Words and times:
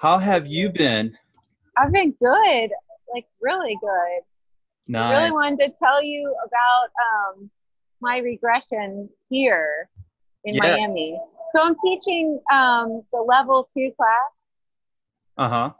How 0.00 0.16
have 0.16 0.46
you 0.46 0.70
been? 0.70 1.14
I've 1.76 1.92
been 1.92 2.12
good, 2.12 2.70
like 3.12 3.26
really 3.42 3.76
good. 3.82 4.22
Nice. 4.88 5.12
I 5.12 5.20
really 5.20 5.30
wanted 5.30 5.58
to 5.58 5.72
tell 5.78 6.02
you 6.02 6.34
about 6.46 7.36
um, 7.36 7.50
my 8.00 8.16
regression 8.18 9.10
here 9.28 9.90
in 10.44 10.54
Yes. 10.54 10.62
Miami. 10.78 11.20
So 11.54 11.62
I'm 11.62 11.76
teaching 11.84 12.40
um, 12.50 13.02
the 13.12 13.20
level 13.20 13.68
two 13.76 13.92
class 13.94 14.32
Uh 15.36 15.48
huh. 15.50 15.70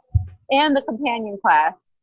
and 0.51 0.77
the 0.77 0.83
companion 0.83 1.39
class. 1.41 1.95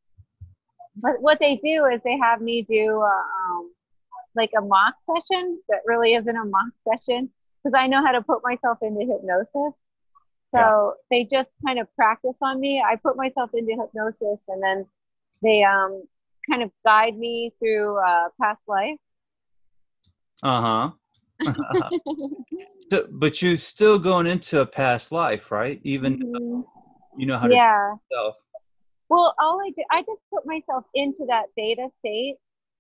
But 0.97 1.21
what 1.21 1.39
they 1.39 1.55
do 1.63 1.85
is 1.85 2.01
they 2.03 2.19
have 2.21 2.41
me 2.41 2.63
do 2.69 3.01
uh, 3.01 3.07
um, 3.07 3.73
like 4.35 4.51
a 4.59 4.61
mock 4.61 4.95
session 5.07 5.61
that 5.69 5.83
really 5.87 6.15
isn't 6.15 6.37
a 6.37 6.45
mock 6.45 6.73
session 6.83 7.31
because 7.63 7.79
I 7.79 7.87
know 7.87 8.05
how 8.05 8.11
to 8.11 8.23
put 8.23 8.43
myself 8.43 8.79
into 8.83 9.07
hypnosis. 9.07 9.79
So 10.55 10.95
they 11.11 11.25
just 11.25 11.53
kind 11.65 11.79
of 11.79 11.95
practice 11.95 12.37
on 12.41 12.59
me. 12.61 12.83
I 12.83 12.97
put 12.97 13.17
myself 13.17 13.51
into 13.55 13.73
hypnosis 13.73 14.45
and 14.49 14.63
then 14.63 14.87
they 15.43 15.63
um, 15.63 16.03
kind 16.49 16.63
of 16.63 16.71
guide 16.85 17.17
me 17.19 17.53
through 17.59 17.99
uh, 17.99 18.29
past 18.41 18.61
life. 18.67 18.97
Uh 20.43 20.93
huh. 21.45 21.91
So, 22.91 23.07
but 23.11 23.43
you're 23.43 23.59
still 23.59 23.99
going 23.99 24.27
into 24.27 24.61
a 24.61 24.67
past 24.67 25.13
life, 25.13 25.51
right? 25.51 25.79
Even 25.85 26.17
Mhm. 26.19 26.65
you 27.19 27.27
know 27.27 27.37
how 27.39 27.47
to 27.49 27.55
Yeah. 27.55 27.97
yourself. 28.11 28.37
Well, 29.11 29.35
all 29.39 29.61
I 29.61 29.71
do, 29.77 29.85
I 29.91 30.01
just 30.03 30.23
put 30.33 30.47
myself 30.47 30.85
into 30.95 31.27
that 31.27 31.47
theta 31.55 31.91
state, 31.99 32.37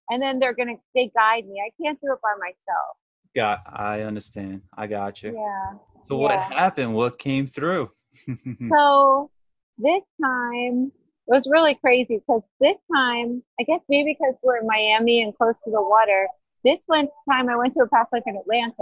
and 0.08 0.22
then 0.22 0.38
they're 0.38 0.54
gonna 0.54 0.76
they 0.94 1.08
guide 1.14 1.46
me. 1.46 1.60
I 1.60 1.70
can't 1.82 2.00
do 2.00 2.10
it 2.12 2.20
by 2.22 2.34
myself. 2.38 2.96
Got. 3.36 3.60
I 3.66 4.02
understand. 4.02 4.62
I 4.74 4.86
got 4.86 5.22
you. 5.22 5.32
Yeah. 5.34 5.78
So 6.08 6.16
what 6.16 6.38
happened? 6.40 6.94
What 6.94 7.18
came 7.18 7.46
through? 7.46 7.90
So 8.72 9.30
this 9.78 10.02
time 10.22 10.90
it 11.26 11.30
was 11.30 11.46
really 11.50 11.74
crazy 11.76 12.18
because 12.26 12.42
this 12.60 12.76
time, 12.94 13.42
I 13.60 13.62
guess 13.64 13.80
maybe 13.88 14.16
because 14.18 14.34
we're 14.42 14.58
in 14.58 14.66
Miami 14.66 15.22
and 15.22 15.36
close 15.36 15.54
to 15.64 15.70
the 15.70 15.80
water, 15.80 16.26
this 16.64 16.82
one 16.86 17.08
time 17.30 17.48
I 17.48 17.56
went 17.56 17.74
to 17.74 17.80
a 17.82 17.88
past 17.88 18.12
life 18.12 18.22
in 18.26 18.36
Atlantis. 18.36 18.74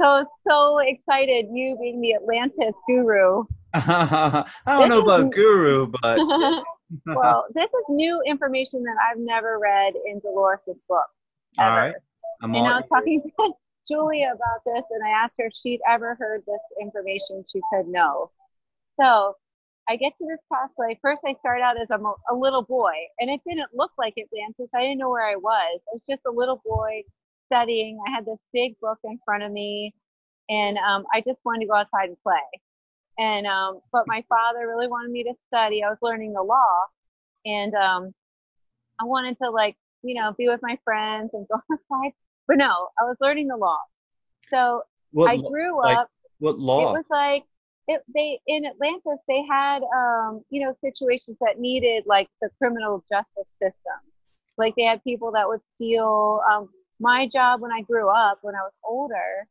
So 0.00 0.26
so 0.48 0.78
excited, 0.78 1.46
you 1.52 1.76
being 1.80 2.00
the 2.00 2.14
Atlantis 2.14 2.74
guru. 2.88 3.44
I 3.74 4.44
don't 4.66 4.88
know 4.88 4.98
is- 4.98 5.02
about 5.02 5.30
guru, 5.32 5.86
but 6.02 6.18
well, 7.06 7.46
this 7.54 7.68
is 7.70 7.84
new 7.90 8.20
information 8.26 8.82
that 8.84 8.96
I've 9.10 9.18
never 9.20 9.58
read 9.58 9.94
in 10.06 10.20
Dolores' 10.20 10.60
book. 10.88 11.06
all 11.58 11.66
ever. 11.66 11.76
right. 11.76 11.94
I'm 12.42 12.54
And 12.54 12.66
all 12.66 12.72
I 12.72 12.76
was 12.80 12.84
talking 12.88 13.22
to 13.22 13.52
Julia 13.88 14.32
about 14.34 14.62
this, 14.66 14.84
and 14.90 15.02
I 15.04 15.10
asked 15.10 15.36
her 15.38 15.46
if 15.46 15.52
she'd 15.60 15.80
ever 15.88 16.14
heard 16.14 16.42
this 16.46 16.60
information. 16.80 17.44
She 17.50 17.60
said 17.72 17.86
no. 17.88 18.30
So 19.00 19.36
I 19.88 19.96
get 19.96 20.14
to 20.16 20.26
this 20.26 20.40
life. 20.78 20.98
First, 21.00 21.22
I 21.26 21.34
start 21.40 21.62
out 21.62 21.80
as 21.80 21.88
a, 21.90 21.98
a 22.30 22.34
little 22.34 22.62
boy, 22.62 22.92
and 23.18 23.30
it 23.30 23.40
didn't 23.48 23.70
look 23.72 23.92
like 23.96 24.14
Atlantis. 24.18 24.70
I 24.74 24.82
didn't 24.82 24.98
know 24.98 25.10
where 25.10 25.26
I 25.26 25.36
was. 25.36 25.80
I 25.88 25.94
was 25.94 26.02
just 26.08 26.22
a 26.26 26.30
little 26.30 26.60
boy 26.64 27.02
studying. 27.46 27.98
I 28.06 28.10
had 28.10 28.26
this 28.26 28.38
big 28.52 28.78
book 28.80 28.98
in 29.04 29.18
front 29.24 29.42
of 29.44 29.50
me, 29.50 29.94
and 30.50 30.76
um, 30.78 31.04
I 31.14 31.20
just 31.20 31.38
wanted 31.44 31.60
to 31.60 31.66
go 31.68 31.74
outside 31.74 32.08
and 32.08 32.22
play. 32.22 32.34
And 33.18 33.46
um, 33.46 33.80
but 33.92 34.06
my 34.06 34.22
father 34.28 34.68
really 34.68 34.88
wanted 34.88 35.10
me 35.10 35.24
to 35.24 35.32
study. 35.48 35.82
I 35.82 35.88
was 35.88 35.98
learning 36.02 36.34
the 36.34 36.42
law, 36.42 36.84
and 37.46 37.74
um, 37.74 38.14
I 39.00 39.04
wanted 39.04 39.38
to 39.38 39.50
like 39.50 39.76
you 40.02 40.14
know 40.14 40.34
be 40.36 40.48
with 40.48 40.60
my 40.62 40.78
friends 40.84 41.30
and 41.32 41.46
go 41.52 41.60
outside. 41.72 42.12
But 42.48 42.56
no, 42.56 42.88
I 42.98 43.04
was 43.04 43.16
learning 43.20 43.48
the 43.48 43.56
law. 43.56 43.78
So 44.50 44.82
what, 45.12 45.30
I 45.30 45.36
grew 45.36 45.78
like, 45.80 45.98
up. 45.98 46.08
what 46.38 46.58
law? 46.58 46.80
It 46.80 46.92
was 46.92 47.04
like 47.10 47.44
it, 47.86 48.02
they 48.14 48.40
in 48.46 48.66
Atlantis 48.66 49.18
they 49.28 49.42
had 49.48 49.82
um, 49.94 50.42
you 50.50 50.64
know 50.64 50.74
situations 50.82 51.36
that 51.40 51.60
needed 51.60 52.04
like 52.06 52.28
the 52.40 52.48
criminal 52.58 53.04
justice 53.10 53.50
system. 53.50 54.00
Like 54.56 54.74
they 54.76 54.84
had 54.84 55.04
people 55.04 55.32
that 55.32 55.46
would 55.46 55.60
steal. 55.74 56.40
Um, 56.50 56.70
my 57.00 57.28
job 57.28 57.60
when 57.60 57.70
I 57.70 57.82
grew 57.82 58.08
up, 58.08 58.38
when 58.42 58.56
I 58.56 58.62
was 58.62 58.72
older, 58.84 59.46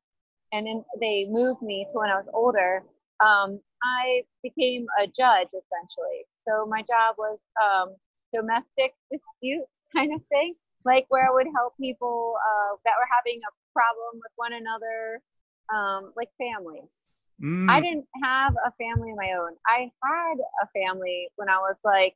and 0.51 0.65
then 0.65 0.83
they 0.99 1.27
moved 1.29 1.61
me 1.61 1.85
to 1.91 1.99
when 1.99 2.09
I 2.09 2.15
was 2.15 2.27
older. 2.33 2.83
Um, 3.23 3.59
I 3.83 4.23
became 4.43 4.85
a 5.01 5.07
judge 5.07 5.47
essentially. 5.47 6.25
So 6.47 6.65
my 6.65 6.81
job 6.81 7.15
was 7.17 7.39
um, 7.63 7.95
domestic 8.33 8.93
disputes 9.11 9.69
kind 9.95 10.13
of 10.13 10.21
thing, 10.29 10.55
like 10.87 11.05
where 11.09 11.27
I 11.27 11.33
would 11.33 11.47
help 11.53 11.73
people 11.79 12.35
uh, 12.39 12.77
that 12.85 12.93
were 12.97 13.09
having 13.11 13.39
a 13.43 13.51
problem 13.73 14.15
with 14.15 14.31
one 14.37 14.53
another, 14.53 15.21
um, 15.69 16.13
like 16.15 16.29
families. 16.39 17.11
Mm, 17.43 17.69
I 17.69 17.81
didn't 17.81 18.07
have 18.23 18.55
a 18.65 18.71
family 18.79 19.11
of 19.11 19.17
my 19.17 19.33
own. 19.37 19.53
I 19.67 19.91
had 20.01 20.37
a 20.63 20.67
family 20.73 21.27
when 21.35 21.49
I 21.49 21.57
was 21.57 21.75
like 21.83 22.15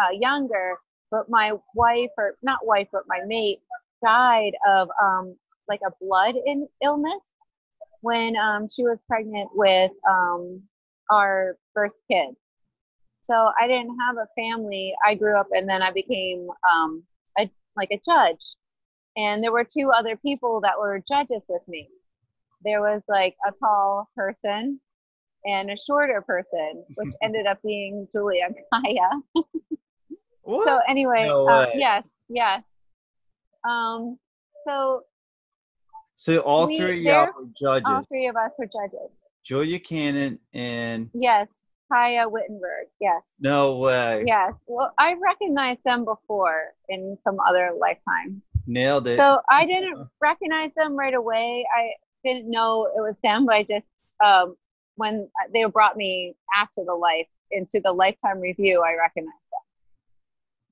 uh, 0.00 0.12
younger, 0.12 0.74
but 1.10 1.30
my 1.30 1.52
wife, 1.74 2.10
or 2.18 2.36
not 2.42 2.66
wife, 2.66 2.88
but 2.92 3.04
my 3.08 3.20
mate, 3.26 3.60
died 4.04 4.52
of 4.68 4.88
um, 5.02 5.34
like 5.66 5.80
a 5.86 5.90
blood 6.00 6.34
in- 6.44 6.68
illness 6.84 7.24
when 8.02 8.36
um, 8.36 8.68
she 8.68 8.82
was 8.82 8.98
pregnant 9.08 9.48
with 9.54 9.90
um, 10.08 10.62
our 11.10 11.56
first 11.74 11.96
kid. 12.10 12.36
So 13.28 13.50
I 13.60 13.66
didn't 13.66 13.96
have 14.06 14.16
a 14.18 14.28
family. 14.40 14.94
I 15.04 15.14
grew 15.14 15.36
up 15.38 15.48
and 15.52 15.68
then 15.68 15.82
I 15.82 15.90
became 15.90 16.46
um, 16.70 17.02
like 17.76 17.90
a 17.90 18.00
judge. 18.04 18.40
And 19.16 19.42
there 19.42 19.52
were 19.52 19.64
two 19.64 19.90
other 19.96 20.16
people 20.16 20.60
that 20.62 20.78
were 20.78 21.02
judges 21.08 21.42
with 21.48 21.62
me. 21.68 21.88
There 22.64 22.80
was 22.80 23.02
like 23.08 23.36
a 23.46 23.52
tall 23.52 24.08
person 24.16 24.80
and 25.44 25.70
a 25.70 25.76
shorter 25.86 26.22
person, 26.22 26.84
which 26.96 27.10
ended 27.22 27.46
up 27.46 27.58
being 27.62 28.08
Julia 28.12 28.48
Kaya. 28.72 29.10
So 30.48 30.78
anyway, 30.88 31.24
No 31.24 31.44
uh, 31.48 31.66
yes, 31.74 32.04
yes. 32.28 32.62
Um, 33.68 34.16
so 34.64 35.02
So 36.14 36.38
all 36.38 36.68
we- 36.68 36.78
three 36.78 36.98
of 36.98 37.02
y'all 37.02 37.26
were 37.36 37.48
judges. 37.60 37.82
all 37.84 38.04
three 38.08 38.28
of 38.28 38.36
us 38.36 38.52
were 38.56 38.66
judges. 38.66 39.10
Julia 39.44 39.80
Cannon 39.80 40.38
and 40.54 41.10
Yes, 41.14 41.48
Kaya 41.90 42.28
Wittenberg. 42.28 42.86
Yes, 43.00 43.22
no 43.40 43.76
way. 43.76 44.24
yes. 44.26 44.52
Well, 44.66 44.92
I 44.98 45.14
recognized 45.14 45.80
them 45.84 46.04
before 46.04 46.74
in 46.88 47.16
some 47.24 47.38
other 47.48 47.70
lifetimes. 47.78 48.44
Nailed 48.66 49.06
it. 49.06 49.18
So 49.18 49.40
I 49.48 49.66
didn't 49.66 50.08
recognize 50.20 50.70
them 50.76 50.96
right 50.96 51.14
away. 51.14 51.64
I 51.76 51.90
didn't 52.24 52.50
know 52.50 52.86
it 52.86 53.00
was 53.00 53.14
them, 53.22 53.46
but 53.46 53.54
I 53.54 53.62
just 53.62 53.86
um, 54.24 54.56
when 54.96 55.28
they 55.52 55.64
brought 55.64 55.96
me 55.96 56.34
after 56.56 56.82
the 56.84 56.94
life 56.94 57.28
into 57.50 57.80
the 57.84 57.92
lifetime 57.92 58.40
review, 58.40 58.82
I 58.82 58.94
recognized 58.94 59.36
them. 59.52 59.60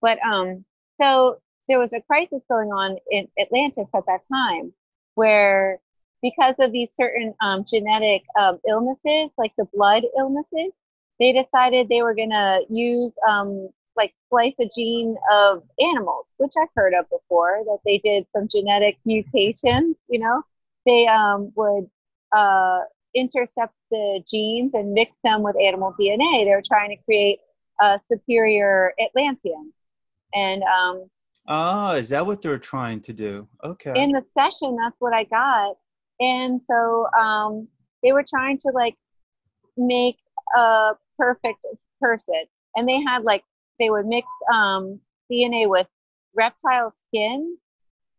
But 0.01 0.19
um, 0.27 0.65
so 1.01 1.39
there 1.69 1.79
was 1.79 1.93
a 1.93 2.01
crisis 2.01 2.43
going 2.49 2.71
on 2.71 2.97
in 3.11 3.29
Atlantis 3.39 3.87
at 3.95 4.07
that 4.07 4.21
time, 4.33 4.73
where 5.15 5.79
because 6.23 6.55
of 6.59 6.73
these 6.73 6.91
certain 6.95 7.35
um, 7.43 7.65
genetic 7.69 8.23
um, 8.39 8.59
illnesses, 8.69 9.31
like 9.37 9.53
the 9.57 9.67
blood 9.73 10.03
illnesses, 10.19 10.73
they 11.21 11.33
decided 11.33 11.89
they 11.89 12.03
were 12.03 12.15
gonna 12.15 12.61
use 12.69 13.13
um, 13.29 13.69
like 13.97 14.13
splice 14.27 14.55
a 14.61 14.69
gene 14.75 15.17
of 15.33 15.63
animals, 15.81 16.27
which 16.39 16.53
I've 16.61 16.69
heard 16.75 16.95
of 16.95 17.09
before, 17.11 17.63
that 17.65 17.79
they 17.85 17.99
did 17.99 18.27
some 18.35 18.49
genetic 18.49 18.99
mutations, 19.05 19.97
you 20.09 20.19
know, 20.19 20.43
they 20.87 21.07
um, 21.07 21.53
would 21.55 21.89
uh, 22.37 22.81
intercept 23.15 23.75
the 23.91 24.21
genes 24.29 24.73
and 24.75 24.93
mix 24.93 25.13
them 25.23 25.43
with 25.43 25.57
animal 25.61 25.95
DNA. 25.99 26.45
They 26.45 26.51
were 26.51 26.63
trying 26.67 26.91
to 26.91 27.03
create 27.05 27.39
a 27.81 28.01
superior 28.11 28.93
Atlantean. 29.01 29.73
And 30.35 30.63
um, 30.65 31.09
Ah, 31.47 31.95
is 31.95 32.09
that 32.09 32.25
what 32.27 32.41
they're 32.41 32.59
trying 32.59 33.01
to 33.03 33.13
do? 33.13 33.47
Okay. 33.63 34.03
in 34.03 34.11
the 34.11 34.25
session, 34.35 34.77
that's 34.77 34.97
what 34.99 35.13
I 35.13 35.25
got. 35.25 35.77
And 36.21 36.61
so 36.63 37.07
um, 37.19 37.69
they 38.03 38.13
were 38.13 38.25
trying 38.29 38.59
to 38.61 38.69
like 38.73 38.97
make 39.77 40.17
a 40.57 40.93
perfect 41.19 41.65
person. 42.01 42.43
And 42.77 42.89
they 42.89 43.01
had 43.03 43.25
like, 43.25 43.45
they 43.79 43.91
would 43.91 44.07
mix 44.07 44.27
um, 44.53 45.01
DNA 45.31 45.69
with 45.69 45.87
reptile 46.35 46.95
skin, 47.07 47.57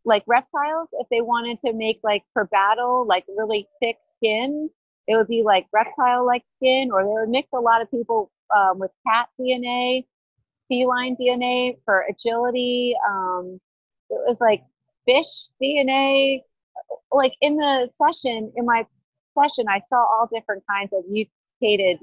like 0.04 0.24
reptiles. 0.28 0.90
If 0.94 1.08
they 1.10 1.22
wanted 1.22 1.60
to 1.66 1.74
make 1.74 2.00
like 2.04 2.24
for 2.34 2.46
battle, 2.46 3.06
like 3.08 3.26
really 3.28 3.68
thick 3.82 3.98
skin, 4.18 4.70
it 5.08 5.16
would 5.16 5.28
be 5.28 5.44
like 5.44 5.68
reptile 5.74 6.26
like 6.26 6.44
skin, 6.58 6.90
or 6.92 7.04
they 7.04 7.10
would 7.10 7.30
mix 7.30 7.50
a 7.54 7.60
lot 7.60 7.82
of 7.82 7.92
people 7.92 8.32
um, 8.56 8.80
with 8.80 8.92
cat 9.08 9.28
DNA, 9.40 10.06
feline 10.68 11.16
DNA 11.16 11.78
for 11.86 12.06
agility. 12.10 12.96
Um, 13.08 13.60
it 14.10 14.22
was 14.28 14.40
like 14.42 14.64
fish 15.08 15.50
DNA. 15.62 16.42
Like 17.12 17.34
in 17.42 17.56
the 17.56 17.90
session, 17.96 18.52
in 18.56 18.66
my 18.66 18.86
session, 19.38 19.66
I 19.70 19.82
saw 19.90 19.98
all 19.98 20.30
different 20.34 20.64
kinds 20.70 20.92
of 20.94 21.04
mutated 21.10 22.00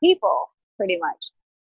people, 0.00 0.50
pretty 0.76 0.98
much. 0.98 1.30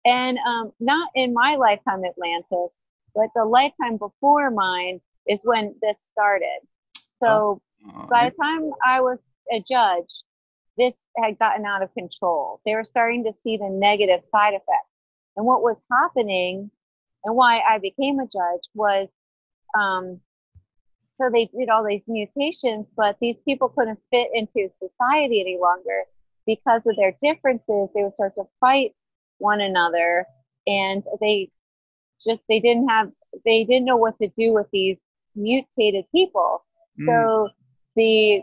And 0.05 0.37
um, 0.39 0.71
not 0.79 1.09
in 1.15 1.33
my 1.33 1.55
lifetime 1.55 2.03
Atlantis, 2.05 2.73
but 3.13 3.29
the 3.35 3.45
lifetime 3.45 3.97
before 3.97 4.49
mine 4.49 4.99
is 5.27 5.39
when 5.43 5.75
this 5.81 5.97
started. 6.11 6.59
So 7.21 7.61
Ah, 7.87 8.07
by 8.09 8.29
the 8.29 8.35
time 8.41 8.71
I 8.83 9.01
was 9.01 9.19
a 9.51 9.63
judge, 9.69 10.09
this 10.77 10.93
had 11.17 11.37
gotten 11.37 11.65
out 11.65 11.83
of 11.83 11.93
control. 11.93 12.61
They 12.65 12.75
were 12.75 12.83
starting 12.83 13.23
to 13.25 13.33
see 13.43 13.57
the 13.57 13.69
negative 13.69 14.21
side 14.31 14.53
effects. 14.53 14.89
And 15.35 15.45
what 15.45 15.61
was 15.61 15.77
happening 15.91 16.71
and 17.23 17.35
why 17.35 17.59
I 17.59 17.77
became 17.77 18.19
a 18.19 18.25
judge 18.25 18.63
was 18.73 19.07
um, 19.77 20.19
so 21.21 21.29
they 21.29 21.45
did 21.45 21.69
all 21.69 21.85
these 21.85 22.01
mutations, 22.07 22.87
but 22.97 23.15
these 23.21 23.35
people 23.45 23.69
couldn't 23.69 23.99
fit 24.09 24.29
into 24.33 24.69
society 24.79 25.39
any 25.39 25.57
longer 25.61 26.03
because 26.45 26.81
of 26.85 26.95
their 26.95 27.15
differences. 27.21 27.89
They 27.93 28.03
would 28.03 28.13
start 28.13 28.35
to 28.35 28.43
fight 28.59 28.91
one 29.37 29.61
another, 29.61 30.25
and 30.67 31.03
they 31.19 31.49
just 32.23 32.41
they 32.47 32.59
didn't 32.59 32.87
have 32.89 33.11
they 33.45 33.63
didn't 33.63 33.85
know 33.85 33.97
what 33.97 34.17
to 34.19 34.27
do 34.37 34.53
with 34.53 34.67
these 34.71 34.97
mutated 35.35 36.05
people. 36.13 36.63
Mm. 36.99 37.05
So 37.07 37.49
the 37.95 38.41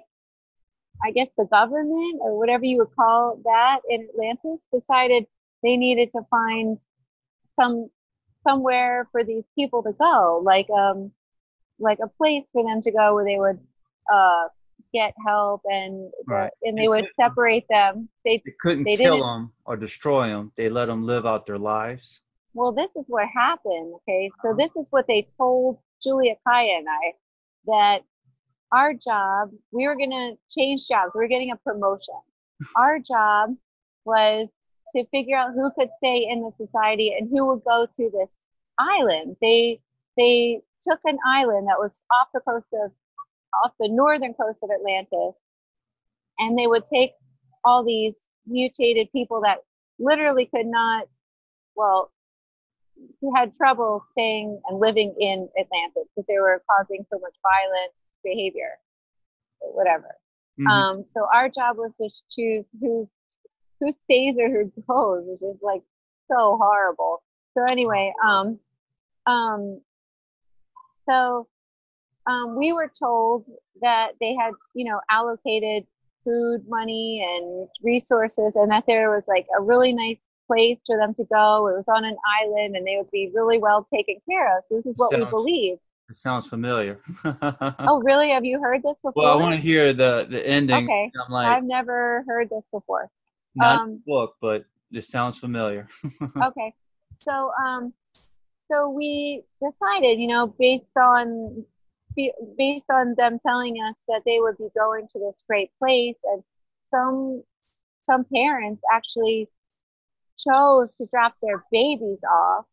I 1.04 1.12
guess 1.12 1.28
the 1.36 1.46
government 1.46 2.20
or 2.20 2.38
whatever 2.38 2.64
you 2.64 2.78
would 2.78 2.94
call 2.96 3.40
that 3.44 3.80
in 3.88 4.08
Atlantis 4.10 4.66
decided 4.72 5.26
they 5.62 5.76
needed 5.76 6.10
to 6.12 6.22
find 6.30 6.78
some 7.58 7.90
somewhere 8.46 9.08
for 9.12 9.24
these 9.24 9.44
people 9.54 9.82
to 9.82 9.92
go, 9.92 10.42
like 10.44 10.68
um 10.70 11.12
like 11.78 11.98
a 12.02 12.08
place 12.08 12.48
for 12.52 12.64
them 12.64 12.82
to 12.82 12.90
go 12.90 13.14
where 13.14 13.24
they 13.24 13.38
would 13.38 13.60
uh 14.12 14.48
get 14.92 15.14
help 15.26 15.62
and 15.66 16.10
right. 16.26 16.50
the, 16.62 16.68
and 16.68 16.78
they 16.78 16.88
would 16.88 17.08
separate 17.16 17.66
them. 17.68 18.08
They, 18.24 18.42
they 18.44 18.54
couldn't 18.60 18.84
they 18.84 18.96
kill 18.96 19.24
them 19.24 19.52
or 19.64 19.76
destroy 19.76 20.28
them. 20.28 20.52
They 20.56 20.68
let 20.68 20.86
them 20.86 21.04
live 21.04 21.26
out 21.26 21.46
their 21.46 21.58
lives. 21.58 22.20
Well, 22.54 22.72
this 22.72 22.90
is 22.96 23.04
what 23.06 23.26
happened. 23.28 23.94
Okay, 23.96 24.30
so 24.42 24.50
uh-huh. 24.50 24.56
this 24.56 24.70
is 24.76 24.86
what 24.90 25.06
they 25.06 25.28
told 25.36 25.78
Julia 26.02 26.34
Kaya 26.46 26.78
and 26.78 26.86
I 26.88 27.12
that 27.66 28.02
our 28.72 28.94
job 28.94 29.50
we 29.72 29.86
were 29.86 29.96
going 29.96 30.10
to 30.10 30.34
change 30.50 30.88
jobs. 30.88 31.12
We 31.14 31.20
were 31.20 31.28
getting 31.28 31.50
a 31.50 31.56
promotion. 31.56 32.14
our 32.76 32.98
job 32.98 33.54
was 34.04 34.48
to 34.96 35.04
figure 35.12 35.36
out 35.36 35.52
who 35.54 35.70
could 35.78 35.88
stay 35.98 36.26
in 36.30 36.40
the 36.40 36.66
society 36.66 37.14
and 37.18 37.28
who 37.30 37.46
would 37.46 37.62
go 37.64 37.86
to 37.96 38.10
this 38.12 38.30
island. 38.78 39.36
They 39.40 39.80
they 40.16 40.60
took 40.82 40.98
an 41.04 41.18
island 41.26 41.68
that 41.68 41.78
was 41.78 42.04
off 42.10 42.28
the 42.32 42.40
coast 42.40 42.66
of 42.72 42.92
off 43.64 43.72
the 43.80 43.88
northern 43.88 44.34
coast 44.34 44.58
of 44.62 44.70
Atlantis, 44.70 45.34
and 46.38 46.58
they 46.58 46.66
would 46.66 46.84
take 46.84 47.12
all 47.64 47.84
these 47.84 48.14
mutated 48.46 49.10
people 49.12 49.42
that 49.42 49.58
literally 49.98 50.46
could 50.46 50.66
not, 50.66 51.06
well, 51.76 52.12
who 53.20 53.34
had 53.34 53.56
trouble 53.56 54.04
staying 54.12 54.60
and 54.68 54.80
living 54.80 55.14
in 55.20 55.48
Atlantis 55.58 56.08
because 56.14 56.26
they 56.28 56.38
were 56.38 56.62
causing 56.70 57.04
so 57.12 57.18
much 57.20 57.34
violent 57.42 57.92
behavior, 58.24 58.78
or 59.60 59.74
whatever. 59.74 60.14
Mm-hmm. 60.58 60.66
Um, 60.66 61.04
so 61.04 61.26
our 61.32 61.48
job 61.48 61.76
was 61.76 61.92
to 62.00 62.08
choose 62.34 62.64
who's 62.80 63.06
who 63.80 63.92
stays 64.04 64.34
or 64.40 64.48
who 64.48 64.72
goes, 64.88 65.22
which 65.26 65.42
is 65.42 65.60
like 65.62 65.82
so 66.30 66.58
horrible. 66.60 67.22
So 67.56 67.64
anyway, 67.64 68.12
um, 68.26 68.58
um, 69.26 69.80
so 71.08 71.46
um, 72.28 72.56
we 72.56 72.72
were 72.72 72.90
told 72.98 73.44
that 73.80 74.12
they 74.20 74.34
had, 74.34 74.52
you 74.74 74.84
know, 74.84 75.00
allocated 75.10 75.84
food 76.24 76.62
money 76.68 77.24
and 77.26 77.68
resources, 77.82 78.56
and 78.56 78.70
that 78.70 78.84
there 78.86 79.10
was 79.10 79.24
like 79.26 79.46
a 79.58 79.62
really 79.62 79.92
nice 79.92 80.18
place 80.46 80.78
for 80.86 80.98
them 80.98 81.14
to 81.14 81.24
go. 81.32 81.68
It 81.68 81.76
was 81.76 81.88
on 81.88 82.04
an 82.04 82.16
island, 82.40 82.76
and 82.76 82.86
they 82.86 82.96
would 82.98 83.10
be 83.10 83.30
really 83.34 83.58
well 83.58 83.88
taken 83.92 84.16
care 84.28 84.56
of. 84.56 84.64
This 84.70 84.84
is 84.84 84.94
what 84.96 85.10
sounds, 85.10 85.24
we 85.24 85.30
believe. 85.30 85.78
It 86.10 86.16
sounds 86.16 86.46
familiar. 86.46 87.00
oh, 87.24 88.02
really? 88.04 88.30
Have 88.30 88.44
you 88.44 88.60
heard 88.60 88.82
this 88.82 88.96
before? 89.02 89.12
Well, 89.16 89.32
I 89.32 89.40
want 89.40 89.54
to 89.54 89.60
hear 89.60 89.92
the 89.92 90.26
the 90.28 90.46
ending. 90.46 90.84
Okay, 90.84 91.10
I'm 91.24 91.32
like, 91.32 91.46
I've 91.46 91.64
never 91.64 92.24
heard 92.28 92.50
this 92.50 92.64
before. 92.72 93.10
Not 93.54 93.80
um, 93.80 94.02
book, 94.06 94.36
but 94.40 94.64
this 94.90 95.08
sounds 95.08 95.38
familiar. 95.38 95.88
okay, 96.44 96.74
so 97.14 97.52
um, 97.64 97.94
so 98.70 98.90
we 98.90 99.44
decided, 99.62 100.18
you 100.18 100.26
know, 100.26 100.54
based 100.58 100.84
on 100.96 101.64
based 102.16 102.90
on 102.90 103.14
them 103.16 103.38
telling 103.46 103.76
us 103.76 103.94
that 104.08 104.22
they 104.24 104.38
would 104.40 104.58
be 104.58 104.68
going 104.76 105.08
to 105.12 105.18
this 105.18 105.42
great 105.48 105.70
place, 105.78 106.18
and 106.24 106.42
some 106.90 107.42
some 108.08 108.24
parents 108.32 108.82
actually 108.92 109.48
chose 110.38 110.88
to 110.98 111.06
drop 111.12 111.34
their 111.42 111.64
babies 111.70 112.20
off 112.30 112.64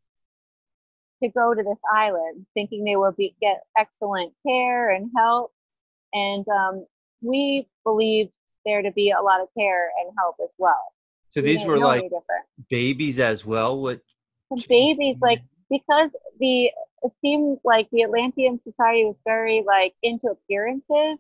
to 1.23 1.29
go 1.29 1.53
to 1.53 1.63
this 1.63 1.79
island, 1.93 2.45
thinking 2.53 2.83
they 2.83 2.95
would 2.95 3.15
be 3.15 3.35
get 3.41 3.61
excellent 3.77 4.33
care 4.45 4.91
and 4.91 5.09
help. 5.15 5.51
And 6.13 6.45
um, 6.47 6.85
we 7.21 7.67
believed 7.83 8.31
there 8.65 8.81
to 8.81 8.91
be 8.91 9.11
a 9.11 9.21
lot 9.21 9.41
of 9.41 9.47
care 9.57 9.89
and 10.01 10.13
help 10.17 10.37
as 10.43 10.49
well. 10.57 10.93
So 11.31 11.41
these 11.41 11.65
were 11.65 11.77
like 11.77 12.09
babies 12.69 13.19
as 13.19 13.45
well. 13.45 13.79
What 13.79 14.01
babies 14.69 15.17
like 15.21 15.41
because 15.69 16.11
the 16.39 16.69
it 17.06 17.12
seemed 17.22 17.60
like 17.63 17.88
the 17.92 18.04
Atlantean 18.04 18.60
society 18.60 19.06
was 19.06 19.16
very 19.25 19.63
like 19.66 19.94
into 20.02 20.28
appearances. 20.28 21.19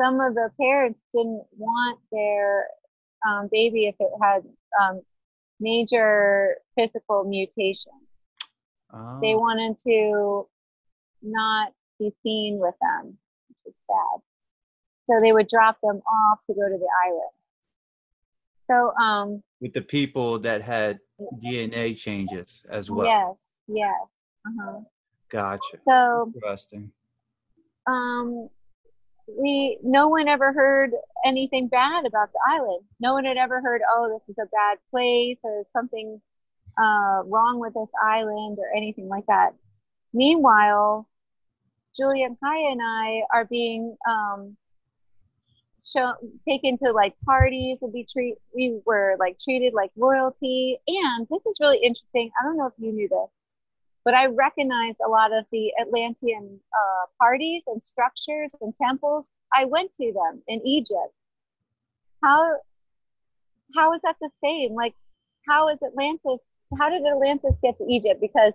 Some 0.00 0.20
of 0.20 0.34
the 0.34 0.50
parents 0.60 1.00
didn't 1.12 1.42
want 1.56 1.98
their 2.12 2.66
um, 3.26 3.48
baby 3.50 3.86
if 3.86 3.96
it 3.98 4.10
had 4.22 4.42
um, 4.80 5.00
major 5.58 6.56
physical 6.78 7.24
mutation. 7.24 7.92
Oh. 8.92 9.18
They 9.20 9.34
wanted 9.34 9.78
to 9.80 10.46
not 11.22 11.72
be 11.98 12.14
seen 12.22 12.58
with 12.60 12.74
them, 12.80 13.18
which 13.48 13.74
is 13.74 13.82
sad. 13.84 14.20
So 15.08 15.20
they 15.20 15.32
would 15.32 15.48
drop 15.48 15.78
them 15.82 16.02
off 16.06 16.38
to 16.46 16.54
go 16.54 16.68
to 16.68 16.78
the 16.78 16.88
island. 17.06 17.30
So 18.68 18.92
um 19.02 19.42
with 19.60 19.72
the 19.72 19.82
people 19.82 20.38
that 20.40 20.62
had 20.62 20.98
DNA 21.42 21.96
changes 21.96 22.62
as 22.68 22.90
well. 22.90 23.06
Yes, 23.06 23.60
yes. 23.66 23.94
Uh-huh. 24.46 24.80
Gotcha. 25.30 25.78
So 25.86 26.32
interesting. 26.34 26.92
Um 27.86 28.48
we 29.28 29.78
no 29.82 30.08
one 30.08 30.28
ever 30.28 30.52
heard 30.52 30.92
anything 31.24 31.68
bad 31.68 32.06
about 32.06 32.32
the 32.32 32.38
island. 32.48 32.84
No 33.00 33.14
one 33.14 33.24
had 33.24 33.36
ever 33.36 33.60
heard, 33.60 33.82
oh, 33.90 34.08
this 34.08 34.34
is 34.34 34.38
a 34.38 34.48
bad 34.48 34.78
place 34.90 35.38
or 35.42 35.64
something 35.72 36.20
uh, 36.78 37.22
wrong 37.24 37.58
with 37.58 37.74
this 37.74 37.88
island 38.02 38.58
or 38.58 38.76
anything 38.76 39.08
like 39.08 39.26
that. 39.26 39.50
Meanwhile, 40.12 41.08
Julia 41.96 42.26
and 42.26 42.38
Kaya 42.38 42.70
and 42.70 42.80
I 42.82 43.22
are 43.32 43.44
being 43.46 43.96
um, 44.08 44.56
show, 45.90 46.12
taken 46.46 46.76
to 46.78 46.92
like 46.92 47.14
parties 47.24 47.78
and 47.82 47.92
be 47.92 48.06
treat. 48.10 48.36
We 48.54 48.80
were 48.84 49.16
like 49.18 49.38
treated 49.38 49.72
like 49.74 49.90
royalty. 49.96 50.78
And 50.86 51.26
this 51.30 51.44
is 51.46 51.58
really 51.60 51.78
interesting. 51.78 52.30
I 52.40 52.44
don't 52.44 52.56
know 52.56 52.66
if 52.66 52.74
you 52.78 52.92
knew 52.92 53.08
this, 53.08 53.30
but 54.06 54.14
I 54.14 54.26
recognize 54.26 54.94
a 55.04 55.08
lot 55.08 55.32
of 55.36 55.46
the 55.50 55.72
Atlantean 55.82 56.60
uh, 56.72 57.06
parties 57.20 57.64
and 57.66 57.82
structures 57.82 58.54
and 58.60 58.72
temples. 58.80 59.32
I 59.52 59.64
went 59.64 59.92
to 59.96 60.12
them 60.12 60.42
in 60.46 60.64
Egypt. 60.64 61.12
How 62.22 62.54
how 63.74 63.92
is 63.94 64.00
that 64.04 64.14
the 64.20 64.30
same? 64.40 64.74
Like, 64.74 64.94
how 65.48 65.68
is 65.70 65.78
Atlantis? 65.84 66.46
How 66.78 66.88
did 66.88 67.02
Atlantis 67.04 67.56
get 67.64 67.76
to 67.78 67.84
Egypt? 67.90 68.20
Because 68.20 68.52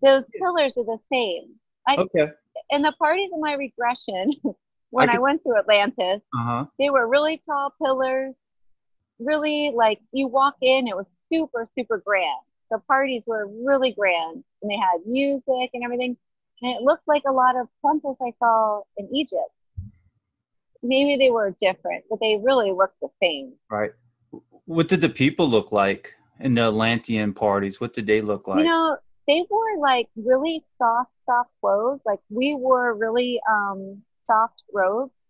those 0.00 0.22
pillars 0.40 0.78
are 0.78 0.84
the 0.84 0.98
same. 1.02 1.56
I, 1.88 1.96
okay. 1.96 2.30
In 2.70 2.82
the 2.82 2.92
parties 2.92 3.30
of 3.34 3.40
my 3.40 3.54
regression, 3.54 4.30
when 4.90 5.08
I, 5.08 5.12
could, 5.12 5.18
I 5.18 5.22
went 5.22 5.42
to 5.42 5.56
Atlantis. 5.58 6.22
Uh-huh. 6.38 6.66
They 6.78 6.90
were 6.90 7.08
really 7.08 7.42
tall 7.46 7.74
pillars, 7.84 8.34
really 9.18 9.72
like 9.74 9.98
you 10.12 10.28
walk 10.28 10.54
in, 10.62 10.86
it 10.86 10.94
was 10.94 11.06
super, 11.32 11.68
super 11.76 11.98
grand. 11.98 12.44
The 12.72 12.78
parties 12.78 13.22
were 13.26 13.46
really 13.46 13.92
grand 13.92 14.42
and 14.62 14.70
they 14.70 14.76
had 14.76 15.06
music 15.06 15.70
and 15.74 15.84
everything. 15.84 16.16
And 16.62 16.76
it 16.76 16.82
looked 16.82 17.06
like 17.06 17.22
a 17.28 17.32
lot 17.32 17.54
of 17.54 17.68
temples 17.84 18.16
I 18.20 18.32
saw 18.38 18.80
in 18.96 19.14
Egypt. 19.14 19.52
Maybe 20.82 21.22
they 21.22 21.30
were 21.30 21.54
different, 21.60 22.04
but 22.08 22.18
they 22.18 22.40
really 22.42 22.72
looked 22.72 22.98
the 23.00 23.08
same. 23.22 23.52
Right. 23.70 23.92
What 24.64 24.88
did 24.88 25.02
the 25.02 25.10
people 25.10 25.46
look 25.46 25.70
like 25.70 26.14
in 26.40 26.54
the 26.54 26.62
Atlantean 26.62 27.34
parties? 27.34 27.80
What 27.80 27.92
did 27.92 28.06
they 28.06 28.22
look 28.22 28.48
like? 28.48 28.60
You 28.60 28.64
know, 28.64 28.96
they 29.28 29.44
wore 29.50 29.78
like 29.78 30.08
really 30.16 30.64
soft, 30.78 31.10
soft 31.26 31.50
clothes. 31.60 32.00
Like 32.06 32.20
we 32.30 32.54
wore 32.54 32.94
really 32.94 33.40
um 33.50 34.02
soft 34.22 34.62
robes, 34.72 35.20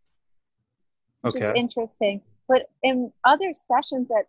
which 1.22 1.36
okay. 1.36 1.48
is 1.48 1.54
interesting. 1.56 2.22
But 2.48 2.70
in 2.82 3.12
other 3.24 3.52
sessions 3.54 4.08
that 4.08 4.26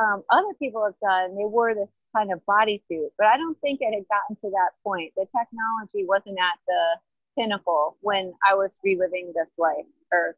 um, 0.00 0.22
other 0.30 0.54
people 0.58 0.84
have 0.84 0.98
done, 1.00 1.36
they 1.36 1.44
wore 1.44 1.74
this 1.74 2.02
kind 2.14 2.32
of 2.32 2.40
bodysuit. 2.48 3.08
But 3.16 3.28
I 3.28 3.36
don't 3.36 3.58
think 3.60 3.80
it 3.80 3.94
had 3.94 4.04
gotten 4.08 4.36
to 4.42 4.50
that 4.50 4.70
point. 4.82 5.12
The 5.16 5.26
technology 5.26 6.06
wasn't 6.06 6.38
at 6.38 6.58
the 6.66 7.42
pinnacle 7.42 7.96
when 8.00 8.32
I 8.46 8.54
was 8.54 8.78
reliving 8.82 9.32
this 9.34 9.48
life 9.58 9.86
or 10.12 10.36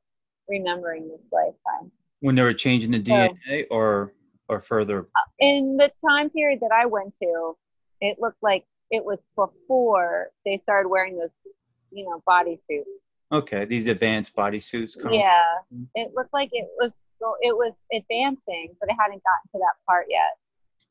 remembering 0.48 1.08
this 1.08 1.20
lifetime. 1.32 1.90
When 2.20 2.34
they 2.34 2.42
were 2.42 2.54
changing 2.54 2.90
the 2.90 3.02
DNA, 3.02 3.36
so, 3.46 3.64
or 3.70 4.12
or 4.48 4.60
further. 4.60 5.06
In 5.38 5.76
the 5.76 5.90
time 6.04 6.30
period 6.30 6.60
that 6.60 6.70
I 6.72 6.86
went 6.86 7.16
to, 7.16 7.56
it 8.00 8.18
looked 8.20 8.42
like 8.42 8.64
it 8.90 9.04
was 9.04 9.18
before 9.34 10.30
they 10.44 10.60
started 10.62 10.88
wearing 10.88 11.18
those, 11.18 11.30
you 11.90 12.04
know, 12.04 12.22
bodysuits. 12.26 12.84
Okay, 13.32 13.64
these 13.64 13.88
advanced 13.88 14.36
bodysuits. 14.36 14.96
Yeah, 15.12 15.44
it 15.94 16.12
looked 16.14 16.32
like 16.32 16.50
it 16.52 16.68
was 16.78 16.92
go, 17.20 17.34
it 17.40 17.56
was 17.56 17.72
advancing, 17.92 18.74
but 18.80 18.88
it 18.88 18.96
hadn't 18.98 19.22
gotten 19.22 19.50
to 19.52 19.58
that 19.58 19.74
part 19.86 20.06
yet. 20.08 20.36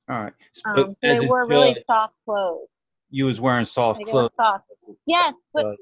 All 0.09 0.23
right. 0.23 0.33
Um, 0.65 0.75
so 0.77 0.95
they 1.01 1.17
a 1.17 1.27
were 1.27 1.45
really 1.47 1.83
soft 1.89 2.13
clothes. 2.25 2.67
you 3.09 3.25
was 3.25 3.39
wearing 3.41 3.65
soft 3.65 3.99
Like, 3.99 4.09
clothes. 4.09 4.29
soft. 4.37 4.65
Yes, 5.07 5.33
but 5.53 5.75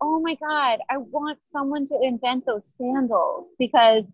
oh 0.00 0.20
my 0.20 0.34
god, 0.36 0.78
I 0.90 0.96
want 0.98 1.38
someone 1.50 1.86
to 1.86 1.98
invent 2.02 2.46
those 2.46 2.66
sandals 2.66 3.48
because 3.58 4.04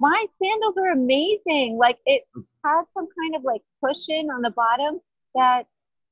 my 0.00 0.26
sandals 0.42 0.74
are 0.78 0.92
amazing. 0.92 1.76
Like 1.78 1.98
it 2.06 2.22
had 2.64 2.82
some 2.94 3.08
kind 3.20 3.34
of 3.36 3.42
like 3.44 3.62
cushion 3.84 4.28
on 4.30 4.42
the 4.42 4.50
bottom 4.50 5.00
that 5.34 5.64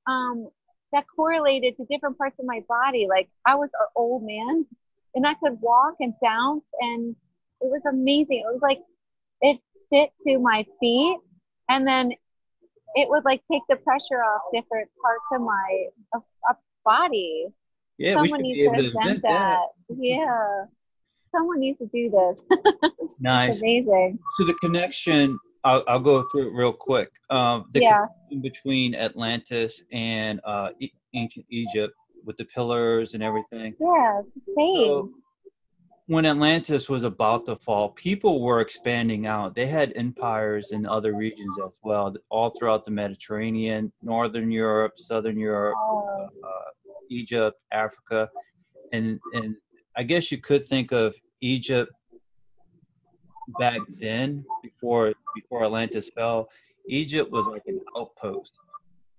um 0.06 0.49
that 0.92 1.04
correlated 1.14 1.76
to 1.78 1.85
different 1.90 2.16
parts 2.16 2.38
of 2.38 2.47
my 2.47 2.61
body. 2.68 3.06
Like 3.09 3.28
I 3.47 3.54
was 3.54 3.71
an 3.78 3.87
old 3.97 4.23
man 4.25 4.64
and 5.14 5.26
I 5.26 5.35
could 5.35 5.61
walk 5.61 5.95
and 6.00 6.14
bounce 6.23 6.68
and 6.80 7.16
it 7.60 7.66
was 7.70 7.82
amazing. 7.88 8.42
It 8.46 8.52
was 8.52 8.60
like 8.62 8.78
it 9.40 9.58
fit 9.90 10.10
to 10.26 10.38
my 10.38 10.64
feet 10.80 11.18
and 11.68 11.86
then 11.86 12.12
it 12.94 13.08
would 13.08 13.25
like 13.25 13.42
take 13.50 13.62
the 13.68 13.76
pressure 13.76 14.22
off 14.22 14.42
different 14.52 14.88
parts 15.02 15.25
of 15.32 15.40
my 15.42 15.86
of, 16.14 16.22
of 16.50 16.56
body 16.84 17.46
Yeah, 17.98 18.14
someone 18.14 18.42
needs 18.42 18.58
to 18.60 18.72
invent 18.72 19.22
that. 19.22 19.22
that. 19.22 19.66
Yeah. 19.98 20.64
Someone 21.32 21.60
needs 21.60 21.78
to 21.78 21.86
do 21.86 22.10
this. 22.10 22.42
It's 22.98 23.20
Nice. 23.20 23.60
amazing. 23.60 24.18
So 24.36 24.44
the 24.44 24.54
connection, 24.54 25.38
I'll, 25.64 25.84
I'll 25.86 26.00
go 26.00 26.22
through 26.32 26.48
it 26.48 26.52
real 26.54 26.72
quick. 26.72 27.10
Um, 27.30 27.66
the 27.72 27.80
Yeah. 27.82 28.06
connection 28.06 28.40
between 28.40 28.94
Atlantis 28.94 29.82
and 29.92 30.40
uh, 30.44 30.70
e- 30.80 30.90
ancient 31.14 31.44
Egypt 31.50 31.92
with 32.25 32.36
the 32.38 32.46
pillars 32.46 33.12
and 33.14 33.22
everything. 33.22 33.75
Yeah, 33.78 34.22
same. 34.48 34.76
So 34.76 35.10
when 36.06 36.25
Atlantis 36.25 36.88
was 36.88 37.02
about 37.02 37.46
to 37.46 37.56
fall, 37.56 37.90
people 37.90 38.40
were 38.40 38.60
expanding 38.60 39.26
out. 39.26 39.54
They 39.54 39.66
had 39.66 39.92
empires 39.96 40.70
in 40.70 40.86
other 40.86 41.14
regions 41.14 41.56
as 41.64 41.78
well, 41.82 42.14
all 42.30 42.50
throughout 42.50 42.84
the 42.84 42.92
Mediterranean, 42.92 43.92
Northern 44.02 44.50
Europe, 44.50 44.92
Southern 44.96 45.38
Europe, 45.38 45.75
Oh, 45.76 46.28
uh, 46.44 46.92
Egypt, 47.10 47.58
Africa, 47.72 48.28
and 48.92 49.18
and 49.32 49.56
I 49.96 50.04
guess 50.04 50.30
you 50.30 50.38
could 50.38 50.66
think 50.68 50.92
of 50.92 51.14
Egypt 51.40 51.92
back 53.58 53.80
then 54.00 54.44
before 54.62 55.12
before 55.34 55.64
Atlantis 55.64 56.08
fell. 56.10 56.48
Egypt 56.88 57.32
was 57.32 57.48
like 57.48 57.62
an 57.66 57.80
outpost, 57.98 58.52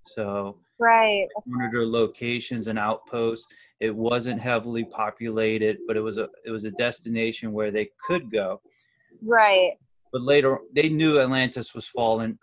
so 0.05 0.57
right. 0.79 1.27
one 1.45 1.63
of 1.63 1.71
their 1.71 1.85
locations, 1.85 2.67
and 2.67 2.77
outposts 2.79 3.47
It 3.79 3.95
wasn't 3.95 4.41
heavily 4.41 4.85
populated, 4.85 5.79
but 5.87 5.97
it 5.97 6.01
was 6.01 6.17
a 6.17 6.29
it 6.45 6.51
was 6.51 6.65
a 6.65 6.71
destination 6.71 7.51
where 7.51 7.71
they 7.71 7.89
could 8.05 8.31
go. 8.31 8.61
Right. 9.21 9.73
But 10.11 10.21
later, 10.21 10.59
they 10.73 10.89
knew 10.89 11.19
Atlantis 11.19 11.73
was 11.73 11.87
falling. 11.87 12.37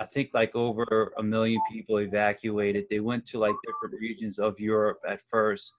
I 0.00 0.06
think 0.06 0.30
like 0.34 0.54
over 0.56 1.12
a 1.16 1.22
million 1.22 1.60
people 1.70 1.98
evacuated. 1.98 2.86
They 2.90 2.98
went 3.00 3.24
to 3.26 3.38
like 3.38 3.54
different 3.64 4.00
regions 4.00 4.38
of 4.40 4.58
Europe 4.58 5.00
at 5.08 5.20
first. 5.30 5.74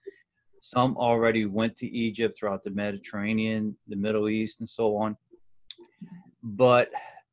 Some 0.61 0.95
already 0.95 1.45
went 1.45 1.75
to 1.77 1.87
Egypt 1.89 2.37
throughout 2.37 2.63
the 2.63 2.71
Mediterranean, 2.71 3.75
the 3.89 3.97
Middle 3.97 4.29
East, 4.29 4.61
and 4.61 4.69
so 4.69 4.95
on. 4.95 5.17
But 6.41 6.89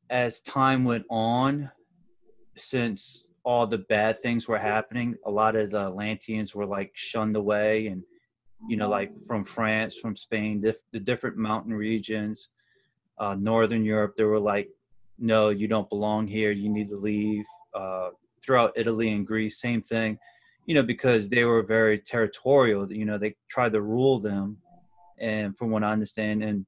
as 0.09 0.41
time 0.41 0.83
went 0.83 1.05
on, 1.09 1.71
since 2.55 3.29
all 3.43 3.65
the 3.65 3.79
bad 3.79 4.21
things 4.21 4.47
were 4.47 4.59
happening, 4.59 5.15
a 5.25 5.31
lot 5.31 5.55
of 5.55 5.71
the 5.71 5.87
Atlanteans 5.87 6.53
were 6.53 6.65
like 6.65 6.91
shunned 6.93 7.35
away, 7.35 7.87
and 7.87 8.03
you 8.67 8.77
know, 8.77 8.89
like 8.89 9.11
from 9.27 9.43
France, 9.43 9.97
from 9.97 10.15
Spain, 10.15 10.61
dif- 10.61 10.77
the 10.91 10.99
different 10.99 11.37
mountain 11.37 11.73
regions, 11.73 12.49
uh, 13.17 13.35
Northern 13.35 13.83
Europe, 13.83 14.15
they 14.15 14.23
were 14.23 14.39
like, 14.39 14.69
no, 15.17 15.49
you 15.49 15.67
don't 15.67 15.89
belong 15.89 16.27
here. 16.27 16.51
You 16.51 16.69
need 16.69 16.89
to 16.89 16.97
leave. 16.97 17.45
Uh, 17.73 18.09
throughout 18.43 18.73
Italy 18.75 19.11
and 19.11 19.25
Greece, 19.25 19.61
same 19.61 19.81
thing, 19.81 20.17
you 20.65 20.75
know, 20.75 20.83
because 20.83 21.29
they 21.29 21.45
were 21.45 21.63
very 21.63 21.99
territorial. 21.99 22.91
You 22.91 23.05
know, 23.05 23.17
they 23.17 23.35
tried 23.49 23.73
to 23.73 23.81
rule 23.81 24.19
them, 24.19 24.57
and 25.19 25.57
from 25.57 25.69
what 25.69 25.83
I 25.83 25.91
understand, 25.91 26.43
and 26.43 26.65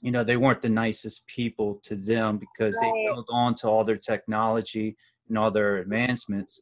you 0.00 0.10
know, 0.10 0.24
they 0.24 0.36
weren't 0.36 0.62
the 0.62 0.68
nicest 0.68 1.26
people 1.28 1.80
to 1.84 1.94
them 1.94 2.38
because 2.38 2.74
they 2.80 2.92
held 3.06 3.26
on 3.30 3.54
to 3.56 3.68
all 3.68 3.84
their 3.84 3.96
technology 3.96 4.96
and 5.28 5.38
all 5.38 5.50
their 5.50 5.78
advancements. 5.78 6.60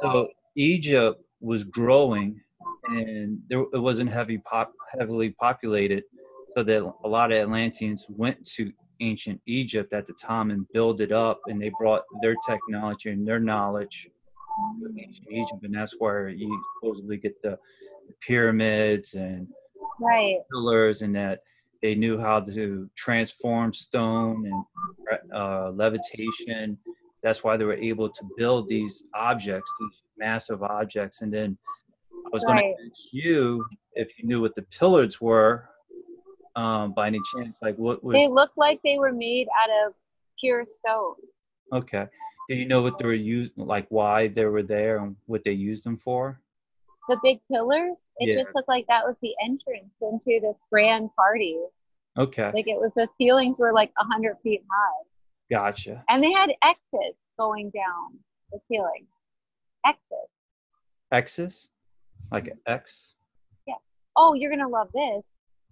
So 0.00 0.28
Egypt 0.56 1.22
was 1.40 1.64
growing, 1.64 2.40
and 2.88 3.40
there, 3.48 3.64
it 3.72 3.78
wasn't 3.78 4.10
heavy 4.10 4.38
pop, 4.38 4.72
heavily 4.98 5.30
populated, 5.30 6.04
so 6.56 6.62
that 6.62 6.92
a 7.04 7.08
lot 7.08 7.32
of 7.32 7.38
Atlanteans 7.38 8.06
went 8.08 8.44
to 8.56 8.72
ancient 9.00 9.40
Egypt 9.46 9.92
at 9.92 10.06
the 10.06 10.12
time 10.14 10.50
and 10.50 10.66
built 10.72 11.00
it 11.00 11.12
up, 11.12 11.40
and 11.46 11.60
they 11.60 11.70
brought 11.78 12.02
their 12.20 12.36
technology 12.46 13.10
and 13.10 13.26
their 13.26 13.40
knowledge 13.40 14.08
to 14.82 14.92
ancient 14.98 15.26
Egypt, 15.30 15.62
and 15.62 15.74
that's 15.74 15.94
where 15.98 16.28
you 16.28 16.62
supposedly 16.76 17.16
get 17.16 17.40
the, 17.42 17.58
the 18.08 18.14
pyramids 18.20 19.14
and 19.14 19.48
Right. 20.00 20.38
pillars, 20.50 21.02
and 21.02 21.14
that 21.14 21.40
they 21.80 21.94
knew 21.94 22.18
how 22.18 22.40
to 22.40 22.90
transform 22.96 23.72
stone 23.72 24.46
and 24.46 25.32
uh, 25.32 25.70
levitation. 25.70 26.78
That's 27.22 27.44
why 27.44 27.56
they 27.56 27.64
were 27.64 27.74
able 27.74 28.08
to 28.08 28.24
build 28.36 28.68
these 28.68 29.04
objects, 29.14 29.74
these 29.78 30.02
massive 30.18 30.62
objects. 30.62 31.22
And 31.22 31.32
then 31.32 31.56
I 32.26 32.30
was 32.32 32.44
going 32.44 32.56
to 32.58 32.84
ask 32.84 33.12
you 33.12 33.64
if 33.94 34.18
you 34.18 34.26
knew 34.26 34.40
what 34.40 34.54
the 34.54 34.62
pillars 34.62 35.20
were 35.20 35.68
um, 36.56 36.92
by 36.92 37.06
any 37.06 37.20
chance. 37.34 37.58
Like 37.62 37.76
what 37.76 38.02
was 38.02 38.14
They 38.14 38.28
look 38.28 38.50
like 38.56 38.80
they 38.82 38.98
were 38.98 39.12
made 39.12 39.46
out 39.62 39.70
of 39.86 39.94
pure 40.40 40.66
stone. 40.66 41.14
okay? 41.72 42.06
Do 42.48 42.56
you 42.56 42.66
know 42.66 42.82
what 42.82 42.98
they 42.98 43.04
were 43.04 43.12
used, 43.14 43.52
like 43.56 43.86
why 43.88 44.26
they 44.28 44.44
were 44.46 44.64
there 44.64 44.98
and 44.98 45.16
what 45.26 45.44
they 45.44 45.52
used 45.52 45.84
them 45.84 45.96
for? 45.96 46.40
The 47.08 47.18
big 47.22 47.40
pillars, 47.50 48.10
it 48.18 48.28
Yeah. 48.28 48.42
just 48.42 48.54
looked 48.54 48.68
like 48.68 48.86
that 48.88 49.04
was 49.04 49.16
the 49.22 49.34
entrance 49.42 49.94
into 50.00 50.40
this 50.40 50.60
grand 50.70 51.10
party. 51.14 51.58
Okay, 52.18 52.50
Like 52.52 52.68
it 52.68 52.78
was 52.78 52.90
the 52.94 53.08
ceilings 53.16 53.58
were 53.58 53.72
like 53.72 53.90
a 53.98 54.04
hundred 54.04 54.36
feet 54.42 54.62
high. 54.70 55.04
Gotcha. 55.52 56.02
And 56.08 56.22
they 56.22 56.32
had 56.32 56.50
X's 56.64 57.14
going 57.38 57.70
down 57.70 58.18
the 58.50 58.58
ceiling. 58.68 59.06
X's. 59.86 60.28
X's, 61.12 61.68
like 62.30 62.48
an 62.48 62.58
X. 62.66 63.14
Yeah. 63.66 63.74
Oh, 64.16 64.34
you're 64.34 64.50
gonna 64.50 64.68
love 64.68 64.88
this. 64.94 65.26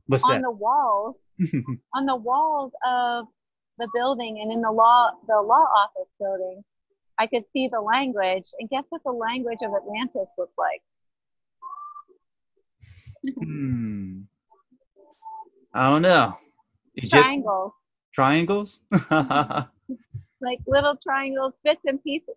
What's 0.06 0.24
on 0.24 0.36
that? 0.36 0.42
the 0.42 0.50
walls, 0.50 1.16
on 1.94 2.06
the 2.06 2.16
walls 2.16 2.72
of 2.86 3.26
the 3.78 3.88
building 3.94 4.40
and 4.42 4.52
in 4.52 4.60
the 4.60 4.70
law 4.70 5.10
the 5.26 5.40
law 5.40 5.66
office 5.74 6.10
building, 6.18 6.62
I 7.18 7.26
could 7.26 7.44
see 7.52 7.68
the 7.68 7.80
language. 7.80 8.50
And 8.58 8.68
guess 8.68 8.84
what 8.90 9.02
the 9.04 9.12
language 9.12 9.58
of 9.62 9.72
Atlantis 9.74 10.28
looked 10.36 10.58
like? 10.58 10.82
hmm. 13.38 14.20
I 15.72 15.90
don't 15.90 16.02
know. 16.02 16.36
Egypt 16.96 17.12
Triangles. 17.12 17.72
Triangles. 18.12 18.80
Like 20.42 20.58
little 20.66 20.96
triangles, 20.96 21.52
bits 21.64 21.82
and 21.84 22.02
pieces. 22.02 22.34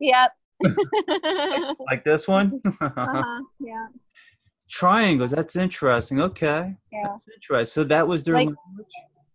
Yep. 0.00 0.32
like 1.90 2.02
this 2.02 2.26
one. 2.26 2.58
uh-huh. 2.80 3.42
Yeah. 3.60 3.86
triangles. 4.70 5.32
That's 5.32 5.54
interesting. 5.56 6.20
Okay. 6.22 6.74
Yeah. 6.90 7.02
That's 7.04 7.26
interesting. 7.34 7.82
So 7.82 7.84
that 7.88 8.08
was 8.08 8.24
their 8.24 8.34
Like- 8.36 8.46
language. 8.46 8.92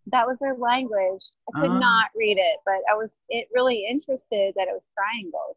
That 0.08 0.25
was 0.27 0.38
their 0.41 0.55
language. 0.55 1.22
I 1.55 1.62
could 1.62 1.70
Ah. 1.70 1.77
not 1.79 2.08
read 2.15 2.38
it, 2.39 2.58
but 2.65 2.82
I 2.91 2.96
was 2.96 3.20
it 3.29 3.48
really 3.53 3.86
interested 3.89 4.53
that 4.55 4.67
it 4.67 4.74
was 4.74 4.84
triangles. 4.98 5.55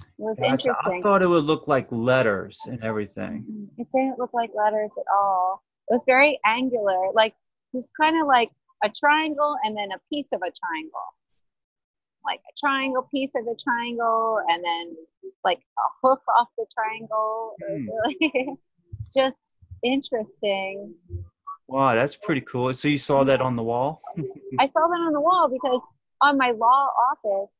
It 0.00 0.22
was 0.24 0.40
Gotcha. 0.40 0.74
I 0.86 1.00
thought 1.02 1.20
it 1.22 1.26
would 1.28 1.44
look 1.44 1.68
like 1.68 1.86
letters 1.92 2.58
and 2.66 2.82
everything. 2.82 3.68
It 3.76 3.88
didn't 3.94 4.18
look 4.18 4.32
like 4.32 4.50
letters 4.54 4.90
at 4.98 5.04
all. 5.14 5.62
It 5.90 5.94
was 5.94 6.04
very 6.06 6.40
angular, 6.46 7.12
like 7.12 7.34
just 7.74 7.92
kind 8.00 8.20
of 8.20 8.26
like 8.26 8.50
a 8.82 8.88
triangle 8.88 9.56
and 9.64 9.76
then 9.76 9.90
a 9.92 9.98
piece 10.10 10.28
of 10.32 10.40
a 10.40 10.50
triangle. 10.50 11.08
Like 12.24 12.40
a 12.40 12.54
triangle 12.58 13.08
piece 13.10 13.32
of 13.34 13.46
a 13.46 13.56
triangle 13.56 14.40
and 14.48 14.64
then 14.64 14.96
like 15.44 15.58
a 15.58 16.06
hook 16.06 16.22
off 16.38 16.48
the 16.56 16.66
triangle. 16.74 17.54
It 17.58 17.88
was 17.88 18.12
really 18.32 18.48
just 19.16 19.36
interesting. 19.82 20.94
Wow, 21.68 21.94
that's 21.94 22.16
pretty 22.16 22.40
cool. 22.42 22.72
So 22.72 22.88
you 22.88 22.98
saw 22.98 23.24
that 23.24 23.40
on 23.40 23.56
the 23.56 23.62
wall? 23.62 24.00
I 24.58 24.66
saw 24.68 24.88
that 24.88 25.00
on 25.06 25.12
the 25.12 25.20
wall 25.20 25.48
because 25.50 25.80
on 26.20 26.38
my 26.38 26.52
law 26.52 26.90
office, 27.12 27.50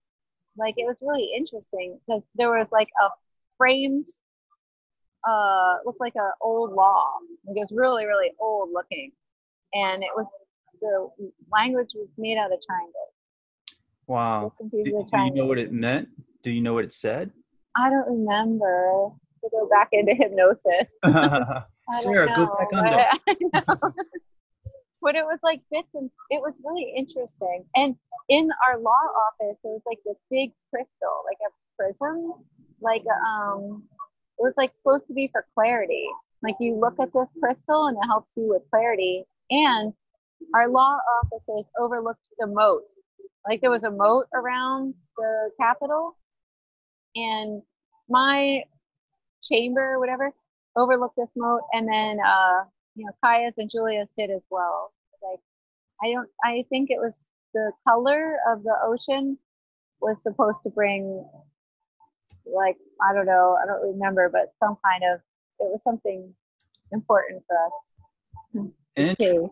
like 0.57 0.75
it 0.77 0.87
was 0.87 0.99
really 1.03 1.31
interesting 1.37 1.99
because 2.07 2.23
there 2.35 2.51
was 2.51 2.67
like 2.73 2.89
a 3.05 3.09
framed, 3.57 4.07
uh, 5.29 5.77
looked 5.85 6.01
like 6.01 6.15
an 6.17 6.31
old 6.41 6.73
law. 6.73 7.13
It 7.47 7.59
was 7.59 7.71
really, 7.71 8.07
really 8.07 8.31
old 8.41 8.71
looking, 8.73 9.13
and 9.75 10.03
it 10.03 10.11
was 10.17 10.27
the 10.81 11.11
language 11.53 11.91
was 11.95 12.09
made 12.17 12.39
out 12.39 12.53
of 12.53 12.59
triangles. 12.67 13.13
Wow. 14.07 14.53
Do, 14.59 14.81
of 14.81 15.09
you 15.13 15.31
know 15.35 15.47
what 15.47 15.59
it 15.59 15.73
meant? 15.73 16.09
Do 16.43 16.51
you 16.51 16.61
know 16.61 16.75
what 16.75 16.85
it 16.85 16.93
said? 16.93 17.31
I 17.77 17.91
don't 17.91 18.09
remember. 18.09 19.11
To 19.45 19.51
go 19.53 19.69
back 19.69 19.91
into 19.93 20.17
hypnosis. 20.17 20.95
Sarah, 22.03 22.35
go 22.35 22.47
back 22.59 22.69
under. 22.73 23.37
Know. 23.53 23.93
but 25.01 25.15
it 25.15 25.25
was 25.25 25.39
like 25.45 25.61
bits 25.71 25.89
and 25.95 26.11
it 26.31 26.41
was 26.41 26.55
really 26.65 26.93
interesting. 26.97 27.65
And 27.77 27.95
in 28.29 28.51
our 28.67 28.81
law 28.81 28.91
office, 28.91 29.57
there 29.63 29.73
was 29.73 29.83
like 29.87 30.01
this 30.05 30.17
big 30.29 30.53
crystal, 30.71 31.23
like 31.25 31.39
a 31.47 31.51
prism, 31.77 32.35
like 32.81 33.05
um, 33.27 33.85
it 34.39 34.43
was 34.43 34.55
like 34.57 34.73
supposed 34.73 35.07
to 35.07 35.15
be 35.15 35.29
for 35.33 35.47
clarity. 35.55 36.07
Like 36.43 36.57
you 36.61 36.75
look 36.75 36.99
at 37.01 37.13
this 37.13 37.29
crystal 37.41 37.87
and 37.87 37.97
it 37.97 38.07
helps 38.07 38.31
you 38.37 38.49
with 38.49 38.63
clarity. 38.71 39.25
And 39.51 39.93
our 40.55 40.69
law 40.69 40.99
offices 41.23 41.67
overlooked 41.79 42.27
the 42.39 42.47
moat. 42.47 42.83
Like 43.49 43.61
there 43.61 43.71
was 43.71 43.85
a 43.85 43.91
moat 43.91 44.27
around 44.35 44.95
the 45.17 45.51
Capitol, 45.61 46.17
and 47.15 47.63
my 48.09 48.63
chamber, 49.43 49.99
whatever, 49.99 50.33
overlooked 50.77 51.17
this 51.17 51.29
moat. 51.37 51.63
And 51.73 51.89
then, 51.89 52.19
uh, 52.21 52.65
you 52.95 53.05
know, 53.05 53.13
Kaya's 53.23 53.55
and 53.59 53.71
Julia's 53.71 54.13
did 54.19 54.31
as 54.31 54.43
well. 54.51 54.93
Like, 55.23 55.41
I 56.03 56.13
don't, 56.13 56.29
I 56.45 56.65
think 56.69 56.91
it 56.91 56.99
was 56.99 57.31
the 57.55 57.73
color 57.87 58.37
of 58.51 58.63
the 58.63 58.75
ocean 58.83 59.39
was 60.01 60.23
supposed 60.23 60.63
to 60.65 60.71
bring, 60.71 61.25
like, 62.47 62.77
I 63.03 63.13
don't 63.15 63.27
know, 63.27 63.57
I 63.63 63.67
don't 63.67 63.93
remember, 63.93 64.29
but 64.29 64.53
some 64.61 64.77
kind 64.85 65.03
of, 65.13 65.21
it 65.61 65.71
was 65.73 65.83
something 65.83 66.33
important 66.93 67.43
for 67.47 67.57
us. 67.57 68.73
Okay. 68.99 69.49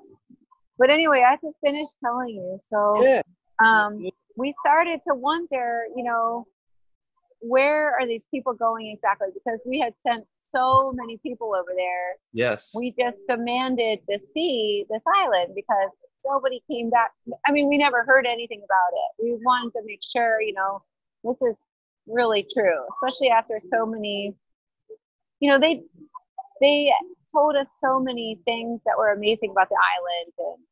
But 0.78 0.90
anyway, 0.90 1.24
I 1.26 1.36
can 1.36 1.52
finish 1.64 1.88
telling 2.04 2.28
you. 2.28 2.58
So, 2.62 3.02
Yeah. 3.02 3.22
um, 3.58 4.06
we 4.36 4.52
started 4.60 5.00
to 5.08 5.14
wonder, 5.14 5.86
you 5.96 6.04
know, 6.04 6.46
where 7.40 7.94
are 7.98 8.06
these 8.06 8.26
people 8.26 8.52
going 8.52 8.88
exactly? 8.88 9.28
Because 9.32 9.62
we 9.66 9.78
had 9.78 9.94
sent 10.02 10.26
so 10.50 10.92
many 10.92 11.18
people 11.18 11.54
over 11.54 11.72
there. 11.74 12.16
Yes. 12.32 12.70
We 12.74 12.94
just 12.98 13.18
demanded 13.28 14.00
to 14.10 14.18
see 14.18 14.84
this 14.90 15.02
island 15.22 15.54
because 15.54 15.90
nobody 16.24 16.62
came 16.70 16.90
back. 16.90 17.12
I 17.46 17.52
mean, 17.52 17.68
we 17.68 17.78
never 17.78 18.04
heard 18.04 18.26
anything 18.26 18.58
about 18.64 18.92
it. 18.92 19.24
We 19.24 19.44
wanted 19.44 19.72
to 19.72 19.82
make 19.84 20.00
sure, 20.14 20.40
you 20.40 20.52
know, 20.52 20.82
this 21.24 21.40
is 21.42 21.62
really 22.06 22.46
true, 22.52 22.84
especially 22.94 23.30
after 23.30 23.60
so 23.70 23.86
many, 23.86 24.34
you 25.40 25.50
know, 25.50 25.58
they 25.58 25.82
they 26.60 26.92
told 27.36 27.56
us 27.56 27.66
so 27.80 28.00
many 28.00 28.38
things 28.44 28.80
that 28.86 28.96
were 28.96 29.12
amazing 29.12 29.50
about 29.50 29.68
the 29.68 29.76
island 29.94 30.32
and 30.38 30.64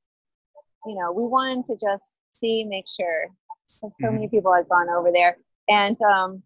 you 0.86 0.94
know, 0.94 1.12
we 1.12 1.26
wanted 1.26 1.64
to 1.66 1.76
just 1.76 2.18
see, 2.36 2.64
make 2.64 2.84
sure. 2.98 3.28
Because 3.80 3.94
so 4.00 4.08
Mhm. 4.08 4.14
many 4.14 4.28
people 4.28 4.52
had 4.52 4.68
gone 4.68 4.88
over 4.88 5.10
there. 5.12 5.36
And 5.68 6.00
um, 6.02 6.42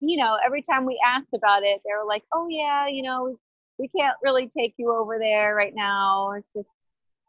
you 0.00 0.16
know, 0.16 0.38
every 0.44 0.62
time 0.62 0.84
we 0.86 1.00
asked 1.04 1.34
about 1.34 1.62
it, 1.62 1.80
they 1.84 1.92
were 1.92 2.06
like, 2.06 2.24
"Oh 2.32 2.48
yeah, 2.48 2.86
you 2.88 3.02
know, 3.02 3.38
we 3.78 3.88
can't 3.88 4.16
really 4.22 4.48
take 4.48 4.74
you 4.78 4.92
over 4.92 5.18
there 5.18 5.54
right 5.54 5.74
now. 5.74 6.32
It's 6.32 6.48
just, 6.54 6.68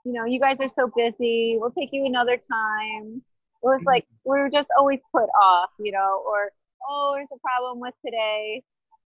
you 0.06 0.14
know, 0.14 0.26
you 0.26 0.40
guys 0.40 0.58
are 0.62 0.70
so 0.70 0.92
busy. 0.96 1.58
We'll 1.60 1.72
take 1.72 1.90
you 1.92 2.06
another 2.06 2.38
time." 2.38 3.24
It 3.64 3.68
was 3.68 3.82
Mhm. 3.82 3.86
like 3.88 4.08
we 4.26 4.38
were 4.40 4.50
just 4.50 4.70
always 4.78 5.00
put 5.12 5.30
off, 5.42 5.72
you 5.80 5.92
know, 5.92 6.24
or 6.28 6.52
oh, 6.88 7.14
there's 7.16 7.32
a 7.34 7.40
problem 7.40 7.80
with 7.80 7.96
today, 8.06 8.64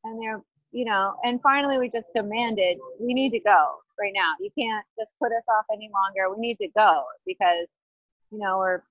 and 0.05 0.21
they're, 0.23 0.41
you 0.73 0.85
know, 0.85 1.15
and 1.25 1.41
finally 1.43 1.79
we 1.79 1.91
just 1.91 2.07
demanded 2.15 2.79
we 3.01 3.15
need 3.15 3.31
to 3.31 3.41
go 3.41 3.77
right 3.99 4.13
now. 4.15 4.33
You 4.41 4.51
can't 4.59 4.85
just 4.99 5.13
put 5.19 5.33
us 5.33 5.43
off 5.49 5.65
any 5.73 5.91
longer. 5.93 6.35
We 6.35 6.41
need 6.41 6.57
to 6.59 6.69
go 6.77 7.05
because, 7.27 7.67
you 8.31 8.39
know, 8.39 8.59
we're 8.59 8.83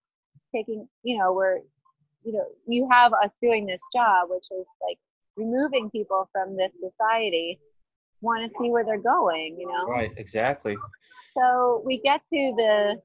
taking, 0.54 0.88
you 1.04 1.18
know, 1.18 1.34
we're 1.34 1.60
you 2.24 2.34
know, 2.34 2.46
you 2.68 2.88
have 2.92 3.13
us 3.13 3.32
doing 3.42 3.66
this 3.66 3.82
job, 3.94 4.28
which 4.30 4.44
is 4.52 4.66
like 4.86 4.98
removing 5.38 5.90
people 5.90 6.30
from 6.34 6.58
this 6.58 6.72
society, 6.74 7.58
want 8.20 8.52
to 8.52 8.58
see 8.60 8.70
where 8.70 8.84
they're 8.84 9.02
going, 9.02 9.56
you 9.58 9.68
know? 9.68 9.86
Right. 9.88 10.12
Exactly. 10.18 10.76
So 11.34 11.82
we 11.86 12.00
get 12.00 12.22
to 12.28 12.54
the 12.58 13.02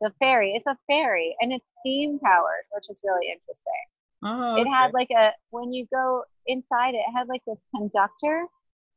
the 0.00 0.10
ferry. 0.18 0.52
It's 0.56 0.66
a 0.66 0.76
ferry 0.86 1.36
and 1.40 1.52
it's 1.52 1.64
steam 1.80 2.18
powered, 2.18 2.64
which 2.72 2.84
is 2.90 3.00
really 3.04 3.28
interesting. 3.28 3.86
Oh, 4.24 4.56
It 4.56 4.66
had 4.66 4.92
like 4.92 5.10
a 5.10 5.30
when 5.50 5.72
you 5.72 5.86
go 5.92 6.24
inside 6.46 6.94
it, 6.94 7.02
had 7.14 7.28
like 7.28 7.42
this 7.46 7.58
conductor. 7.74 8.46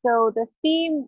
So 0.05 0.31
the 0.33 0.45
steam 0.59 1.07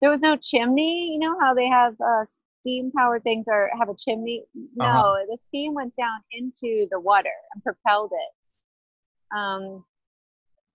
there 0.00 0.10
was 0.10 0.20
no 0.20 0.36
chimney, 0.36 1.10
you 1.12 1.18
know 1.18 1.38
how 1.40 1.52
they 1.54 1.66
have 1.68 1.94
uh 2.00 2.24
steam 2.60 2.92
powered 2.92 3.22
things 3.22 3.46
or 3.48 3.70
have 3.78 3.88
a 3.88 3.94
chimney? 3.98 4.44
No, 4.76 4.84
Uh-huh. 4.86 5.26
the 5.30 5.38
steam 5.48 5.74
went 5.74 5.94
down 5.96 6.20
into 6.32 6.86
the 6.90 7.00
water 7.00 7.32
and 7.54 7.62
propelled 7.62 8.12
it. 8.12 9.36
Um 9.36 9.84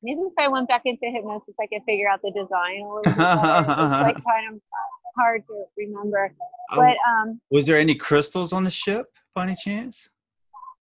maybe 0.03 0.19
if 0.21 0.33
I 0.37 0.47
went 0.49 0.67
back 0.67 0.81
into 0.85 1.05
hypnosis 1.05 1.55
I 1.59 1.67
could 1.67 1.83
figure 1.85 2.09
out 2.09 2.21
the 2.21 2.31
design 2.31 2.81
a 2.81 2.89
little 2.89 3.03
bit 3.03 3.13
it's 3.15 4.01
like 4.01 4.23
kind 4.29 4.49
of 4.51 4.55
uh, 4.55 5.21
hard 5.21 5.43
to 5.47 5.63
remember. 5.77 6.33
Oh, 6.71 6.75
But 6.75 6.97
um 7.09 7.39
was 7.49 7.65
there 7.65 7.79
any 7.79 7.95
crystals 7.95 8.51
on 8.53 8.63
the 8.63 8.71
ship 8.71 9.07
by 9.33 9.43
any 9.43 9.55
chance? 9.55 10.09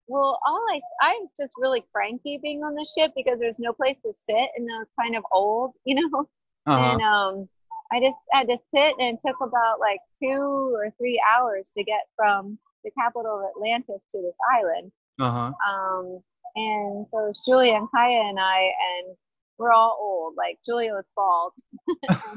Well, 0.08 0.38
all 0.46 0.64
I 0.72 0.80
I 1.02 1.18
was 1.20 1.30
just 1.38 1.54
really 1.58 1.84
cranky 1.92 2.38
being 2.42 2.62
on 2.62 2.74
the 2.74 2.86
ship 2.96 3.12
because 3.14 3.38
there's 3.38 3.58
no 3.58 3.72
place 3.72 3.98
to 4.02 4.12
sit 4.12 4.48
and 4.56 4.68
I 4.74 4.78
was 4.78 4.88
kind 4.98 5.16
of 5.16 5.24
old, 5.32 5.72
you 5.84 5.94
know. 5.94 6.28
Uh-huh. 6.66 6.92
And 6.92 7.02
um, 7.02 7.48
I 7.92 8.00
just 8.00 8.18
had 8.32 8.48
to 8.48 8.58
sit 8.74 8.94
and 8.98 9.16
it 9.16 9.20
took 9.24 9.36
about 9.40 9.80
like 9.80 10.00
two 10.22 10.74
or 10.74 10.92
three 10.98 11.20
hours 11.32 11.70
to 11.76 11.84
get 11.84 12.02
from 12.16 12.58
the 12.84 12.90
capital 12.98 13.40
of 13.40 13.46
Atlantis 13.56 14.02
to 14.10 14.20
this 14.20 14.36
island. 14.54 14.92
Uh-huh. 15.18 15.52
Um, 15.68 16.20
and 16.56 17.08
so 17.08 17.26
it's 17.26 17.40
Julia 17.46 17.74
and 17.74 17.88
Kaya 17.90 18.20
and 18.20 18.38
I, 18.38 18.60
and 18.60 19.16
we're 19.58 19.72
all 19.72 19.96
old. 20.00 20.34
Like 20.36 20.58
Julia 20.64 20.92
was 20.92 21.04
bald. 21.16 21.52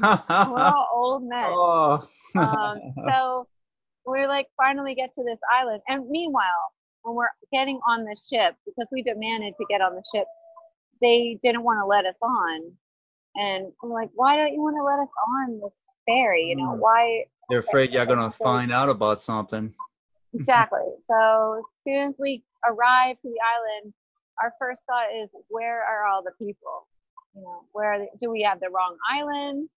We're 0.00 0.64
all 0.64 0.88
old 0.94 1.22
men. 1.28 1.44
oh. 1.46 2.08
Um, 2.34 2.78
so 3.08 3.48
we 4.06 4.26
like 4.26 4.48
finally 4.56 4.94
get 4.94 5.12
to 5.14 5.22
this 5.22 5.38
island. 5.52 5.82
And 5.88 6.08
meanwhile, 6.08 6.72
when 7.02 7.16
we're 7.16 7.28
getting 7.52 7.80
on 7.88 8.04
the 8.04 8.16
ship, 8.16 8.54
because 8.66 8.88
we 8.92 9.02
demanded 9.02 9.54
to 9.58 9.66
get 9.68 9.80
on 9.80 9.94
the 9.94 10.02
ship, 10.14 10.26
they 11.00 11.38
didn't 11.42 11.64
want 11.64 11.78
to 11.80 11.86
let 11.86 12.06
us 12.06 12.16
on. 12.22 12.72
And 13.34 13.72
I'm 13.82 13.90
like, 13.90 14.10
why 14.14 14.36
don't 14.36 14.52
you 14.52 14.60
want 14.60 14.76
to 14.76 14.84
let 14.84 14.98
us 15.00 15.08
on 15.38 15.60
this 15.60 15.72
ferry? 16.06 16.44
You 16.44 16.56
know, 16.56 16.72
Mm. 16.74 16.78
why? 16.78 17.24
They're 17.48 17.58
afraid 17.58 17.92
you're 17.92 18.06
gonna 18.06 18.30
find 18.30 18.72
out 18.72 18.88
about 18.88 19.20
something. 19.20 19.74
Exactly. 20.34 20.80
So 21.02 21.58
as 21.58 21.64
soon 21.84 22.08
as 22.10 22.14
we 22.18 22.44
arrive 22.66 23.20
to 23.20 23.28
the 23.28 23.40
island, 23.54 23.92
our 24.40 24.54
first 24.58 24.84
thought 24.86 25.12
is, 25.14 25.28
where 25.48 25.82
are 25.82 26.06
all 26.06 26.22
the 26.22 26.32
people? 26.38 26.86
You 27.34 27.42
know, 27.42 27.64
where 27.72 27.92
are 27.92 27.98
they, 27.98 28.10
do 28.20 28.30
we 28.30 28.42
have 28.42 28.60
the 28.60 28.70
wrong 28.70 28.96
island? 29.08 29.68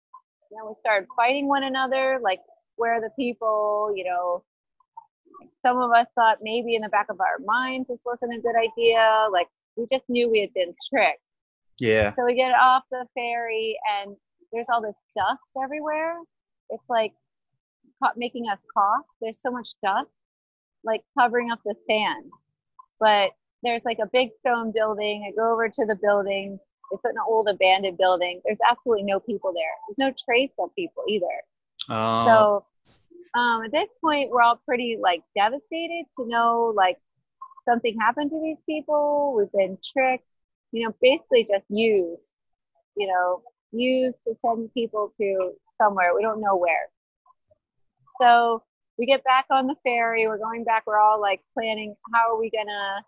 You 0.52 0.58
know, 0.58 0.68
we 0.68 0.76
started 0.80 1.08
fighting 1.16 1.48
one 1.48 1.64
another. 1.64 2.20
Like, 2.22 2.40
where 2.76 2.94
are 2.96 3.02
the 3.02 3.10
people? 3.18 3.92
You 3.96 4.04
know, 4.06 4.44
some 5.66 5.78
of 5.78 5.92
us 5.92 6.08
thought 6.16 6.38
maybe 6.42 6.76
in 6.76 6.82
the 6.82 6.90
back 6.90 7.08
of 7.10 7.20
our 7.20 7.40
minds 7.46 7.88
this 7.90 8.02
wasn't 8.06 8.36
a 8.36 8.42
good 8.42 8.56
idea. 8.56 9.28
Like, 9.32 9.48
we 9.76 9.86
just 9.92 10.04
knew 10.08 10.30
we 10.30 10.42
had 10.42 10.54
been 10.54 10.74
tricked. 10.90 11.22
Yeah. 11.80 12.14
So 12.16 12.26
we 12.26 12.36
get 12.36 12.54
off 12.54 12.84
the 12.92 13.06
ferry 13.14 13.78
and 14.00 14.16
there's 14.54 14.70
all 14.70 14.82
this 14.82 14.96
dust 15.16 15.42
everywhere. 15.62 16.18
It's 16.70 16.84
like 16.90 17.14
making 18.16 18.48
us 18.50 18.60
cough. 18.74 19.06
There's 19.22 19.42
so 19.42 19.52
much 19.52 19.68
dust, 19.84 20.10
like 20.84 21.02
covering 21.20 21.52
up 21.52 21.60
the 21.66 21.76
sand. 21.90 22.32
But 23.00 23.32
there's 23.64 23.84
like 23.84 24.00
a 24.02 24.10
big 24.14 24.30
stone 24.40 24.72
building. 24.74 25.26
I 25.28 25.36
go 25.36 25.52
over 25.52 25.68
to 25.68 25.86
the 25.86 25.98
building. 26.02 26.60
It's 26.92 27.04
an 27.04 27.16
old 27.28 27.50
abandoned 27.50 27.98
building. 27.98 28.42
There's 28.46 28.60
absolutely 28.70 29.04
no 29.04 29.20
people 29.20 29.52
there. 29.54 29.64
There's 29.88 30.10
no 30.10 30.14
trace 30.24 30.52
of 30.60 30.74
people 30.76 31.04
either. 31.08 31.26
Oh. 31.90 32.26
So 32.26 32.66
um, 33.36 33.64
at 33.64 33.72
this 33.72 33.90
point, 34.02 34.30
we're 34.32 34.42
all 34.42 34.60
pretty 34.66 34.98
like 35.02 35.22
devastated 35.36 36.06
to 36.18 36.28
know 36.28 36.74
like 36.76 36.98
something 37.68 37.98
happened 38.00 38.32
to 38.32 38.42
these 38.42 38.58
people. 38.66 39.36
We've 39.38 39.52
been 39.52 39.78
tricked. 39.94 40.26
You 40.72 40.86
know, 40.88 40.96
basically 41.02 41.44
just 41.44 41.66
used. 41.70 42.32
You 42.96 43.08
know, 43.08 43.42
used 43.72 44.18
to 44.24 44.36
send 44.42 44.74
people 44.74 45.14
to 45.20 45.52
somewhere 45.82 46.16
we 46.16 46.22
don't 46.22 46.42
know 46.42 46.56
where. 46.56 46.90
So 48.22 48.64
we 48.98 49.06
get 49.06 49.24
back 49.24 49.46
on 49.52 49.68
the 49.68 49.76
ferry. 49.84 50.28
We're 50.28 50.38
going 50.38 50.64
back. 50.64 50.84
We're 50.86 51.00
all 51.00 51.20
like 51.20 51.42
planning 51.54 51.96
how 52.14 52.34
are 52.34 52.40
we 52.40 52.50
gonna, 52.50 53.02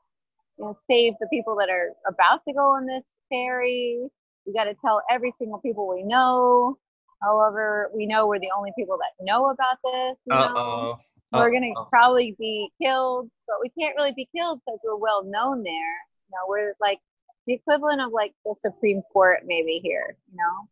you 0.58 0.66
know, 0.66 0.78
save 0.90 1.13
the 1.20 1.28
people 1.28 1.56
that 1.58 1.70
are 1.70 1.92
about 2.08 2.44
to 2.44 2.54
go 2.54 2.74
on 2.76 2.86
this 2.86 3.04
ferry. 3.30 4.00
We 4.46 4.54
got 4.54 4.66
to 4.66 4.76
tell 4.76 5.02
every 5.10 5.34
single 5.38 5.60
people 5.60 5.90
we 5.90 6.04
know. 6.04 6.78
However, 7.22 7.90
we 7.96 8.06
know 8.06 8.28
we're 8.28 8.40
the 8.40 8.52
only 8.56 8.72
people 8.78 8.98
that 8.98 9.24
know 9.24 9.50
about 9.50 9.78
this. 9.84 10.18
You 10.26 10.34
know? 10.34 10.40
Uh-oh. 10.40 11.00
We're 11.34 11.52
gonna 11.52 11.74
probably 11.90 12.36
be 12.40 12.70
killed, 12.82 13.30
but 13.48 13.58
we 13.62 13.70
can't 13.78 13.96
really 13.98 14.14
be 14.14 14.30
killed 14.36 14.62
because 14.66 14.80
we're 14.84 14.96
well 14.96 15.24
known 15.26 15.62
there. 15.64 15.74
You 15.74 16.32
know, 16.32 16.46
we're 16.48 16.74
like 16.80 17.00
the 17.46 17.54
equivalent 17.54 18.02
of 18.02 18.12
like 18.14 18.34
the 18.46 18.56
Supreme 18.62 19.02
Court 19.12 19.40
maybe 19.46 19.82
here. 19.84 20.16
You 20.32 20.38
know, 20.38 20.70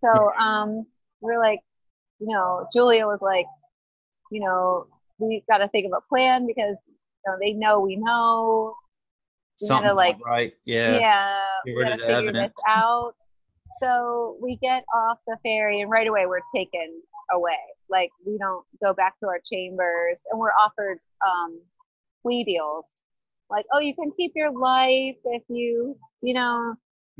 so 0.00 0.32
um, 0.40 0.86
we're 1.20 1.38
like, 1.40 1.60
you 2.20 2.28
know, 2.28 2.66
Julia 2.72 3.06
was 3.06 3.18
like, 3.20 3.46
you 4.30 4.40
know, 4.40 4.86
we 5.18 5.42
got 5.48 5.58
to 5.58 5.68
think 5.68 5.86
of 5.86 5.92
a 5.96 6.08
plan 6.08 6.46
because 6.46 6.76
you 6.86 7.32
know 7.32 7.36
they 7.40 7.52
know 7.52 7.80
we 7.80 7.96
know. 7.96 8.74
We 9.60 9.66
gotta, 9.68 9.92
like, 9.92 10.24
right. 10.24 10.52
Yeah. 10.64 10.98
Yeah, 11.00 11.40
Get 11.66 11.72
rid 11.72 11.88
of 11.88 11.98
the 11.98 12.04
figure 12.04 12.18
evidence. 12.18 12.52
this 12.54 12.64
out. 12.68 13.14
So 13.80 14.36
we 14.42 14.56
get 14.56 14.84
off 14.94 15.18
the 15.26 15.36
ferry 15.42 15.80
and 15.80 15.90
right 15.90 16.06
away 16.06 16.26
we're 16.26 16.40
taken 16.54 17.02
away. 17.32 17.56
like 17.90 18.10
we 18.26 18.36
don't 18.38 18.64
go 18.84 18.92
back 18.92 19.18
to 19.20 19.26
our 19.26 19.40
chambers 19.50 20.22
and 20.30 20.38
we're 20.38 20.52
offered 20.64 20.98
um 21.26 21.58
plea 22.22 22.44
deals 22.44 22.84
like 23.50 23.64
oh 23.72 23.78
you 23.78 23.94
can 23.94 24.10
keep 24.16 24.32
your 24.34 24.50
life 24.52 25.16
if 25.24 25.42
you 25.48 25.96
you 26.20 26.34
know 26.34 26.74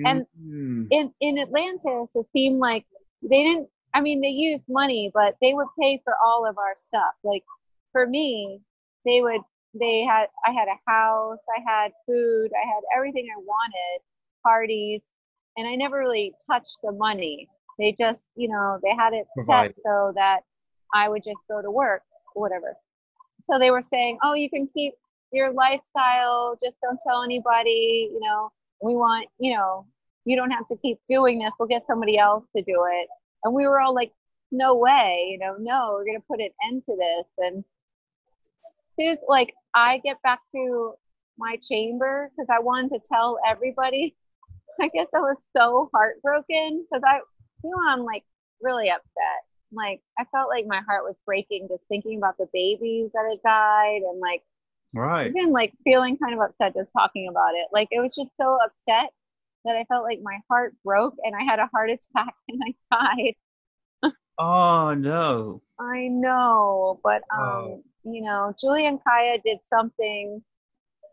and 0.05 0.27
Mhm. 0.38 0.87
in 0.90 1.14
in 1.21 1.38
atlantis 1.38 2.14
it 2.14 2.27
seemed 2.35 2.59
like 2.59 2.85
they 3.23 3.42
didn't 3.44 3.68
i 3.94 4.01
mean 4.03 4.21
they 4.21 4.29
used 4.29 4.64
money 4.68 5.11
but 5.14 5.37
they 5.40 5.55
would 5.55 5.68
pay 5.81 6.01
for 6.05 6.14
all 6.25 6.44
of 6.47 6.59
our 6.59 6.75
stuff 6.77 7.14
like 7.25 7.44
for 7.92 8.07
me 8.07 8.61
they 9.07 9.23
would 9.23 9.40
they 9.75 10.03
had 10.05 10.27
i 10.47 10.51
had 10.53 10.68
a 10.68 10.79
house 10.90 11.38
i 11.57 11.61
had 11.73 11.92
food 12.07 12.49
i 12.62 12.66
had 12.66 12.83
everything 12.97 13.27
i 13.35 13.38
wanted 13.40 13.99
parties 14.42 15.01
and 15.59 15.66
i 15.66 15.75
never 15.75 15.99
really 15.99 16.33
touched 16.51 16.79
the 16.83 16.92
money. 16.92 17.49
They 17.79 17.94
just 17.99 18.29
you 18.35 18.49
know 18.49 18.79
they 18.83 18.94
had 18.97 19.12
it 19.12 19.27
Provided. 19.35 19.75
set 19.77 19.83
so 19.83 20.12
that 20.14 20.40
i 20.94 21.09
would 21.09 21.23
just 21.23 21.40
go 21.51 21.61
to 21.61 21.71
work 21.71 22.03
whatever. 22.35 22.77
So 23.51 23.59
they 23.59 23.71
were 23.71 23.83
saying 23.83 24.18
oh 24.23 24.35
you 24.35 24.49
can 24.49 24.68
keep 24.73 24.94
your 25.33 25.53
lifestyle. 25.53 26.57
Just 26.62 26.77
don't 26.83 26.99
tell 27.07 27.23
anybody 27.23 28.11
you 28.12 28.21
know. 28.21 28.51
We 28.81 28.94
want 28.94 29.29
you 29.38 29.55
know 29.55 29.87
you 30.25 30.37
don't 30.37 30.51
have 30.51 30.68
to 30.68 30.77
keep 30.77 30.99
doing 31.09 31.40
this. 31.40 31.53
We'll 31.59 31.68
get 31.68 31.87
somebody 31.87 32.18
else 32.18 32.44
to 32.57 32.62
do 32.62 32.87
it. 32.90 33.09
And 33.44 33.55
we 33.55 33.66
were 33.66 33.81
all 33.81 33.94
like 33.94 34.12
no 34.51 34.75
way 34.77 35.29
you 35.33 35.38
know 35.38 35.57
no 35.59 35.92
we're 35.92 36.07
going 36.07 36.16
to 36.16 36.27
put 36.27 36.40
an 36.40 36.49
end 36.68 36.83
to 36.87 36.97
this. 36.97 37.27
And 37.38 37.64
like 39.29 39.55
i 39.75 39.99
get 39.99 40.21
back 40.23 40.40
to 40.55 40.94
my 41.38 41.57
chamber 41.62 42.31
because 42.31 42.49
i 42.51 42.59
wanted 42.59 42.90
to 42.90 43.01
tell 43.09 43.38
everybody 43.49 44.14
i 44.81 44.88
guess 44.88 45.09
i 45.14 45.19
was 45.21 45.37
so 45.57 45.91
heartbroken 45.95 46.85
because 46.91 47.03
i 47.07 47.19
you 47.64 47.71
know 47.71 47.77
i'm 47.91 48.05
like 48.05 48.25
really 48.62 48.88
upset 48.91 49.43
like 49.73 50.01
i 50.19 50.25
felt 50.33 50.49
like 50.49 50.64
my 50.67 50.81
heart 50.88 51.05
was 51.05 51.14
breaking 51.27 51.69
just 51.71 51.87
thinking 51.88 52.17
about 52.19 52.37
the 52.38 52.47
babies 52.53 53.11
that 53.12 53.29
had 53.31 53.43
died 53.43 54.01
and 54.03 54.21
like 54.21 54.43
Right. 54.97 55.29
even 55.31 55.53
like 55.53 55.75
feeling 55.85 56.17
kind 56.17 56.33
of 56.33 56.41
upset 56.41 56.73
just 56.75 56.88
talking 56.97 57.29
about 57.29 57.51
it. 57.55 57.67
Like 57.75 57.88
it 57.91 58.01
was 58.01 58.14
just 58.17 58.31
so 58.41 58.57
upset 58.64 59.11
that 59.67 59.77
I 59.77 59.85
felt 59.85 60.03
like 60.03 60.21
my 60.23 60.38
heart 60.49 60.73
broke 60.83 61.14
and 61.23 61.37
I 61.38 61.45
had 61.45 61.59
a 61.59 61.67
heart 61.67 61.91
attack 61.91 62.33
and 62.49 62.62
I 62.64 62.97
died. 64.03 64.12
Oh 64.38 64.95
no. 64.95 65.61
I 65.79 66.09
know, 66.09 67.01
but 67.05 67.23
um, 67.31 67.38
Oh. 67.41 67.83
you 68.05 68.23
know, 68.23 68.55
Julie 68.59 68.87
and 68.87 68.99
Kaya 69.05 69.37
did 69.45 69.59
something 69.67 70.43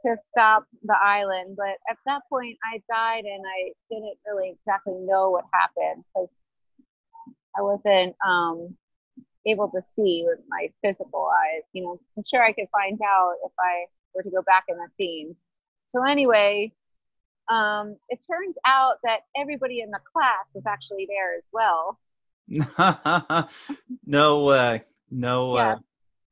to 0.06 0.16
stop 0.30 0.66
the 0.84 0.96
island, 1.02 1.56
but 1.58 1.78
at 1.90 1.98
that 2.06 2.22
point 2.30 2.58
I 2.64 2.82
died 2.90 3.26
and 3.26 3.44
I 3.46 3.72
didn't 3.90 4.18
really 4.26 4.52
exactly 4.52 4.94
know 4.94 5.32
what 5.32 5.46
happened 5.54 6.04
because 6.14 6.30
I 7.58 7.62
wasn't 7.62 8.16
um 8.26 8.76
able 9.48 9.70
to 9.70 9.82
see 9.90 10.24
with 10.28 10.40
my 10.48 10.70
physical 10.84 11.30
eyes. 11.32 11.64
You 11.74 11.84
know, 11.84 12.00
I'm 12.18 12.24
sure 12.30 12.44
I 12.44 12.54
could 12.54 12.68
find 12.72 13.00
out 13.04 13.36
if 13.46 13.52
I 13.60 13.86
were 14.14 14.24
to 14.24 14.30
go 14.30 14.42
back 14.42 14.66
in 14.68 14.78
the 14.78 14.88
scene. 14.98 15.36
So 15.94 16.04
anyway, 16.04 16.74
um, 17.50 17.98
it 18.10 18.20
turns 18.28 18.56
out 18.66 18.96
that 19.04 19.22
everybody 19.38 19.82
in 19.82 19.92
the 19.92 20.00
class 20.12 20.46
was 20.54 20.64
actually 20.68 21.08
there 21.08 21.38
as 21.38 21.48
well. 21.54 22.00
no 24.06 24.44
way. 24.44 24.84
No 25.12 25.52
way. 25.52 25.64
Yes. 25.64 25.80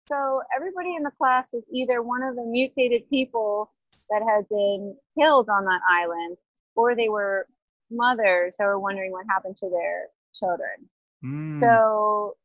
So 0.10 0.42
everybody 0.56 0.96
in 0.96 1.04
the 1.04 1.12
class 1.12 1.54
was 1.54 1.63
either 1.72 2.02
one 2.02 2.24
of 2.24 2.36
the 2.36 2.44
mutated 2.44 3.10
people 3.10 3.72
that 4.10 4.22
had 4.22 4.48
been 4.50 4.96
killed 5.18 5.50
on 5.50 5.66
that 5.66 5.82
island, 5.89 6.38
or 6.76 6.96
they 6.96 7.10
were 7.10 7.48
mothers 7.89 8.58
that 8.58 8.66
were 8.66 8.80
wondering 8.80 9.12
what 9.12 9.26
happened 9.30 9.58
to 9.58 9.70
their 9.70 10.08
children. 10.34 10.89
Mm. 11.24 11.60
So 11.60 12.36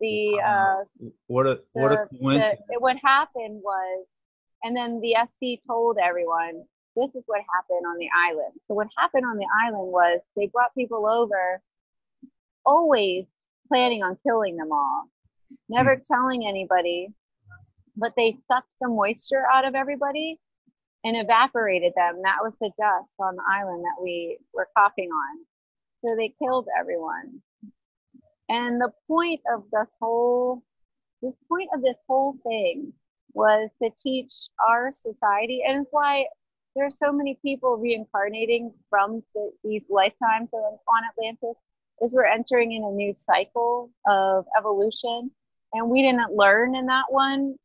the 0.00 0.40
uh, 0.44 0.84
what 1.26 1.46
a 1.46 1.60
what 1.72 1.92
a 1.92 2.08
the- 2.10 2.18
coincidence. 2.18 2.60
the- 2.68 2.80
what 2.80 2.96
happened 3.02 3.60
was, 3.62 4.06
and 4.64 4.76
then 4.76 5.00
the 5.00 5.14
SC 5.14 5.60
told 5.66 5.98
everyone, 6.02 6.64
this 6.96 7.14
is 7.14 7.22
what 7.26 7.40
happened 7.54 7.86
on 7.86 7.98
the 7.98 8.08
island. 8.16 8.52
So 8.64 8.74
what 8.74 8.88
happened 8.98 9.24
on 9.24 9.36
the 9.36 9.46
island 9.64 9.92
was 9.92 10.20
they 10.36 10.46
brought 10.46 10.74
people 10.74 11.06
over, 11.06 11.62
always 12.66 13.26
planning 13.68 14.02
on 14.02 14.18
killing 14.26 14.56
them 14.56 14.72
all, 14.72 15.08
never 15.68 15.96
telling 15.96 16.46
anybody, 16.46 17.08
but 17.96 18.12
they 18.16 18.38
sucked 18.50 18.68
the 18.80 18.88
moisture 18.88 19.44
out 19.52 19.64
of 19.64 19.74
everybody 19.74 20.38
and 21.04 21.16
evaporated 21.16 21.92
them. 21.96 22.20
That 22.22 22.38
was 22.42 22.52
the 22.60 22.70
dust 22.78 23.12
on 23.18 23.36
the 23.36 23.42
island 23.48 23.84
that 23.84 24.02
we 24.02 24.38
were 24.52 24.68
coughing 24.76 25.08
on. 25.08 25.44
So 26.04 26.16
they 26.16 26.34
killed 26.42 26.66
everyone. 26.78 27.42
And 28.48 28.80
the 28.80 28.90
point 29.06 29.40
of 29.54 29.64
this 29.72 29.94
whole 30.00 30.62
this 31.22 31.36
point 31.48 31.68
of 31.74 31.82
this 31.82 31.98
whole 32.08 32.36
thing 32.42 32.92
was 33.34 33.70
to 33.82 33.90
teach 34.02 34.32
our 34.66 34.90
society 34.92 35.62
and 35.66 35.82
it's 35.82 35.90
why 35.90 36.24
there's 36.74 36.98
so 36.98 37.12
many 37.12 37.38
people 37.42 37.76
reincarnating 37.76 38.72
from 38.88 39.22
the, 39.34 39.52
these 39.62 39.88
lifetimes 39.90 40.48
on 40.52 41.02
atlantis 41.12 41.56
is 42.00 42.14
we're 42.14 42.24
entering 42.24 42.72
in 42.72 42.82
a 42.82 42.90
new 42.90 43.12
cycle 43.14 43.90
of 44.08 44.46
evolution 44.58 45.30
and 45.72 45.88
we 45.88 46.02
didn't 46.02 46.32
learn 46.32 46.74
in 46.74 46.86
that 46.86 47.06
one. 47.08 47.56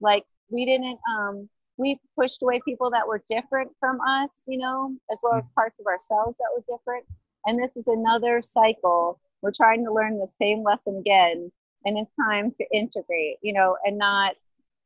Like 0.00 0.24
we 0.50 0.64
didn't 0.64 0.98
um 1.16 1.48
we 1.76 1.98
pushed 2.16 2.42
away 2.42 2.60
people 2.64 2.90
that 2.90 3.06
were 3.06 3.22
different 3.28 3.72
from 3.80 4.00
us 4.00 4.44
you 4.46 4.58
know 4.58 4.94
as 5.10 5.18
well 5.22 5.34
as 5.34 5.48
parts 5.54 5.76
of 5.80 5.86
ourselves 5.86 6.36
that 6.38 6.50
were 6.54 6.76
different. 6.76 7.04
And 7.46 7.62
this 7.62 7.76
is 7.76 7.86
another 7.88 8.40
cycle. 8.40 9.20
We're 9.42 9.52
trying 9.54 9.84
to 9.84 9.92
learn 9.92 10.18
the 10.18 10.28
same 10.34 10.62
lesson 10.62 10.96
again 10.98 11.52
and 11.84 11.98
it's 11.98 12.10
time 12.16 12.50
to 12.52 12.64
integrate 12.72 13.36
you 13.42 13.52
know 13.52 13.76
and 13.84 13.98
not 13.98 14.34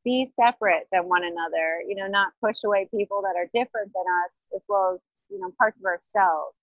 be 0.04 0.32
separate 0.40 0.86
than 0.92 1.08
one 1.08 1.22
another 1.24 1.82
you 1.86 1.94
know 1.94 2.06
not 2.06 2.32
push 2.42 2.56
away 2.64 2.88
people 2.94 3.22
that 3.22 3.36
are 3.36 3.46
different 3.54 3.92
than 3.94 4.04
us 4.26 4.48
as 4.54 4.62
well 4.68 4.94
as 4.94 5.00
you 5.30 5.38
know 5.38 5.52
parts 5.58 5.78
of 5.78 5.84
ourselves. 5.84 6.54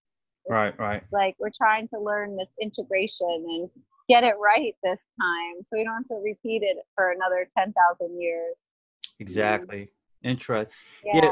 It's 0.45 0.51
Right, 0.51 0.79
right. 0.79 1.03
like 1.11 1.35
we're 1.39 1.51
trying 1.55 1.87
to 1.89 1.99
learn 1.99 2.35
this 2.35 2.49
integration 2.61 3.27
and 3.29 3.69
get 4.07 4.23
it 4.23 4.35
right 4.41 4.73
this 4.83 4.99
time 5.19 5.55
so 5.65 5.77
we 5.77 5.83
don't 5.83 5.93
have 5.95 6.07
to 6.07 6.21
repeat 6.23 6.61
it 6.63 6.77
for 6.95 7.11
another 7.11 7.47
10,000 7.57 8.21
years 8.21 8.55
mm. 8.55 9.19
Exactly. 9.19 9.89
Interesting. 10.23 10.73
yeah, 11.03 11.21
Yeah. 11.23 11.31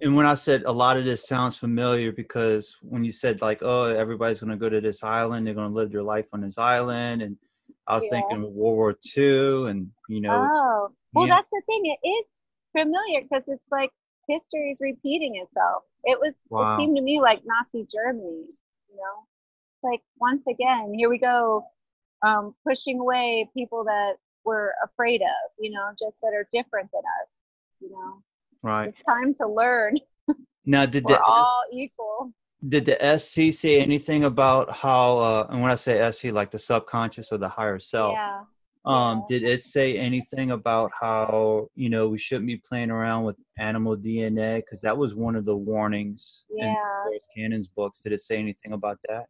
And 0.00 0.16
when 0.16 0.26
I 0.26 0.34
said 0.34 0.64
a 0.66 0.72
lot 0.72 0.96
of 0.96 1.04
this 1.04 1.26
sounds 1.28 1.56
familiar 1.56 2.10
because 2.10 2.76
when 2.82 3.04
you 3.04 3.12
said 3.12 3.40
like, 3.40 3.60
oh, 3.62 3.84
everybody's 3.84 4.40
going 4.40 4.50
to 4.50 4.56
go 4.56 4.68
to 4.68 4.80
this 4.80 5.04
island, 5.04 5.46
they're 5.46 5.54
going 5.54 5.68
to 5.70 5.74
live 5.74 5.92
their 5.92 6.02
life 6.02 6.26
on 6.32 6.40
this 6.40 6.58
island, 6.58 7.22
and 7.22 7.36
I 7.86 7.94
was 7.94 8.04
Yeah. 8.04 8.20
thinking 8.20 8.36
of 8.44 8.50
World 8.52 8.76
War 8.76 8.96
II, 9.16 9.70
and 9.70 9.90
you 10.08 10.20
know, 10.20 10.30
oh 10.32 10.88
well 11.14 11.28
that's 11.28 11.48
the 11.52 11.62
thing 11.66 11.82
it 11.86 12.06
is 12.06 12.26
familiar 12.72 13.22
because 13.22 13.44
it's 13.46 13.62
like 13.70 13.90
history 14.28 14.70
is 14.72 14.78
repeating 14.80 15.36
itself 15.36 15.82
it 16.04 16.18
was 16.18 16.32
Wow. 16.48 16.74
it 16.74 16.80
seemed 16.80 16.96
to 16.96 17.02
me 17.02 17.20
like 17.20 17.42
nazi 17.44 17.86
germany 17.92 18.46
you 18.88 18.96
know 18.96 19.88
like 19.88 20.00
once 20.18 20.42
again 20.48 20.92
here 20.96 21.08
we 21.10 21.18
go 21.18 21.64
um, 22.22 22.54
pushing 22.66 23.00
away 23.00 23.48
people 23.54 23.84
that 23.84 24.14
we're 24.44 24.72
afraid 24.84 25.20
of 25.22 25.50
you 25.58 25.70
know 25.70 25.90
just 25.98 26.20
that 26.20 26.32
are 26.34 26.48
different 26.52 26.90
than 26.92 27.02
us 27.22 27.28
you 27.80 27.90
know 27.90 28.22
right 28.62 28.88
it's 28.88 29.02
time 29.02 29.34
to 29.34 29.46
learn 29.46 29.96
now 30.64 30.84
did 30.84 31.04
we're 31.08 31.14
the 31.14 31.22
all 31.22 31.64
equal 31.72 32.32
did 32.68 32.84
the 32.84 33.18
SC 33.18 33.52
say 33.52 33.80
anything 33.80 34.22
about 34.22 34.70
how? 34.70 35.18
Uh, 35.18 35.46
and 35.50 35.60
when 35.60 35.72
I 35.72 35.74
say 35.74 36.08
SC, 36.12 36.26
like 36.26 36.52
the 36.52 36.60
subconscious 36.60 37.32
or 37.32 37.38
the 37.38 37.48
higher 37.48 37.80
self, 37.80 38.12
yeah 38.12 38.42
um, 38.84 39.24
yeah. 39.28 39.38
did 39.38 39.48
it 39.48 39.62
say 39.62 39.96
anything 39.96 40.50
about 40.50 40.90
how 40.98 41.68
you 41.74 41.88
know 41.88 42.08
we 42.08 42.18
shouldn't 42.18 42.46
be 42.46 42.56
playing 42.56 42.90
around 42.90 43.24
with 43.24 43.36
animal 43.58 43.96
DNA? 43.96 44.56
Because 44.56 44.80
that 44.80 44.96
was 44.96 45.14
one 45.14 45.36
of 45.36 45.44
the 45.44 45.56
warnings 45.56 46.44
in 46.50 46.66
Yeah. 46.66 47.04
Forrest 47.04 47.28
Cannon's 47.34 47.68
books. 47.68 48.00
Did 48.00 48.12
it 48.12 48.22
say 48.22 48.38
anything 48.38 48.72
about 48.72 48.98
that? 49.08 49.26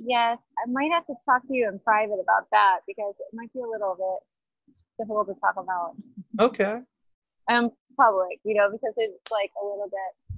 Yes 0.00 0.38
i 0.58 0.70
might 0.70 0.90
have 0.90 1.06
to 1.06 1.14
talk 1.24 1.42
to 1.46 1.54
you 1.54 1.68
in 1.68 1.78
private 1.80 2.18
about 2.22 2.46
that 2.50 2.80
because 2.86 3.14
it 3.18 3.34
might 3.34 3.52
be 3.52 3.60
a 3.60 3.66
little 3.66 3.94
bit 3.96 5.04
difficult 5.06 5.26
to 5.28 5.34
talk 5.40 5.54
about 5.56 5.94
Okay. 6.38 6.80
um 7.48 7.70
public 7.96 8.40
you 8.44 8.54
know 8.54 8.68
because 8.70 8.94
it's 8.96 9.30
like 9.30 9.50
a 9.60 9.64
little 9.64 9.88
bit 9.90 10.34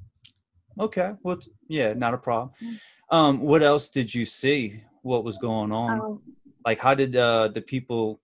Okay. 0.78 1.12
Well, 1.22 1.38
yeah, 1.68 1.94
not 1.94 2.12
a 2.12 2.18
problem. 2.18 2.50
Mm. 2.62 2.80
Um, 3.10 3.40
what 3.40 3.62
else 3.62 3.88
did 3.88 4.14
you 4.14 4.26
see? 4.26 4.82
What 5.02 5.24
was 5.24 5.38
going 5.38 5.72
on? 5.72 6.00
um, 6.00 6.22
like, 6.66 6.78
how 6.78 6.94
did 6.94 7.16
uh, 7.16 7.48
the 7.48 7.62
people 7.62 8.20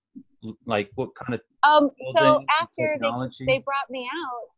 like? 0.66 0.90
What 0.97 1.14
kind 1.14 1.35
of 1.35 1.40
um 1.62 1.90
so 2.12 2.45
after 2.61 2.99
they 3.01 3.47
they 3.47 3.59
brought 3.61 3.88
me 3.88 4.07
out 4.12 4.51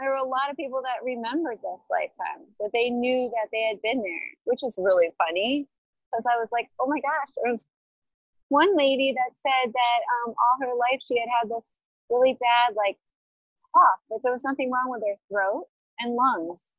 there 0.00 0.10
were 0.10 0.16
a 0.22 0.24
lot 0.24 0.50
of 0.50 0.56
people 0.56 0.80
that 0.82 1.04
remembered 1.04 1.58
this 1.58 1.86
lifetime 1.90 2.46
that 2.60 2.70
they 2.72 2.90
knew 2.90 3.30
that 3.34 3.48
they 3.52 3.62
had 3.68 3.80
been 3.82 4.02
there 4.02 4.28
which 4.44 4.60
was 4.62 4.78
really 4.80 5.10
funny 5.18 5.66
because 6.10 6.24
i 6.26 6.38
was 6.38 6.50
like 6.52 6.68
oh 6.80 6.86
my 6.88 7.00
gosh 7.00 7.30
there 7.42 7.50
was 7.52 7.66
one 8.48 8.74
lady 8.76 9.12
that 9.12 9.30
said 9.36 9.72
that 9.72 10.00
um, 10.24 10.34
all 10.34 10.56
her 10.66 10.74
life 10.74 11.00
she 11.06 11.18
had 11.18 11.28
had 11.40 11.50
this 11.50 11.78
really 12.10 12.36
bad 12.40 12.74
like 12.76 12.96
cough 13.74 14.00
but 14.08 14.18
there 14.22 14.32
was 14.32 14.42
something 14.42 14.70
wrong 14.70 14.88
with 14.88 15.02
her 15.06 15.16
throat 15.30 15.64
and 16.00 16.14
lungs 16.14 16.74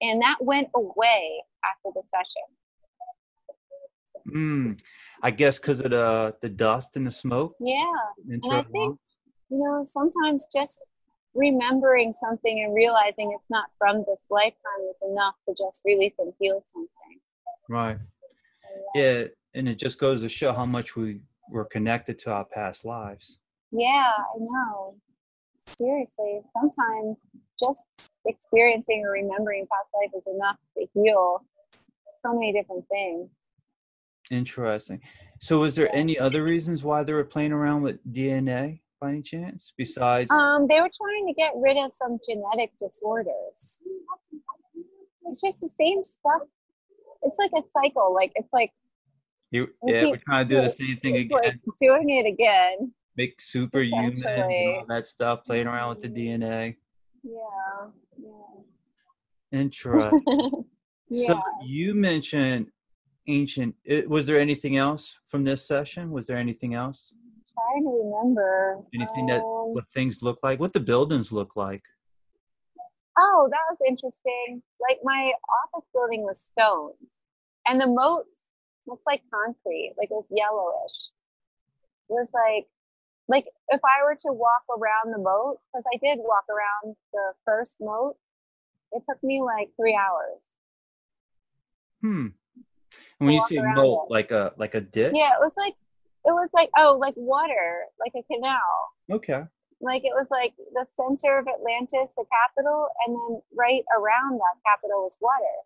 and 0.00 0.22
that 0.22 0.36
went 0.40 0.68
away 0.74 1.42
after 1.64 1.90
the 1.94 2.02
session 2.06 2.46
Mm, 4.34 4.80
I 5.22 5.30
guess 5.30 5.58
because 5.58 5.80
of 5.80 5.90
the 5.92 6.34
the 6.42 6.48
dust 6.48 6.96
and 6.96 7.06
the 7.06 7.12
smoke. 7.12 7.54
Yeah. 7.60 7.84
And 8.28 8.42
I 8.50 8.62
think- 8.62 8.74
lungs. 8.74 8.98
You 9.48 9.58
know, 9.58 9.82
sometimes 9.84 10.48
just 10.52 10.88
remembering 11.36 12.12
something 12.12 12.64
and 12.64 12.74
realizing 12.74 13.32
it's 13.32 13.50
not 13.50 13.66
from 13.78 14.04
this 14.08 14.26
lifetime 14.30 14.82
is 14.90 14.98
enough 15.08 15.34
to 15.48 15.54
just 15.56 15.82
release 15.84 16.14
and 16.18 16.32
heal 16.40 16.60
something. 16.62 17.20
Right. 17.68 17.98
So, 17.98 18.80
Yeah, 18.94 19.24
and 19.54 19.68
it 19.68 19.76
just 19.76 20.00
goes 20.00 20.22
to 20.22 20.28
show 20.28 20.52
how 20.52 20.66
much 20.66 20.96
we 20.96 21.20
were 21.50 21.66
connected 21.66 22.18
to 22.20 22.32
our 22.32 22.44
past 22.44 22.84
lives. 22.84 23.38
Yeah, 23.70 24.10
I 24.34 24.38
know. 24.38 24.96
Seriously, 25.58 26.40
sometimes 26.52 27.20
just 27.60 27.88
experiencing 28.26 29.04
or 29.04 29.12
remembering 29.12 29.66
past 29.70 29.88
life 29.94 30.12
is 30.16 30.26
enough 30.34 30.56
to 30.76 30.86
heal 30.94 31.44
so 32.22 32.32
many 32.32 32.52
different 32.52 32.86
things. 32.88 33.28
Interesting. 34.30 35.00
So, 35.40 35.60
was 35.60 35.74
there 35.74 35.86
Yeah. 35.86 36.00
any 36.00 36.18
other 36.18 36.42
reasons 36.42 36.82
why 36.82 37.02
they 37.02 37.12
were 37.12 37.24
playing 37.24 37.52
around 37.52 37.82
with 37.82 38.04
DNA 38.12 38.80
by 39.00 39.10
any 39.10 39.22
chance? 39.22 39.72
Besides, 39.76 40.30
Um, 40.30 40.66
they 40.66 40.80
were 40.80 40.90
trying 40.94 41.26
to 41.26 41.34
get 41.34 41.52
rid 41.56 41.76
of 41.76 41.92
some 41.92 42.18
genetic 42.26 42.72
disorders. 42.78 43.82
It's 45.26 45.42
just 45.42 45.60
the 45.60 45.68
same 45.68 46.02
stuff. 46.04 46.42
It's 47.22 47.38
like 47.38 47.50
a 47.56 47.62
cycle. 47.70 48.14
Like 48.14 48.32
it's 48.36 48.52
like 48.52 48.72
you, 49.50 49.68
yeah, 49.86 50.02
keep- 50.02 50.10
we're 50.12 50.20
trying 50.26 50.48
to 50.48 50.54
do 50.54 50.62
the 50.62 50.70
same 50.70 50.96
thing 50.98 51.16
it's 51.16 51.30
like 51.30 51.44
again. 51.46 51.60
doing 51.80 52.10
it 52.10 52.26
again. 52.26 52.92
Make 53.16 53.40
superhuman 53.40 54.12
and 54.26 54.76
all 54.78 54.84
that 54.88 55.08
stuff, 55.08 55.44
playing 55.46 55.66
around 55.66 55.88
with 55.96 56.00
the 56.02 56.08
DNA. 56.08 56.76
Yeah. 57.22 57.88
Yeah. 58.18 58.62
Interesting. 59.52 60.20
Yeah. 60.28 60.48
So 61.08 61.40
you 61.64 61.94
mentioned 61.94 62.66
ancient. 63.28 63.76
Was 64.08 64.26
there 64.26 64.40
anything 64.40 64.76
else 64.76 65.16
from 65.28 65.44
this 65.44 65.64
session? 65.64 66.10
Was 66.10 66.26
there 66.26 66.36
anything 66.36 66.74
else? 66.74 67.14
Trying 67.56 67.84
to 67.84 67.90
remember. 68.04 68.84
Anything 68.94 69.26
that 69.26 69.40
Um, 69.40 69.74
what 69.74 69.88
things 69.94 70.22
look 70.22 70.38
like? 70.42 70.60
What 70.60 70.72
the 70.72 70.80
buildings 70.80 71.32
look 71.32 71.56
like? 71.56 71.82
Oh, 73.18 73.48
that 73.50 73.64
was 73.70 73.78
interesting. 73.88 74.62
Like 74.78 74.98
my 75.02 75.32
office 75.64 75.88
building 75.94 76.22
was 76.22 76.38
stone, 76.38 76.92
and 77.66 77.80
the 77.80 77.86
moat 77.86 78.26
looked 78.86 79.06
like 79.06 79.22
concrete, 79.32 79.94
like 79.98 80.10
it 80.10 80.14
was 80.14 80.30
yellowish. 80.30 80.96
It 82.08 82.12
was 82.12 82.28
like, 82.34 82.68
like 83.26 83.46
if 83.68 83.80
I 83.82 84.04
were 84.04 84.16
to 84.16 84.32
walk 84.32 84.64
around 84.70 85.12
the 85.12 85.18
moat, 85.18 85.58
because 85.72 85.84
I 85.92 85.96
did 85.96 86.18
walk 86.20 86.44
around 86.50 86.94
the 87.12 87.32
first 87.44 87.80
moat, 87.80 88.16
it 88.92 89.02
took 89.08 89.22
me 89.22 89.40
like 89.42 89.70
three 89.76 89.96
hours. 89.96 90.42
Hmm. 92.02 92.26
And 93.18 93.26
when 93.26 93.32
you 93.32 93.42
say 93.48 93.58
moat, 93.58 94.06
it. 94.08 94.12
like 94.12 94.30
a 94.30 94.52
like 94.58 94.74
a 94.74 94.80
ditch? 94.82 95.12
Yeah, 95.14 95.30
it 95.30 95.40
was 95.40 95.56
like, 95.56 95.74
it 96.26 96.32
was 96.32 96.50
like, 96.52 96.70
oh, 96.76 96.98
like 97.00 97.14
water, 97.16 97.84
like 98.00 98.12
a 98.16 98.22
canal. 98.32 98.72
Okay. 99.10 99.44
Like 99.80 100.02
it 100.04 100.12
was 100.14 100.28
like 100.30 100.54
the 100.74 100.86
center 100.90 101.38
of 101.38 101.46
Atlantis, 101.48 102.14
the 102.16 102.24
capital, 102.30 102.88
and 103.06 103.14
then 103.16 103.40
right 103.54 103.84
around 103.98 104.38
that 104.38 104.56
capital 104.66 105.02
was 105.04 105.16
water. 105.20 105.56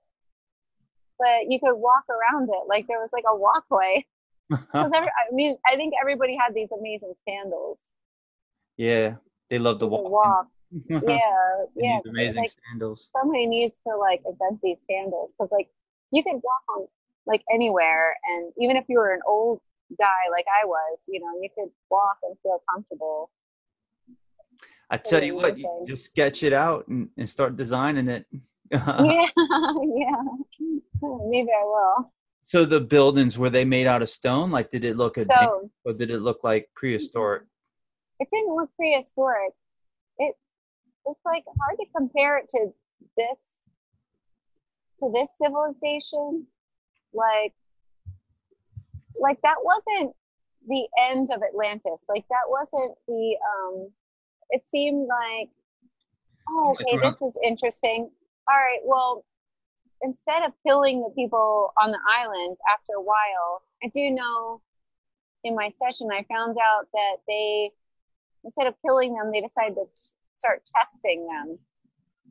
But 1.19 1.49
you 1.51 1.61
could 1.61 1.75
walk 1.77 2.05
around 2.09 2.49
it, 2.49 2.67
like 2.69 2.87
there 2.89 2.99
was 3.01 3.11
like 3.13 3.25
a 3.31 3.37
walkway. 3.37 4.07
Because 4.51 4.91
I 4.93 5.07
mean, 5.33 5.57
I 5.67 5.77
think 5.77 5.95
everybody 6.01 6.37
had 6.37 6.55
these 6.55 6.71
amazing 6.77 7.15
sandals. 7.29 7.95
yeah, 8.77 9.15
they 9.49 9.59
love 9.59 9.79
to 9.79 9.87
to 9.87 9.87
walk. 9.87 10.11
walk. 10.11 10.47
Yeah, 10.89 11.67
yeah. 11.77 11.99
amazing 12.09 12.43
Like 12.43 12.53
sandals. 12.69 13.11
somebody 13.17 13.47
needs 13.47 13.81
to 13.87 13.97
like 13.97 14.23
invent 14.27 14.61
these 14.63 14.83
sandals 14.91 15.33
because 15.33 15.53
like 15.53 15.69
you 16.11 16.23
could 16.25 16.35
walk 16.43 16.65
on 16.77 16.87
like 17.27 17.43
anywhere, 17.53 18.17
and 18.25 18.53
even 18.59 18.77
if 18.77 18.85
you 18.89 18.99
were 18.99 19.13
an 19.15 19.21
old 19.27 19.61
guy 19.99 20.21
like 20.33 20.47
I 20.63 20.67
was, 20.67 20.99
you 21.09 21.21
know, 21.21 21.33
you 21.41 21.49
could 21.57 21.71
walk 21.91 22.19
and 22.23 22.37
feel 22.43 22.63
comfortable. 22.73 23.31
I 24.91 24.97
tell 24.97 25.23
you 25.23 25.35
what, 25.37 25.57
you 25.59 25.85
just 25.87 26.05
sketch 26.07 26.43
it 26.43 26.53
out 26.53 26.89
and, 26.89 27.09
and 27.17 27.29
start 27.29 27.57
designing 27.57 28.09
it. 28.09 28.27
yeah, 28.73 28.81
yeah. 29.37 30.23
Maybe 31.03 31.49
I 31.51 31.65
will. 31.65 32.13
so 32.43 32.65
the 32.65 32.81
buildings 32.81 33.39
were 33.39 33.51
they 33.51 33.65
made 33.65 33.87
out 33.87 34.03
of 34.03 34.09
stone? 34.09 34.51
Like, 34.51 34.71
did 34.71 34.85
it 34.85 34.97
look 34.97 35.17
advanced, 35.17 35.51
So 35.53 35.71
or 35.85 35.93
did 35.93 36.11
it 36.11 36.21
look 36.21 36.41
like 36.45 36.69
prehistoric? 36.75 37.45
it 38.21 38.29
didn't 38.31 38.55
look 38.55 38.71
prehistoric. 38.77 39.53
It 40.19 40.35
it's 41.07 41.21
like 41.25 41.45
hard 41.59 41.79
to 41.79 41.87
compare 41.97 42.39
it 42.39 42.49
to 42.51 42.67
this 43.17 43.59
to 45.01 45.11
this 45.15 45.31
civilization. 45.39 46.47
Like 47.15 47.55
like 49.21 49.41
that 49.43 49.57
wasn't 49.63 50.15
the 50.69 50.87
end 51.11 51.29
of 51.33 51.43
Atlantis. 51.43 52.07
Like 52.09 52.25
that 52.29 52.49
wasn't 52.49 52.97
the 53.07 53.37
um 53.45 53.91
it 54.51 54.65
seemed 54.65 55.09
like 55.09 55.51
oh 56.49 56.75
okay, 56.81 56.99
this 57.03 57.21
is 57.23 57.39
interesting. 57.45 58.11
All 58.49 58.57
right, 58.57 58.81
well 58.85 59.25
instead 60.03 60.43
of 60.45 60.53
killing 60.67 61.03
the 61.03 61.11
people 61.11 61.73
on 61.81 61.91
the 61.91 61.99
island 62.09 62.57
after 62.73 62.95
a 62.97 63.03
while, 63.03 63.63
I 63.85 63.89
do 63.93 64.11
know 64.11 64.63
in 65.45 65.55
my 65.55 65.69
session 65.69 66.09
I 66.13 66.25
found 66.29 66.57
out 66.59 66.87
that 66.93 67.17
they 67.29 67.71
instead 68.45 68.67
of 68.67 68.75
killing 68.83 69.15
them, 69.15 69.31
they 69.33 69.41
decided 69.41 69.75
to 69.75 69.85
t- 69.85 70.15
start 70.39 70.63
testing 70.65 71.27
them 71.27 71.59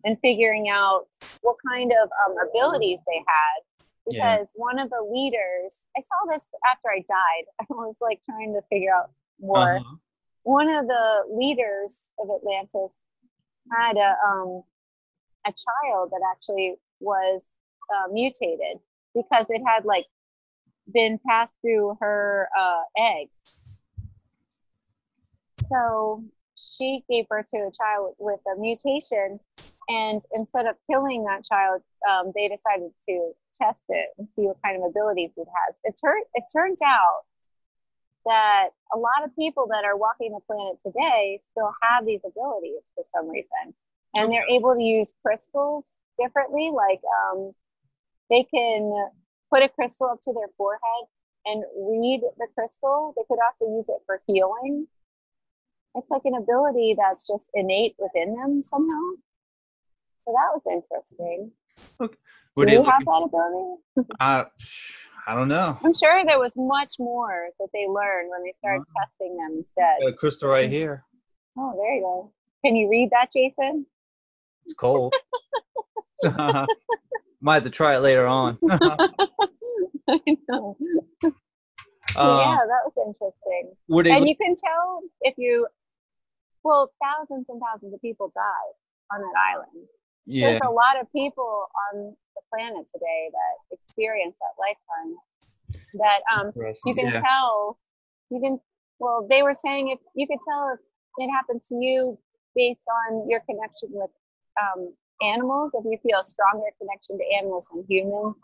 and 0.03 0.17
figuring 0.21 0.69
out 0.69 1.07
what 1.41 1.57
kind 1.67 1.91
of 1.91 2.09
um, 2.25 2.35
abilities 2.49 3.01
they 3.05 3.17
had. 3.27 3.78
Yeah. 4.09 4.35
Because 4.35 4.51
one 4.55 4.79
of 4.79 4.89
the 4.89 5.05
leaders, 5.11 5.87
I 5.97 6.01
saw 6.01 6.31
this 6.31 6.49
after 6.71 6.89
I 6.89 7.03
died. 7.07 7.45
I 7.61 7.65
was 7.69 7.99
like 8.01 8.21
trying 8.25 8.53
to 8.53 8.61
figure 8.69 8.93
out 8.93 9.11
more. 9.39 9.77
Uh-huh. 9.77 9.95
One 10.43 10.69
of 10.69 10.87
the 10.87 11.23
leaders 11.31 12.11
of 12.19 12.29
Atlantis 12.29 13.03
had 13.71 13.97
a 13.97 14.15
um, 14.25 14.63
a 15.45 15.51
child 15.51 16.11
that 16.11 16.21
actually 16.31 16.75
was 16.99 17.57
uh, 17.93 18.11
mutated 18.11 18.79
because 19.15 19.49
it 19.49 19.61
had 19.65 19.85
like 19.85 20.05
been 20.93 21.19
passed 21.27 21.55
through 21.61 21.97
her 21.99 22.49
uh, 22.57 22.81
eggs. 22.97 23.69
So 25.61 26.23
she 26.55 27.03
gave 27.09 27.27
birth 27.27 27.47
to 27.53 27.57
a 27.57 27.71
child 27.71 28.15
with 28.17 28.39
a 28.51 28.59
mutation, 28.59 29.39
and 29.89 30.21
instead 30.35 30.67
of 30.67 30.75
killing 30.89 31.23
that 31.25 31.43
child, 31.43 31.81
um, 32.09 32.31
they 32.35 32.47
decided 32.47 32.91
to 33.09 33.31
test 33.53 33.85
it 33.89 34.09
and 34.19 34.27
see 34.35 34.43
what 34.43 34.57
kind 34.63 34.77
of 34.77 34.87
abilities 34.87 35.31
it 35.35 35.47
has. 35.67 35.79
It 35.83 35.99
turn 35.99 36.21
it 36.35 36.43
turns 36.55 36.79
out 36.85 37.21
that 38.25 38.69
a 38.93 38.97
lot 38.97 39.25
of 39.25 39.35
people 39.35 39.67
that 39.71 39.83
are 39.85 39.97
walking 39.97 40.31
the 40.31 40.39
planet 40.45 40.79
today 40.79 41.41
still 41.43 41.73
have 41.81 42.05
these 42.05 42.21
abilities 42.23 42.83
for 42.93 43.03
some 43.07 43.27
reason, 43.27 43.73
and 44.15 44.31
they're 44.31 44.47
able 44.47 44.75
to 44.75 44.83
use 44.83 45.13
crystals 45.25 46.01
differently. 46.21 46.69
Like 46.71 47.01
um, 47.25 47.51
they 48.29 48.43
can 48.43 49.09
put 49.51 49.63
a 49.63 49.69
crystal 49.69 50.09
up 50.09 50.21
to 50.21 50.33
their 50.33 50.49
forehead 50.55 51.09
and 51.47 51.63
read 51.75 52.21
the 52.37 52.47
crystal. 52.53 53.15
They 53.17 53.23
could 53.27 53.39
also 53.43 53.65
use 53.75 53.89
it 53.89 54.03
for 54.05 54.21
healing. 54.27 54.87
It's 55.95 56.11
like 56.11 56.25
an 56.25 56.35
ability 56.35 56.95
that's 56.95 57.25
just 57.25 57.49
innate 57.55 57.95
within 57.97 58.35
them 58.35 58.61
somehow. 58.61 59.15
So 60.29 60.35
that 60.35 60.53
was 60.53 60.67
interesting. 60.71 61.51
Were 62.55 62.65
Do 62.67 62.71
you 62.71 62.83
have 62.83 63.01
looking- 63.07 63.29
that 63.31 63.39
ability? 63.95 64.13
I, 64.19 64.45
I 65.27 65.33
don't 65.35 65.47
know. 65.47 65.77
I'm 65.83 65.93
sure 65.95 66.23
there 66.23 66.37
was 66.39 66.55
much 66.55 66.93
more 66.99 67.49
that 67.59 67.69
they 67.73 67.87
learned 67.87 68.29
when 68.29 68.43
they 68.43 68.53
started 68.59 68.81
Uh-huh. 68.81 69.05
testing 69.05 69.37
them 69.37 69.53
instead. 69.57 70.01
Got 70.01 70.09
a 70.09 70.13
crystal 70.13 70.49
right 70.49 70.69
here. 70.69 71.03
Oh, 71.57 71.73
there 71.75 71.95
you 71.95 72.01
go. 72.01 72.31
Can 72.63 72.75
you 72.75 72.89
read 72.89 73.09
that, 73.11 73.31
Jason? 73.35 73.87
It's 74.65 74.75
cold. 74.75 75.15
Might 77.41 77.53
have 77.55 77.63
to 77.63 77.69
try 77.71 77.95
it 77.95 78.01
later 78.01 78.27
on. 78.27 78.59
I 78.69 80.19
know. 80.47 80.77
Um, 81.23 81.31
yeah, 82.39 82.57
that 82.67 82.83
was 82.85 82.93
interesting. 82.97 83.73
and 84.15 84.27
you 84.29 84.35
can 84.35 84.53
tell 84.55 85.01
if 85.21 85.33
you, 85.37 85.67
well, 86.63 86.91
thousands 87.01 87.49
and 87.49 87.59
thousands 87.61 87.93
of 87.95 88.01
people 88.01 88.31
died 88.35 88.75
on 89.11 89.21
that 89.21 89.33
island. 89.53 89.87
Yeah. 90.29 90.51
There's 90.51 90.61
a 90.65 90.71
lot 90.71 91.01
of 91.01 91.11
people 91.11 91.65
on 91.91 92.15
the 92.35 92.41
planet 92.53 92.87
today 92.87 93.29
that 93.31 93.75
experience 93.75 94.37
that 94.39 94.53
lifetime. 94.61 95.17
That 95.95 96.21
um, 96.33 96.51
you 96.85 96.93
can 96.93 97.07
yeah. 97.07 97.19
tell, 97.19 97.79
you 98.29 98.39
can, 98.39 98.59
well, 98.99 99.25
they 99.29 99.41
were 99.41 99.53
saying 99.55 99.89
if 99.89 99.99
you 100.15 100.27
could 100.27 100.39
tell 100.47 100.73
if 100.73 100.79
it 101.17 101.29
happened 101.31 101.63
to 101.69 101.75
you 101.75 102.17
based 102.55 102.83
on 103.09 103.27
your 103.27 103.39
connection 103.41 103.89
with 103.91 104.11
um, 104.61 104.93
animals, 105.23 105.71
if 105.73 105.83
you 105.85 105.97
feel 106.03 106.19
a 106.19 106.23
stronger 106.23 106.67
connection 106.79 107.17
to 107.17 107.23
animals 107.37 107.69
than 107.73 107.83
humans, 107.89 108.35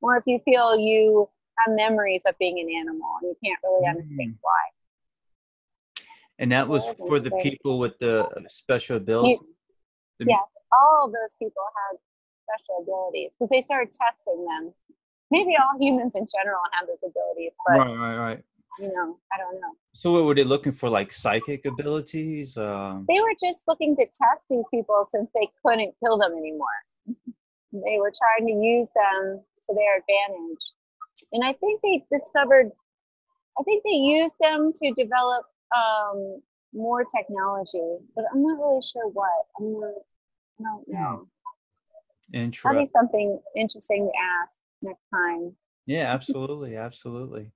or 0.00 0.16
if 0.16 0.24
you 0.26 0.40
feel 0.44 0.78
you 0.78 1.28
have 1.58 1.76
memories 1.76 2.22
of 2.26 2.34
being 2.38 2.58
an 2.58 2.68
animal 2.80 3.08
and 3.22 3.30
you 3.30 3.36
can't 3.44 3.60
really 3.62 3.86
understand 3.86 4.32
Mm. 4.32 4.38
why. 4.40 4.62
and 6.38 6.50
that 6.52 6.66
was 6.66 6.84
That 6.84 6.98
was 6.98 7.08
for 7.08 7.20
the 7.20 7.30
people 7.42 7.78
with 7.78 7.98
the 7.98 8.28
special 8.48 8.96
ability. 8.96 9.38
The- 10.18 10.26
yes, 10.26 10.40
all 10.74 11.08
those 11.08 11.34
people 11.38 11.62
had 11.88 11.98
special 12.44 12.82
abilities 12.82 13.32
because 13.34 13.50
they 13.50 13.62
started 13.62 13.94
testing 13.94 14.44
them 14.44 14.74
maybe 15.30 15.52
all 15.56 15.78
humans 15.80 16.14
in 16.14 16.26
general 16.36 16.60
have 16.72 16.86
those 16.86 17.02
abilities, 17.10 17.52
but 17.66 17.78
right, 17.78 17.98
right, 17.98 18.16
right. 18.16 18.44
you 18.78 18.88
know, 18.88 19.18
I 19.32 19.38
don't 19.38 19.60
know. 19.60 19.72
So, 19.92 20.12
what 20.12 20.24
were 20.24 20.34
they 20.34 20.44
looking 20.44 20.72
for? 20.72 20.88
Like 20.88 21.12
psychic 21.12 21.64
abilities? 21.64 22.56
Um, 22.56 23.04
They 23.08 23.20
were 23.20 23.34
just 23.42 23.66
looking 23.68 23.96
to 23.96 24.04
test 24.06 24.42
these 24.50 24.64
people 24.72 25.04
since 25.08 25.28
they 25.34 25.48
couldn't 25.64 25.94
kill 26.02 26.18
them 26.18 26.32
anymore. 26.32 26.78
They 27.72 27.98
were 27.98 28.12
trying 28.22 28.46
to 28.46 28.54
use 28.54 28.90
them 28.94 29.40
to 29.66 29.74
their 29.74 29.98
advantage. 29.98 30.64
And 31.32 31.42
I 31.44 31.52
think 31.54 31.80
they 31.82 32.04
discovered, 32.16 32.70
I 33.58 33.62
think 33.64 33.82
they 33.82 33.98
used 34.18 34.36
them 34.40 34.72
to 34.80 34.92
develop 34.92 35.44
um, 35.74 36.40
more 36.72 37.04
technology, 37.04 37.98
but 38.14 38.24
I'm 38.32 38.42
not 38.42 38.58
really 38.60 38.82
sure 38.92 39.08
what. 39.08 39.40
I'm 39.58 39.80
not, 39.80 39.94
I 39.94 40.13
don't 40.64 40.88
know. 40.88 41.26
Interesting. 42.32 42.84
be 42.84 42.90
something 42.92 43.40
interesting 43.56 44.10
to 44.10 44.12
ask 44.42 44.60
next 44.82 45.02
time. 45.12 45.54
Yeah, 45.86 46.12
absolutely, 46.12 46.76
absolutely. 46.76 47.52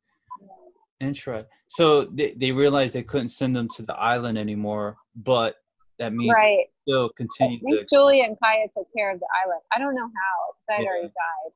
Interesting. 1.01 1.49
So 1.69 2.05
they, 2.05 2.35
they 2.37 2.53
realized 2.53 2.95
they 2.95 3.03
couldn't 3.03 3.29
send 3.31 3.57
them 3.57 3.69
to 3.77 3.83
the 3.83 3.95
island 3.95 4.37
anymore, 4.37 4.97
but 5.17 5.57
that 5.99 6.13
means 6.13 6.35
Right. 6.35 6.67
they 6.87 6.93
still 6.93 7.07
I 7.07 7.17
continue 7.17 7.59
to, 7.59 7.65
think 7.65 7.89
Julia 7.89 8.25
and 8.25 8.37
Kaya 8.43 8.67
took 8.77 8.87
care 8.97 9.11
of 9.13 9.21
the 9.21 9.27
island. 9.45 9.61
I 9.75 9.79
don't 9.79 9.95
know 9.95 10.07
how, 10.09 10.75
I'd 10.75 10.83
Yeah. 10.83 10.89
already 10.89 11.07
died. 11.09 11.53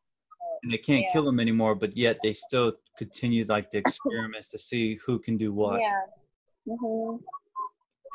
and 0.65 0.73
they 0.73 0.79
can't 0.79 1.03
yeah. 1.03 1.12
kill 1.12 1.25
them 1.25 1.41
anymore, 1.41 1.75
but 1.75 1.97
yet 1.97 2.19
they 2.23 2.33
still 2.33 2.73
continue 2.97 3.45
like 3.47 3.71
the 3.71 3.79
experiments 3.79 4.49
to 4.49 4.59
see 4.59 4.95
who 5.05 5.19
can 5.19 5.37
do 5.37 5.53
what. 5.53 5.81
Yeah. 5.81 6.03
hmm 6.67 7.17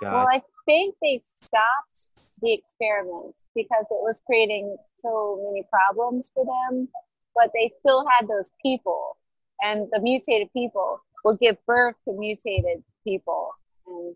Well, 0.01 0.27
I 0.27 0.41
think 0.65 0.95
they 1.01 1.17
stopped 1.17 2.11
the 2.41 2.53
experiments 2.53 3.49
because 3.55 3.85
it 3.89 4.01
was 4.01 4.21
creating 4.25 4.75
so 4.97 5.41
many 5.47 5.63
problems 5.71 6.31
for 6.33 6.45
them. 6.45 6.87
But 7.35 7.51
they 7.53 7.69
still 7.79 8.05
had 8.09 8.27
those 8.27 8.51
people, 8.63 9.17
and 9.61 9.87
the 9.91 9.99
mutated 10.01 10.51
people 10.53 10.99
will 11.23 11.35
give 11.35 11.57
birth 11.67 11.95
to 12.05 12.13
mutated 12.13 12.83
people. 13.03 13.51
And 13.85 14.15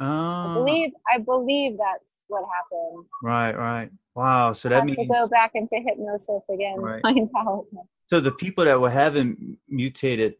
I 0.00 0.04
Ah, 0.04 0.54
believe 0.54 0.90
I 1.12 1.18
believe 1.18 1.76
that's 1.76 2.18
what 2.28 2.44
happened. 2.44 3.04
right, 3.22 3.56
right. 3.56 3.90
Wow. 4.14 4.52
So 4.52 4.68
I 4.68 4.70
that 4.70 4.76
have 4.78 4.84
means 4.86 4.98
to 4.98 5.04
go 5.06 5.28
back 5.28 5.52
into 5.54 5.76
hypnosis 5.76 6.42
again 6.48 6.80
Right. 6.80 7.02
find 7.02 7.28
out. 7.36 7.66
so 8.10 8.20
the 8.20 8.32
people 8.32 8.64
that 8.64 8.80
were 8.80 8.90
having 8.90 9.56
mutated 9.68 10.34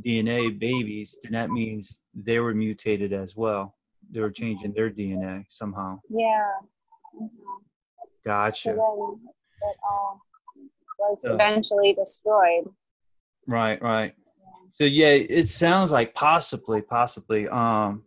DNA 0.00 0.56
babies, 0.58 1.18
then 1.22 1.32
that 1.32 1.50
means 1.50 1.98
they 2.14 2.38
were 2.38 2.54
mutated 2.54 3.12
as 3.12 3.34
well. 3.36 3.74
They 4.12 4.20
were 4.20 4.30
changing 4.30 4.72
their 4.74 4.90
DNA 4.90 5.44
somehow. 5.48 6.00
Yeah. 6.10 6.50
Mhm. 7.14 7.30
So 7.34 8.08
Gotcha. 8.24 8.68
then 8.70 8.76
it 8.78 9.76
all 9.88 10.20
was 10.98 11.24
Yeah. 11.24 11.32
eventually 11.34 11.94
destroyed. 11.94 12.64
Right, 13.46 13.80
right. 13.82 14.14
So 14.70 14.84
yeah, 14.84 15.08
it 15.08 15.48
sounds 15.48 15.90
like 15.92 16.14
possibly, 16.14 16.82
possibly. 16.82 17.48
Um, 17.48 18.04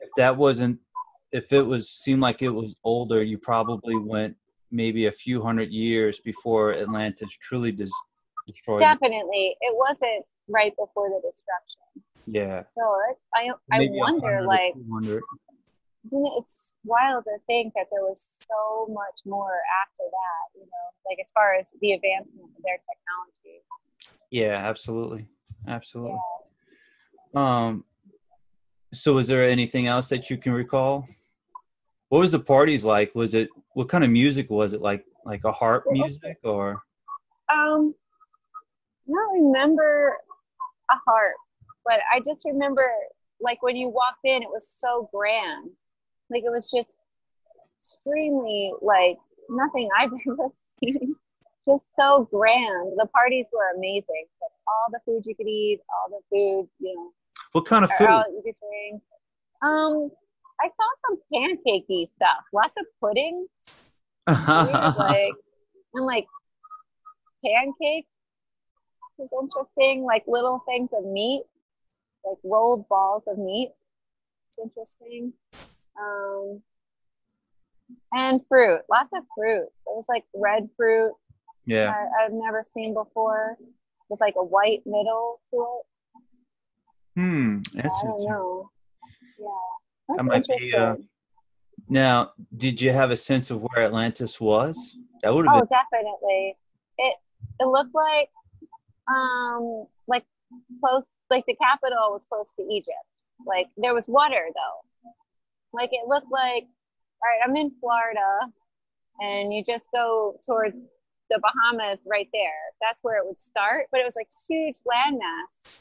if 0.00 0.10
that 0.16 0.36
wasn't, 0.36 0.80
if 1.32 1.52
it 1.52 1.62
was 1.62 1.88
seemed 1.90 2.20
like 2.20 2.42
it 2.42 2.50
was 2.50 2.74
older, 2.84 3.22
you 3.22 3.38
probably 3.38 3.96
went 3.96 4.36
maybe 4.70 5.06
a 5.06 5.12
few 5.12 5.40
hundred 5.40 5.70
years 5.70 6.18
before 6.20 6.74
Atlantis 6.74 7.30
truly 7.40 7.72
dis- 7.72 7.92
destroyed. 8.46 8.80
Definitely, 8.80 9.56
it 9.60 9.74
wasn't 9.76 10.24
right 10.48 10.74
before 10.76 11.08
the 11.08 11.20
destruction. 11.24 11.80
Yeah. 12.26 12.62
So 12.76 12.96
it, 13.10 13.18
I 13.34 13.50
I 13.72 13.78
Maybe 13.78 13.98
wonder, 13.98 14.42
like, 14.46 14.74
200. 14.74 15.22
Isn't 16.06 16.26
it, 16.26 16.32
it's 16.38 16.76
wild 16.84 17.24
to 17.24 17.38
think 17.46 17.72
that 17.74 17.86
there 17.90 18.02
was 18.02 18.20
so 18.42 18.86
much 18.92 19.20
more 19.24 19.60
after 19.82 20.04
that. 20.04 20.58
You 20.58 20.62
know, 20.62 21.10
like 21.10 21.18
as 21.22 21.30
far 21.32 21.54
as 21.54 21.72
the 21.80 21.92
advancement 21.92 22.50
of 22.56 22.62
their 22.62 22.78
technology. 22.78 23.62
Yeah, 24.30 24.56
absolutely, 24.56 25.26
absolutely. 25.68 26.18
Um, 27.34 27.84
so 28.92 29.18
is 29.18 29.26
there 29.26 29.48
anything 29.48 29.86
else 29.86 30.08
that 30.08 30.30
you 30.30 30.36
can 30.36 30.52
recall? 30.52 31.06
What 32.08 32.20
was 32.20 32.32
the 32.32 32.40
parties 32.40 32.84
like? 32.84 33.14
Was 33.14 33.34
it 33.34 33.48
what 33.72 33.88
kind 33.88 34.04
of 34.04 34.10
music 34.10 34.50
was 34.50 34.72
it 34.72 34.80
like? 34.80 35.04
Like 35.24 35.44
a 35.44 35.52
harp 35.52 35.84
music 35.88 36.36
or? 36.44 36.82
Um, 37.50 37.94
I 39.08 39.12
don't 39.12 39.44
remember 39.46 40.18
a 40.90 40.94
harp, 41.06 41.36
but 41.84 42.00
I 42.12 42.20
just 42.26 42.44
remember 42.44 42.84
like 43.40 43.62
when 43.62 43.74
you 43.74 43.88
walked 43.88 44.24
in, 44.24 44.42
it 44.42 44.48
was 44.50 44.68
so 44.68 45.08
grand. 45.12 45.70
Like 46.30 46.42
it 46.44 46.50
was 46.50 46.70
just 46.70 46.98
extremely 47.78 48.72
like 48.82 49.18
nothing 49.48 49.88
I've 49.98 50.10
ever 50.28 50.48
seen. 50.80 51.16
Just 51.66 51.94
so 51.96 52.28
grand. 52.30 52.92
The 52.96 53.06
parties 53.06 53.46
were 53.52 53.76
amazing. 53.76 54.26
Like 54.40 54.52
all 54.68 54.92
the 54.92 55.00
food 55.06 55.24
you 55.24 55.34
could 55.34 55.46
eat, 55.46 55.80
all 55.88 56.10
the 56.10 56.36
food, 56.36 56.68
you 56.78 56.94
know, 56.94 57.10
What 57.52 57.64
kind 57.66 57.84
of 57.84 57.90
food? 57.92 58.06
you 58.06 58.42
could 58.44 58.54
drink. 58.60 59.02
Um, 59.62 60.10
I 60.60 60.68
saw 60.68 61.08
some 61.08 61.18
pancakey 61.32 62.06
stuff. 62.06 62.44
Lots 62.52 62.76
of 62.78 62.84
puddings 63.00 63.82
weird, 64.26 64.38
like 64.98 65.32
and 65.94 66.06
like 66.06 66.26
pancakes 67.44 68.08
was 69.18 69.32
interesting 69.40 70.02
like 70.04 70.24
little 70.26 70.62
things 70.66 70.88
of 70.96 71.04
meat 71.04 71.42
like 72.24 72.38
rolled 72.42 72.88
balls 72.88 73.22
of 73.28 73.38
meat 73.38 73.70
it's 74.48 74.58
interesting 74.58 75.32
um 76.00 76.62
and 78.12 78.40
fruit 78.48 78.80
lots 78.90 79.10
of 79.14 79.22
fruit 79.36 79.64
it 79.64 79.70
was 79.94 80.06
like 80.08 80.24
red 80.34 80.68
fruit 80.76 81.12
yeah. 81.66 81.90
I, 81.94 82.24
i've 82.24 82.32
never 82.32 82.64
seen 82.68 82.94
before 82.94 83.56
with 84.08 84.20
like 84.20 84.34
a 84.36 84.44
white 84.44 84.82
middle 84.86 85.40
to 85.50 85.56
it 85.60 85.86
Hmm. 87.16 87.58
i 87.78 87.82
don't 87.82 88.24
know 88.24 88.70
yeah 89.38 89.46
that's 90.08 90.26
might 90.26 90.44
be, 90.46 90.54
interesting 90.54 90.80
uh, 90.80 90.94
Now, 91.88 92.32
did 92.56 92.80
you 92.80 92.90
have 92.92 93.10
a 93.10 93.16
sense 93.16 93.50
of 93.50 93.60
where 93.62 93.84
Atlantis 93.84 94.40
was? 94.40 94.96
That 95.22 95.32
would 95.34 95.46
have 95.46 95.54
Oh, 95.54 95.60
been. 95.60 95.68
definitely. 95.68 96.56
It 96.98 97.14
it 97.60 97.66
looked 97.66 97.94
like 97.94 98.30
um 99.08 99.86
like 100.08 100.24
close 100.82 101.18
like 101.30 101.44
the 101.46 101.56
capital 101.56 102.12
was 102.12 102.26
close 102.26 102.54
to 102.56 102.62
Egypt. 102.62 103.06
Like 103.46 103.68
there 103.76 103.94
was 103.94 104.08
water 104.08 104.44
though. 104.54 104.78
Like 105.74 105.90
it 105.92 106.08
looked 106.08 106.30
like 106.30 106.64
all 107.22 107.30
right, 107.30 107.40
I'm 107.44 107.56
in 107.56 107.72
Florida 107.80 108.52
and 109.20 109.52
you 109.52 109.62
just 109.64 109.88
go 109.92 110.38
towards 110.46 110.76
the 111.30 111.40
Bahamas 111.40 112.06
right 112.06 112.28
there. 112.32 112.50
That's 112.80 113.02
where 113.02 113.18
it 113.18 113.26
would 113.26 113.40
start, 113.40 113.86
but 113.90 114.00
it 114.00 114.04
was 114.04 114.16
like 114.16 114.28
huge 114.48 114.76
landmass 114.86 115.78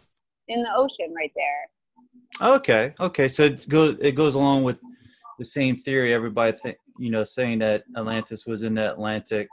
in 0.47 0.63
the 0.63 0.69
ocean 0.75 1.13
right 1.15 1.31
there. 1.35 2.49
Okay. 2.55 2.93
Okay. 2.99 3.27
So 3.27 3.43
it 3.43 3.67
goes 3.67 3.97
it 4.01 4.13
goes 4.13 4.35
along 4.35 4.63
with 4.63 4.77
the 5.39 5.45
same 5.45 5.75
theory. 5.75 6.13
Everybody 6.13 6.57
think 6.57 6.77
you 6.97 7.11
know 7.11 7.23
saying 7.23 7.59
that 7.59 7.83
Atlantis 7.97 8.45
was 8.45 8.63
in 8.63 8.75
the 8.75 8.91
Atlantic. 8.91 9.47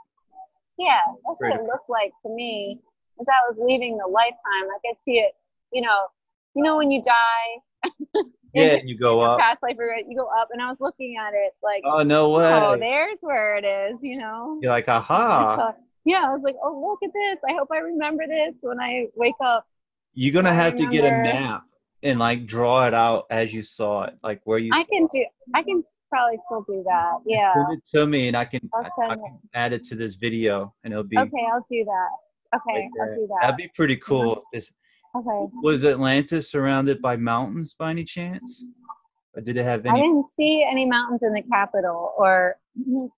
Yeah, 0.77 0.99
that's 1.27 1.39
what 1.39 1.59
it 1.59 1.63
looked 1.63 1.89
like 1.89 2.11
to 2.25 2.33
me. 2.33 2.79
As 3.19 3.27
I 3.27 3.51
was 3.51 3.57
leaving 3.61 3.97
the 3.97 4.07
lifetime, 4.07 4.37
I 4.45 4.79
could 4.83 4.97
see 5.03 5.19
it. 5.19 5.33
You 5.71 5.81
know, 5.81 6.07
you 6.55 6.63
know 6.63 6.77
when 6.77 6.89
you 6.89 7.01
die. 7.03 8.23
Yeah, 8.53 8.75
and 8.75 8.89
you 8.89 8.97
go 8.97 9.21
up. 9.21 9.39
Past 9.39 9.59
life, 9.63 9.77
regret, 9.77 10.05
you 10.07 10.17
go 10.17 10.27
up, 10.39 10.49
and 10.51 10.61
I 10.61 10.67
was 10.67 10.81
looking 10.81 11.15
at 11.17 11.33
it 11.33 11.53
like, 11.63 11.83
Oh 11.85 12.03
no 12.03 12.25
oh, 12.25 12.37
way! 12.37 12.53
oh, 12.53 12.77
there's 12.77 13.19
where 13.21 13.57
it 13.57 13.65
is. 13.65 14.03
You 14.03 14.17
know. 14.17 14.59
You're 14.61 14.71
like, 14.71 14.87
aha! 14.87 15.55
saw- 15.55 15.73
yeah, 16.03 16.25
I 16.25 16.29
was 16.29 16.41
like, 16.43 16.55
oh, 16.63 16.81
look 16.81 17.07
at 17.07 17.13
this. 17.13 17.39
I 17.47 17.53
hope 17.53 17.69
I 17.71 17.77
remember 17.77 18.25
this 18.27 18.55
when 18.61 18.79
I 18.79 19.05
wake 19.15 19.35
up. 19.43 19.65
You're 20.13 20.33
gonna 20.33 20.53
have 20.53 20.75
to 20.77 20.87
get 20.87 21.05
a 21.05 21.11
map 21.11 21.63
and 22.03 22.19
like 22.19 22.45
draw 22.45 22.87
it 22.87 22.93
out 22.93 23.27
as 23.29 23.53
you 23.53 23.61
saw 23.61 24.03
it, 24.03 24.15
like 24.23 24.41
where 24.43 24.57
you. 24.57 24.71
I 24.73 24.83
can 24.83 25.05
it. 25.05 25.11
do. 25.13 25.25
I 25.53 25.63
can 25.63 25.83
probably 26.09 26.39
still 26.45 26.65
do 26.67 26.83
that. 26.85 27.17
Yeah. 27.25 27.53
Send 27.53 27.77
it 27.77 27.97
to 27.97 28.07
me, 28.07 28.27
and 28.27 28.35
I 28.35 28.45
can 28.45 28.69
I, 28.73 28.89
I 29.03 29.15
can 29.15 29.39
add 29.53 29.73
it 29.73 29.83
to 29.85 29.95
this 29.95 30.15
video, 30.15 30.73
and 30.83 30.93
it'll 30.93 31.03
be. 31.03 31.17
Okay, 31.17 31.45
I'll 31.53 31.65
do 31.69 31.85
that. 31.85 32.57
Okay, 32.57 32.89
right 32.99 33.09
I'll 33.09 33.15
do 33.15 33.27
that. 33.27 33.39
That'd 33.41 33.57
be 33.57 33.69
pretty 33.73 33.95
cool. 33.97 34.43
Okay. 35.15 35.51
was 35.61 35.85
Atlantis 35.85 36.49
surrounded 36.49 37.01
by 37.01 37.15
mountains 37.17 37.75
by 37.77 37.89
any 37.91 38.03
chance? 38.03 38.65
Or 39.35 39.41
did 39.41 39.57
it 39.57 39.63
have 39.63 39.85
any? 39.85 39.97
I 39.97 40.01
didn't 40.01 40.29
see 40.29 40.65
any 40.69 40.85
mountains 40.85 41.23
in 41.23 41.33
the 41.33 41.41
capital, 41.43 42.13
or 42.17 42.57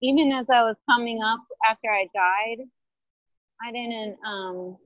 even 0.01 0.31
as 0.31 0.49
I 0.49 0.61
was 0.61 0.75
coming 0.89 1.21
up 1.23 1.39
after 1.67 1.89
I 1.89 2.07
died, 2.13 2.65
I 3.65 3.71
didn't. 3.71 4.17
Um, 4.25 4.77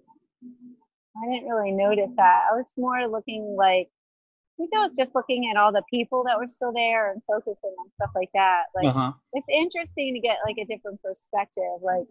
I 1.22 1.32
didn't 1.32 1.50
really 1.50 1.72
notice 1.72 2.12
that. 2.16 2.44
I 2.52 2.56
was 2.56 2.74
more 2.78 3.08
looking 3.08 3.56
like. 3.58 3.90
I 3.90 4.64
think 4.64 4.72
I 4.76 4.88
was 4.88 4.94
just 4.98 5.14
looking 5.14 5.52
at 5.52 5.58
all 5.58 5.72
the 5.72 5.84
people 5.88 6.24
that 6.26 6.40
were 6.40 6.48
still 6.48 6.74
there 6.74 7.12
and 7.12 7.22
focusing 7.28 7.76
on 7.80 7.92
stuff 7.96 8.10
like 8.16 8.30
that. 8.34 8.64
Like 8.74 8.88
Uh 8.88 8.92
huh. 8.92 9.12
it's 9.34 9.48
interesting 9.54 10.16
to 10.16 10.20
get 10.20 10.38
like 10.46 10.58
a 10.58 10.66
different 10.66 11.02
perspective. 11.04 11.64
Like 11.82 12.08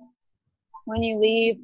when 0.85 1.03
you 1.03 1.19
leave 1.19 1.59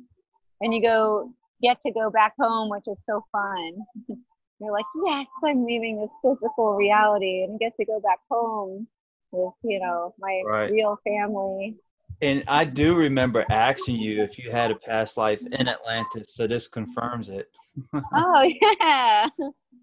and 0.60 0.74
you 0.74 0.82
go 0.82 1.32
get 1.62 1.80
to 1.82 1.90
go 1.92 2.10
back 2.10 2.34
home, 2.38 2.68
which 2.68 2.84
is 2.86 2.98
so 3.06 3.24
fun. 3.32 3.76
You're 4.60 4.72
like, 4.72 4.84
yes, 5.04 5.26
I'm 5.44 5.64
leaving 5.64 6.00
this 6.00 6.12
physical 6.22 6.74
reality 6.74 7.42
and 7.42 7.58
get 7.58 7.74
to 7.76 7.84
go 7.84 7.98
back 8.00 8.18
home 8.30 8.86
with, 9.32 9.54
you 9.64 9.80
know, 9.80 10.14
my 10.18 10.42
Right. 10.44 10.70
real 10.70 10.98
family. 11.04 11.76
And 12.20 12.44
I 12.46 12.64
do 12.64 12.94
remember 12.94 13.44
asking 13.50 13.96
you 13.96 14.22
if 14.22 14.38
you 14.38 14.50
had 14.52 14.70
a 14.70 14.76
past 14.76 15.16
life 15.16 15.40
in 15.50 15.66
Atlantis, 15.66 16.34
so 16.34 16.46
this 16.46 16.68
confirms 16.68 17.28
it. 17.28 17.50
oh 18.14 18.52
yeah, 18.80 19.26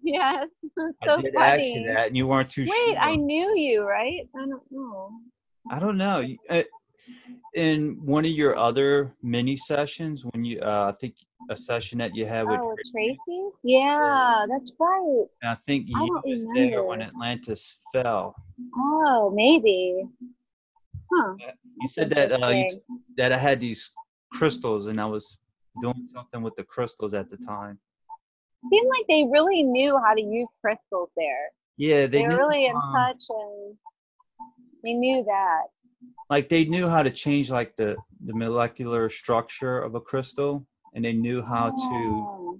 yes. 0.02 0.48
so 0.78 0.92
I 1.02 1.20
did 1.20 1.34
funny. 1.34 1.36
ask 1.36 1.74
you 1.74 1.86
that, 1.92 2.06
and 2.06 2.16
you 2.16 2.26
weren't 2.26 2.48
too 2.48 2.62
Wait, 2.62 2.70
sure. 2.72 2.98
I 2.98 3.16
knew 3.16 3.54
you, 3.56 3.82
right? 3.82 4.26
I 4.34 4.46
don't 4.46 4.62
know. 4.70 5.10
I 5.70 5.78
don't 5.78 5.98
know. 5.98 6.26
Uh, 6.48 6.62
In 7.54 7.98
one 8.02 8.24
of 8.24 8.30
your 8.30 8.56
other 8.56 9.12
mini 9.22 9.56
sessions, 9.56 10.24
when 10.24 10.44
you, 10.44 10.60
uh, 10.60 10.92
I 10.94 10.98
think 10.98 11.16
a 11.48 11.56
session 11.56 11.98
that 11.98 12.14
you 12.14 12.26
had 12.26 12.46
with, 12.46 12.60
Oh, 12.60 12.74
Tracy, 12.92 13.20
Tracy? 13.24 13.48
Yeah, 13.62 14.46
that's 14.48 14.72
right. 14.78 15.24
and 15.42 15.50
I 15.50 15.54
think 15.66 15.88
you 15.88 15.94
don't 15.94 16.24
was 16.24 16.46
there 16.54 16.84
when. 16.84 17.02
Atlantis 17.02 17.76
fell. 17.92 18.34
Oh, 18.76 19.30
maybe. 19.34 20.06
Huh. 21.12 21.34
You 21.80 21.88
said 21.88 22.10
that 22.10 22.32
uh, 22.42 22.48
you, 22.48 22.80
that 23.16 23.32
I 23.32 23.38
had 23.38 23.60
these 23.60 23.92
crystals, 24.32 24.86
and 24.86 25.00
I 25.00 25.06
was 25.06 25.38
doing 25.80 26.06
something 26.06 26.42
with 26.42 26.54
the 26.56 26.64
crystals 26.64 27.14
at 27.14 27.30
the 27.30 27.36
time. 27.38 27.78
Seemed 28.70 28.88
like 28.88 29.06
they 29.08 29.24
really 29.30 29.62
knew 29.62 29.98
how 30.04 30.14
to 30.14 30.20
use 30.20 30.48
crystals 30.60 31.08
there. 31.16 31.48
Yeah, 31.78 32.02
They, 32.02 32.18
they, 32.18 32.22
were 32.22 32.28
knew, 32.28 32.36
really 32.36 32.66
in 32.66 32.76
um, 32.76 32.92
touch 32.94 33.22
and 33.30 33.76
they 34.84 34.92
knew 34.92 35.24
that. 35.24 35.62
like 36.28 36.48
they 36.48 36.64
knew 36.66 36.86
how 36.88 37.02
to 37.02 37.10
change 37.10 37.50
like 37.50 37.74
the 37.76 37.96
the 38.26 38.34
molecular 38.34 39.08
structure 39.08 39.80
of 39.80 39.94
a 39.94 40.00
crystal, 40.00 40.66
and 40.94 41.04
they 41.04 41.12
knew 41.12 41.42
how 41.42 41.70
to 41.90 42.26
Oh. 42.28 42.58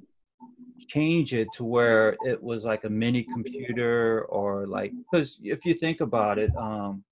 change 0.89 1.35
it 1.35 1.53
to 1.53 1.65
where 1.65 2.17
it 2.25 2.43
was 2.43 2.65
like 2.65 2.85
a 2.85 2.91
mini 2.91 3.23
computer 3.23 4.25
or 4.29 4.67
like 4.67 4.93
because 5.11 5.39
if 5.43 5.65
you 5.65 5.75
think 5.75 6.01
about 6.01 6.39
it 6.39 6.51
um 6.57 7.05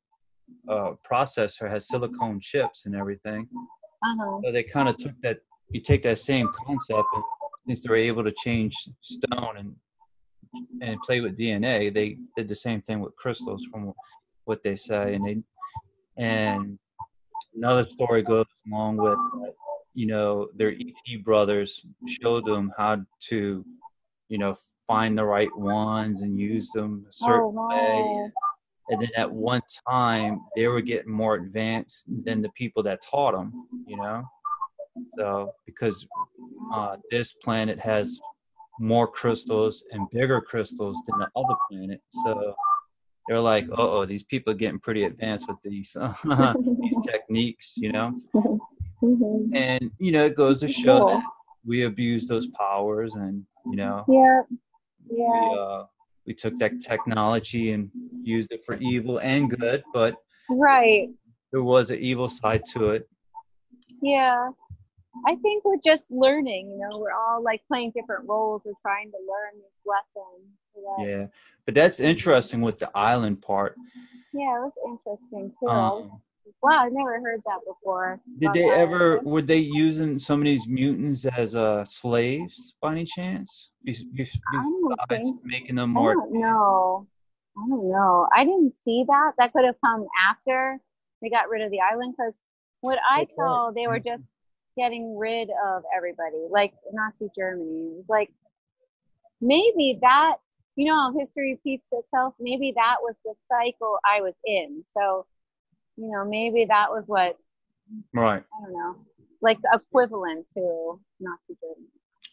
a 0.69 0.95
processor 1.11 1.69
has 1.71 1.89
silicone 1.89 2.41
chips 2.41 2.87
and 2.87 2.95
everything 2.97 3.47
Uh-huh. 4.09 4.41
so 4.45 4.53
they 4.53 4.63
kind 4.63 4.89
of 4.89 4.97
took 4.97 5.17
that 5.23 5.39
you 5.71 5.81
take 5.81 6.03
that 6.03 6.19
same 6.19 6.49
concept 6.67 7.09
and 7.15 7.25
since 7.67 7.81
they're 7.83 7.97
able 8.11 8.25
to 8.25 8.33
change 8.33 8.75
stone 9.03 9.55
and 9.61 9.71
and 10.81 11.01
play 11.03 11.21
with 11.21 11.37
dna 11.39 11.93
they 11.93 12.09
did 12.37 12.49
the 12.49 12.55
same 12.67 12.81
thing 12.83 12.99
with 13.01 13.15
crystals 13.17 13.63
from 13.71 13.93
what 14.49 14.63
they 14.65 14.77
say 14.77 15.15
and 15.15 15.25
they 15.27 15.37
and 16.17 16.79
another 17.55 17.87
story 17.97 18.23
goes 18.23 18.47
along 18.67 18.97
with 18.97 19.19
you 19.99 20.07
know 20.07 20.49
their 20.55 20.73
et 20.79 21.25
brothers 21.25 21.85
showed 22.07 22.45
them 22.45 22.73
how 22.79 22.93
to 23.31 23.65
you 24.29 24.39
know 24.39 24.55
find 24.87 25.19
the 25.19 25.25
right 25.25 25.55
ones 25.57 26.23
and 26.23 26.39
use 26.39 26.71
them 26.71 27.05
a 27.09 27.13
certain 27.13 27.57
Oh, 27.59 27.67
way. 27.69 28.05
wow. 28.07 28.31
and 28.91 29.03
then 29.03 29.11
at 29.17 29.31
one 29.31 29.61
time 29.91 30.41
they 30.55 30.69
were 30.69 30.81
getting 30.93 31.11
more 31.11 31.35
advanced 31.35 32.05
than 32.27 32.41
the 32.41 32.51
people 32.51 32.83
that 32.85 33.03
taught 33.03 33.35
them 33.35 33.49
you 33.87 33.97
know? 33.97 34.23
So 35.19 35.53
because 35.67 36.07
uh, 36.73 36.97
this 37.11 37.33
planet 37.33 37.79
has 37.81 38.21
more 38.79 39.09
crystals 39.09 39.83
and 39.93 40.09
bigger 40.11 40.41
crystals 40.41 40.97
than 41.07 41.19
the 41.19 41.29
other 41.35 41.57
planet. 41.69 42.01
So 42.23 42.55
they're 43.27 43.41
like 43.41 43.67
oh 43.77 44.07
these 44.07 44.23
people 44.23 44.53
are 44.53 44.57
getting 44.65 44.79
pretty 44.79 45.05
advanced 45.05 45.49
with 45.49 45.59
these 45.65 45.97
these 46.85 46.99
techniques 47.11 47.75
you 47.77 47.91
know 47.93 48.09
Mhm. 49.03 49.55
and 49.55 49.91
you 49.99 50.11
know 50.13 50.25
it 50.25 50.35
goes 50.35 50.59
to 50.61 50.69
show 50.69 50.99
Cool. 50.99 51.09
that 51.09 51.23
we 51.65 51.85
abuse 51.85 52.27
those 52.27 52.47
powers 52.49 53.15
and 53.15 53.45
you 53.67 53.77
know 53.77 54.05
Yeah. 54.09 54.43
we, 55.09 55.19
Yeah. 55.19 55.51
uh, 55.53 55.87
we 56.27 56.35
took 56.35 56.59
that 56.59 56.81
technology 56.81 57.73
and 57.73 57.91
used 58.23 58.53
it 58.53 58.65
for 58.65 58.75
evil 58.77 59.19
and 59.19 59.51
good 59.51 59.83
but 59.93 60.17
Right. 60.51 61.09
there 61.53 61.63
was 61.63 61.91
an 61.91 61.99
evil 61.99 62.29
side 62.29 62.65
to 62.73 62.91
it. 62.91 63.09
Yeah. 64.03 64.51
I 65.27 65.35
think 65.37 65.65
we're 65.65 65.81
just 65.85 66.11
learning, 66.11 66.71
you 66.71 66.79
know, 66.79 66.99
we're 66.99 67.13
all 67.13 67.43
like 67.43 67.63
playing 67.67 67.91
different 67.93 68.29
roles. 68.29 68.63
We're 68.65 68.73
trying 68.83 69.11
to 69.11 69.19
learn 69.19 69.61
this 69.65 69.83
lesson. 69.85 70.57
so 70.75 71.05
Yeah, 71.05 71.27
but 71.67 71.75
that's 71.75 71.99
interesting 72.01 72.61
with 72.61 72.79
the 72.79 72.91
island 72.95 73.43
part. 73.43 73.77
Yeah, 74.33 74.57
it 74.59 74.61
was 74.61 74.79
interesting 74.87 75.53
too. 75.61 75.69
Um, 75.69 76.21
wow, 76.63 76.85
I've 76.87 76.93
never 76.93 77.21
heard 77.21 77.41
that 77.47 77.61
before. 77.67 78.21
did 78.39 78.53
they 78.53 78.71
ever? 78.71 79.21
Were 79.25 79.43
they 79.43 79.59
using 79.59 80.19
some 80.19 80.41
of 80.41 80.47
these 80.47 80.67
mutants 80.67 81.25
as 81.25 81.55
uh, 81.57 81.85
slaves 81.85 82.75
by 82.81 82.93
any 82.93 83.05
chance? 83.05 83.71
Be- 83.85 83.97
be- 84.15 84.29
I 84.55 84.63
don't 84.63 84.89
Besides 85.09 85.27
think 85.27 85.41
making 85.45 85.77
them 85.77 85.91
I 85.91 86.01
more. 86.03 86.15
know. 86.31 87.07
I 87.57 87.69
don't 87.69 87.91
know. 87.91 88.29
I 88.35 88.45
didn't 88.45 88.79
see 88.79 89.05
that. 89.09 89.33
That 89.39 89.53
could 89.53 89.65
have 89.65 89.75
come 89.85 90.07
after 90.29 90.79
they 91.21 91.31
got 91.31 91.49
rid 91.49 91.63
of 91.63 91.71
the 91.71 91.81
island 91.81 92.15
because 92.17 92.41
what 92.81 92.99
I 93.09 93.21
That's 93.21 93.31
right. 93.39 93.47
saw, 93.47 93.71
they 93.75 93.87
were 93.89 93.99
just 93.99 94.29
getting 94.77 95.17
rid 95.19 95.51
of 95.67 95.83
everybody, 95.97 96.47
like 96.51 96.75
Nazi 96.93 97.29
Germany. 97.37 97.89
It 97.91 97.97
was 97.97 98.05
like 98.09 98.31
maybe 99.41 99.99
that, 100.03 100.37
you 100.77 100.87
know, 100.87 101.13
history 101.19 101.53
repeats 101.53 101.89
itself. 101.93 102.35
Maybe 102.39 102.73
that 102.77 102.97
was 103.03 103.15
the 103.25 103.35
cycle 103.51 103.99
I 104.05 104.21
was 104.21 104.35
in. 104.45 104.85
So, 104.89 105.27
you 105.99 106.11
know, 106.11 106.25
maybe 106.25 106.65
that 106.67 106.91
was 106.91 107.05
what 107.07 107.37
Right, 108.15 108.43
I 108.43 108.65
don't 108.65 108.73
know, 108.73 108.97
like 109.41 109.59
the 109.63 109.81
equivalent 109.81 110.47
to 110.55 111.01
Nazi 111.21 111.59
Germany. 111.61 111.89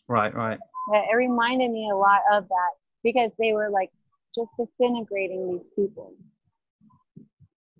right, 0.07 0.33
right. 0.35 0.59
It 0.93 1.15
reminded 1.15 1.71
me 1.71 1.89
a 1.91 1.95
lot 1.95 2.21
of 2.31 2.47
that 2.47 2.71
because 3.03 3.31
they 3.39 3.53
were 3.53 3.69
like 3.69 3.89
just 4.35 4.51
disintegrating 4.59 5.47
these 5.53 5.67
people. 5.75 6.13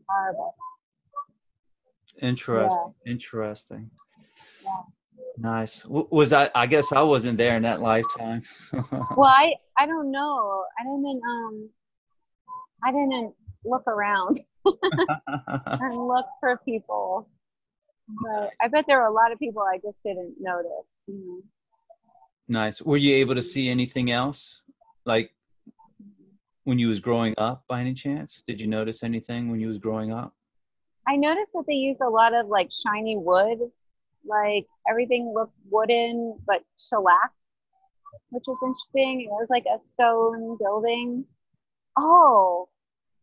Horrible. 0.07 0.55
Interesting. 2.21 2.93
Interesting. 3.05 3.91
Yeah. 4.63 4.69
Nice. 5.38 5.83
Was 5.86 6.31
I? 6.31 6.49
I 6.55 6.65
guess 6.65 6.93
I 6.93 7.01
wasn't 7.01 7.38
there 7.38 7.57
in 7.57 7.63
that 7.63 7.81
lifetime. 7.81 8.41
Well, 9.17 9.25
I 9.29 9.53
I 9.77 9.86
don't 9.86 10.11
know. 10.11 10.63
I 10.79 10.83
didn't 10.83 11.21
um 11.23 11.69
I 12.83 12.91
didn't 12.91 13.33
look 13.65 13.83
around 13.88 14.39
and 15.80 16.07
look 16.07 16.26
for 16.39 16.59
people. 16.66 17.30
But 18.07 18.51
I 18.61 18.68
bet 18.68 18.86
there 18.88 18.99
were 18.99 19.07
a 19.07 19.13
lot 19.13 19.32
of 19.32 19.39
people 19.39 19.63
I 19.63 19.78
just 19.78 20.03
didn't 20.03 20.36
notice. 20.39 21.03
You 21.07 21.13
know. 21.26 21.41
nice. 22.47 22.82
Were 22.82 22.97
you 22.97 23.16
able 23.16 23.36
to 23.36 23.41
see 23.41 23.70
anything 23.70 24.11
else, 24.11 24.61
like 25.05 25.32
when 26.63 26.80
you 26.80 26.88
was 26.88 26.99
growing 26.99 27.34
up, 27.38 27.63
by 27.68 27.82
any 27.82 27.93
chance? 27.93 28.43
Did 28.45 28.61
you 28.61 28.68
notice 28.68 29.03
anything 29.03 29.49
when 29.49 29.59
you 29.59 29.68
was 29.68 29.78
growing 29.78 30.11
up? 30.11 30.34
I 31.07 31.16
noticed 31.16 31.51
that 31.53 31.66
they 31.68 31.76
used 31.76 32.01
a 32.01 32.09
lot 32.09 32.34
of 32.34 32.47
like 32.47 32.70
shiny 32.86 33.18
wood. 33.18 33.59
Like 34.28 34.66
everything 34.89 35.32
looked 35.36 35.55
wooden 35.70 36.38
but 36.47 36.63
shellacked, 36.89 37.41
which 38.30 38.43
was 38.47 38.59
interesting. 38.63 39.22
It 39.22 39.30
was 39.30 39.47
like 39.49 39.66
a 39.66 39.78
stone 39.88 40.57
building. 40.59 41.26
Oh, 41.97 42.68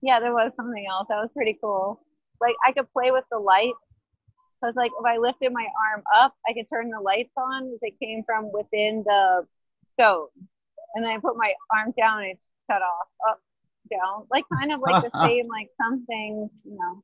yeah, 0.03 0.21
there 0.21 0.35
was 0.35 0.55
something 0.55 0.85
else 0.89 1.07
that 1.09 1.17
was 1.17 1.31
pretty 1.35 1.57
cool. 1.63 2.05
Like 2.41 2.55
I 2.67 2.73
could 2.73 2.93
play 2.93 3.11
with 3.13 3.25
the 3.31 3.39
lights. 3.39 4.01
So 4.61 4.69
it's 4.69 4.77
like 4.77 4.91
if 4.99 5.05
I 5.05 5.17
lifted 5.17 5.53
my 5.53 5.67
arm 5.91 6.03
up, 6.15 6.35
I 6.49 6.53
could 6.53 6.67
turn 6.69 6.91
the 6.91 7.01
lights 7.01 7.33
on 7.37 7.73
as 7.73 7.79
it 7.83 7.95
came 8.03 8.23
from 8.25 8.51
within 8.53 9.03
the 9.07 9.47
stone. 9.95 10.29
And 10.95 11.05
then 11.05 11.13
I 11.13 11.19
put 11.19 11.37
my 11.37 11.55
arm 11.75 11.93
down 11.99 12.23
and 12.23 12.33
it 12.33 12.39
shut 12.71 12.83
off, 12.83 13.09
up, 13.31 13.41
down. 13.91 14.27
Like 14.31 14.45
kind 14.53 14.73
of 14.73 14.81
like 14.81 15.03
the 15.03 15.19
same, 15.27 15.49
like 15.49 15.69
something, 15.81 16.51
you 16.65 16.77
know. 16.77 17.03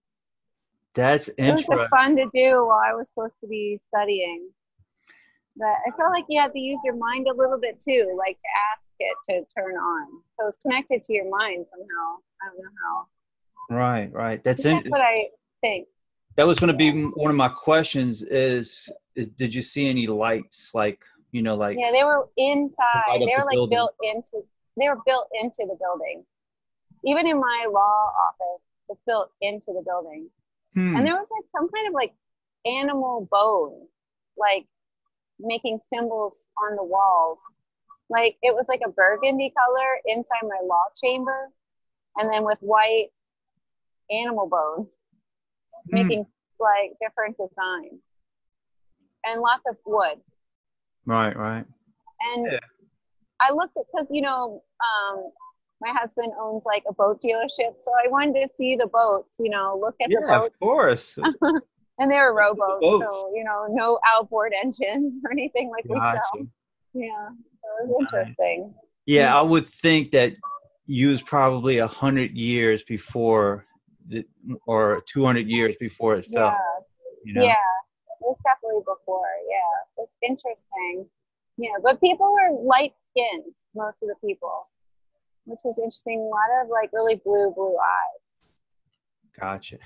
That's 0.95 1.29
It 1.29 1.39
was 1.39 1.61
interesting. 1.61 1.77
just 1.79 1.91
fun 1.91 2.17
to 2.17 2.29
do 2.35 2.67
while 2.67 2.81
I 2.85 2.95
was 2.95 3.09
supposed 3.09 3.35
to 3.41 3.49
be 3.49 3.79
studying. 3.81 4.51
But 5.59 5.75
I 5.87 5.91
felt 5.97 6.13
like 6.13 6.25
you 6.29 6.41
had 6.41 6.53
to 6.53 6.59
use 6.59 6.79
your 6.85 6.95
mind 6.97 7.27
a 7.27 7.35
little 7.35 7.59
bit 7.59 7.81
too, 7.81 8.15
like 8.17 8.39
to 8.39 8.49
ask 8.73 8.91
it 9.01 9.17
to 9.29 9.61
turn 9.61 9.75
on. 9.75 10.07
So 10.39 10.47
it's 10.47 10.57
connected 10.59 11.03
to 11.05 11.13
your 11.13 11.29
mind 11.29 11.67
somehow. 11.71 12.19
I 12.43 12.47
don't 12.49 12.63
know 12.63 12.71
how. 12.85 13.77
Right, 13.77 14.13
right. 14.13 14.43
That's 14.45 14.63
That's 14.63 14.89
what 14.89 15.01
I 15.01 15.27
think. 15.61 15.89
that 16.37 16.47
was 16.47 16.59
going 16.61 16.69
to 16.69 16.77
be 16.77 16.93
one 16.93 17.31
of 17.31 17.37
my 17.37 17.49
questions. 17.49 18.23
Is, 18.23 18.89
is 19.17 19.27
did 19.37 19.53
you 19.55 19.63
see 19.63 19.89
any 19.89 20.07
lights, 20.07 20.71
like 20.75 21.01
you 21.33 21.43
know, 21.43 21.57
like 21.57 21.77
Yeah, 21.79 21.91
they 21.93 22.05
were 22.05 22.29
inside. 22.37 23.21
They 23.21 23.27
the 23.27 23.33
were 23.37 23.45
like 23.45 23.55
building. 23.55 23.77
built 23.77 23.95
into. 24.03 24.47
They 24.79 24.89
were 24.89 25.01
built 25.05 25.29
into 25.43 25.67
the 25.67 25.77
building. 25.81 26.25
Even 27.05 27.27
in 27.27 27.39
my 27.41 27.67
law 27.71 28.13
office, 28.29 28.63
it's 28.89 29.01
built 29.07 29.31
into 29.41 29.67
the 29.73 29.83
building. 29.85 30.29
hmm, 30.75 30.97
And 30.97 31.05
there 31.07 31.17
was 31.17 31.29
like 31.37 31.45
some 31.51 31.69
kind 31.69 31.89
of 31.89 31.95
like 31.95 32.13
animal 32.65 33.29
bone, 33.31 33.87
like 34.39 34.67
making 35.41 35.79
symbols 35.81 36.49
on 36.63 36.77
the 36.77 36.85
walls. 36.85 37.41
Like 38.11 38.37
it 38.43 38.55
was 38.55 38.67
like 38.69 38.81
a 38.87 38.91
burgundy 38.91 39.53
color 39.57 39.89
inside 40.07 40.43
my 40.43 40.61
law 40.67 40.83
chamber, 41.03 41.51
and 42.17 42.33
then 42.33 42.45
with 42.45 42.59
white 42.61 43.09
animal 44.11 44.49
bone, 44.49 44.87
hmm, 45.91 45.95
making 45.95 46.27
like 46.59 46.93
different 47.01 47.37
designs. 47.37 48.01
And 49.25 49.41
lots 49.41 49.65
of 49.69 49.77
wood. 49.85 50.21
right, 51.05 51.37
right. 51.37 51.65
And 52.21 52.47
Yeah. 52.47 52.59
I 53.41 53.53
looked 53.53 53.77
at 53.77 53.85
because 53.93 54.09
you 54.11 54.23
know, 54.23 54.63
um, 54.81 55.31
my 55.81 55.91
husband 55.93 56.33
owns 56.41 56.65
like 56.65 56.85
a 56.89 56.95
boat 56.95 57.21
dealership, 57.21 57.75
so 57.81 57.93
I 58.05 58.09
wanted 58.09 58.41
to 58.41 58.49
see 58.49 58.75
the 58.77 58.87
boats. 58.87 59.37
You 59.39 59.51
know, 59.51 59.79
look 59.81 59.97
at 60.01 60.09
the 60.11 60.25
Yeah, 60.27 60.39
boats 60.39 60.55
of 60.55 60.61
course. 60.61 61.19
and 61.99 62.11
they 62.11 62.17
were 62.17 62.35
rowboats, 62.35 62.81
boats. 62.81 63.05
so 63.05 63.33
you 63.35 63.45
know, 63.45 63.67
no 63.71 63.99
outboard 64.15 64.53
engines 64.63 65.19
or 65.25 65.33
anything 65.33 65.71
like 65.71 65.85
we 65.85 65.99
Gotcha. 65.99 66.21
sell. 66.35 66.47
Yeah, 66.95 67.29
so 67.31 67.85
it 67.85 67.89
was 67.89 68.07
interesting. 68.13 68.75
Yeah, 69.07 69.39
I 69.39 69.43
would 69.43 69.69
think 69.69 70.11
that 70.13 70.35
you 70.87 71.09
was 71.09 71.23
probably 71.23 71.79
a 71.79 71.87
hundred 71.87 72.33
years 72.37 72.83
before, 72.85 73.67
the, 74.09 74.25
or 74.67 75.03
two 75.07 75.25
hundred 75.25 75.49
years 75.49 75.77
before 75.81 76.17
it 76.17 76.27
fell. 76.27 76.47
Yeah, 76.47 76.85
You 77.25 77.35
know? 77.35 77.45
yeah, 77.45 77.53
it 77.53 78.21
was 78.21 78.39
definitely 78.45 78.83
before. 78.87 79.27
Yeah, 79.49 79.57
it 79.97 80.01
was 80.01 80.17
interesting. 80.23 81.07
Yeah, 81.57 81.73
but 81.83 82.01
people 82.01 82.33
were 82.33 82.57
light 82.63 82.93
skinned, 83.11 83.55
most 83.75 84.03
of 84.03 84.09
the 84.09 84.15
people, 84.27 84.69
which 85.45 85.59
was 85.65 85.79
interesting. 85.79 86.21
A 86.21 86.23
lot 86.23 86.63
of 86.63 86.71
like 86.71 86.91
really 86.93 87.17
blue, 87.25 87.53
blue 87.55 87.77
eyes. 87.77 88.55
Gotcha. 89.39 89.79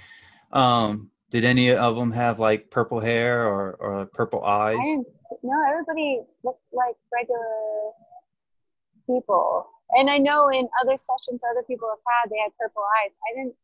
Um, 0.53 1.11
did 1.33 1.45
any 1.47 1.73
of 1.73 1.97
them 1.97 2.13
have 2.13 2.39
like 2.39 2.71
purple 2.71 3.01
hair 3.01 3.47
or, 3.49 3.73
or 3.81 4.07
purple 4.07 4.45
eyes? 4.45 4.77
No, 5.43 5.57
everybody 5.67 6.21
looked 6.45 6.61
like 6.73 6.95
regular 7.11 7.91
people. 9.07 9.67
And 9.97 10.11
I 10.11 10.19
know 10.19 10.51
in 10.51 10.69
other 10.83 10.97
sessions 10.97 11.41
other 11.51 11.63
people 11.67 11.89
have 11.89 11.99
had, 12.07 12.31
they 12.31 12.37
had 12.39 12.53
purple 12.61 12.83
eyes. 13.03 13.11
I 13.27 13.37
didn't. 13.37 13.55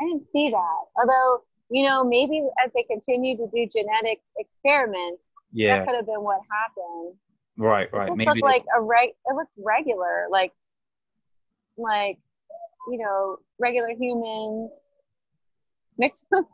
I 0.00 0.04
didn't 0.06 0.26
see 0.32 0.50
that. 0.50 0.80
Although 1.00 1.44
you 1.70 1.86
know, 1.86 2.04
maybe 2.04 2.42
as 2.64 2.70
they 2.74 2.82
continue 2.82 3.36
to 3.36 3.46
do 3.54 3.66
genetic 3.72 4.20
experiments, 4.36 5.22
Yeah, 5.52 5.78
that 5.78 5.86
could 5.86 5.94
have 5.96 6.06
been 6.06 6.22
what 6.22 6.40
happened. 6.50 7.14
right, 7.56 7.86
It 7.86 7.96
right. 7.96 8.06
just 8.06 8.18
Maybe 8.18 8.28
looked 8.30 8.42
like 8.42 8.64
a 8.76 8.82
reg. 8.82 9.10
It 9.10 9.34
looked 9.34 9.52
regular, 9.56 10.26
like 10.28 10.52
like 11.78 12.18
you 12.90 12.98
know, 12.98 13.38
regular 13.60 13.90
humans 13.90 14.72
mixed 15.98 16.26
with 16.32 16.44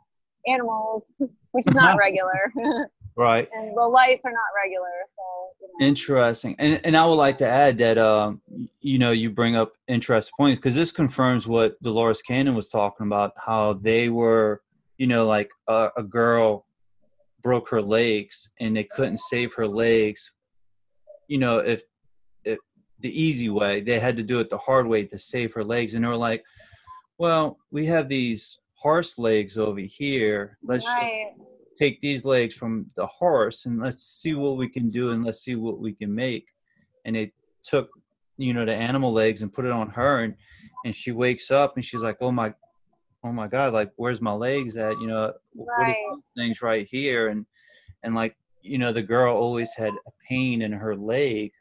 animals, 0.47 1.13
which 1.51 1.67
is 1.67 1.75
not 1.75 1.97
regular, 1.99 2.51
right. 3.15 3.47
and 3.53 3.75
the 3.75 3.81
lights 3.81 4.21
are 4.25 4.31
not 4.31 4.39
regular. 4.55 4.87
So 5.15 5.49
you 5.61 5.67
know. 5.67 5.87
Interesting. 5.87 6.55
And 6.59 6.81
and 6.83 6.97
I 6.97 7.05
would 7.05 7.15
like 7.15 7.37
to 7.39 7.47
add 7.47 7.77
that 7.79 7.97
um 7.97 8.41
you 8.81 8.97
know 8.97 9.11
you 9.11 9.29
bring 9.29 9.55
up 9.55 9.73
interesting 9.87 10.33
points 10.37 10.59
because 10.59 10.75
this 10.75 10.91
confirms 10.91 11.47
what 11.47 11.81
Dolores 11.81 12.21
Cannon 12.21 12.55
was 12.55 12.69
talking 12.69 13.07
about 13.07 13.33
how 13.37 13.73
they 13.73 14.09
were 14.09 14.61
you 14.97 15.07
know 15.07 15.25
like 15.25 15.49
a, 15.67 15.89
a 15.97 16.03
girl 16.03 16.65
broke 17.41 17.69
her 17.69 17.81
legs 17.81 18.51
and 18.59 18.75
they 18.75 18.83
couldn't 18.83 19.19
save 19.19 19.53
her 19.53 19.67
legs 19.67 20.33
you 21.27 21.37
know 21.37 21.59
if 21.59 21.83
if 22.43 22.57
the 22.99 23.21
easy 23.21 23.49
way 23.49 23.81
they 23.81 23.99
had 23.99 24.17
to 24.17 24.23
do 24.23 24.39
it 24.39 24.49
the 24.49 24.57
hard 24.57 24.85
way 24.85 25.03
to 25.03 25.17
save 25.17 25.53
her 25.53 25.63
legs 25.63 25.93
and 25.93 26.03
they 26.03 26.07
were 26.07 26.15
like 26.15 26.43
well 27.17 27.57
we 27.71 27.85
have 27.85 28.09
these 28.09 28.59
horse 28.79 29.17
legs 29.17 29.57
over 29.57 29.81
here 29.81 30.57
let's 30.63 30.85
right. 30.85 31.33
take 31.77 31.99
these 31.99 32.23
legs 32.23 32.55
from 32.55 32.85
the 32.95 33.05
horse 33.07 33.65
and 33.65 33.81
let's 33.81 34.03
see 34.03 34.33
what 34.33 34.55
we 34.57 34.69
can 34.69 34.89
do 34.89 35.11
and 35.11 35.23
let's 35.25 35.43
see 35.43 35.55
what 35.55 35.79
we 35.79 35.93
can 35.93 36.13
make 36.13 36.47
and 37.05 37.15
they 37.15 37.31
took 37.63 37.89
you 38.37 38.53
know 38.53 38.65
the 38.65 38.73
animal 38.73 39.11
legs 39.11 39.41
and 39.41 39.53
put 39.53 39.65
it 39.65 39.71
on 39.71 39.89
her 39.89 40.23
and 40.23 40.33
and 40.85 40.95
she 40.95 41.11
wakes 41.11 41.51
up 41.51 41.75
and 41.75 41.83
she's 41.83 42.01
like 42.03 42.15
oh 42.21 42.31
my 42.31 42.53
oh 43.25 43.33
my 43.33 43.47
god 43.47 43.73
like 43.73 43.91
where's 43.97 44.21
my 44.21 44.31
legs 44.31 44.77
at 44.77 44.97
you 45.01 45.07
know 45.07 45.33
what 45.51 45.67
are 45.73 45.83
Right. 45.83 45.95
things 46.37 46.61
right 46.61 46.87
here 46.89 47.27
and 47.27 47.45
and 48.03 48.15
like 48.15 48.37
you 48.61 48.77
know 48.77 48.93
the 48.93 49.01
girl 49.01 49.35
always 49.35 49.73
had 49.75 49.93
a 49.93 50.11
pain 50.27 50.61
in 50.61 50.71
her 50.71 50.95
leg 50.95 51.51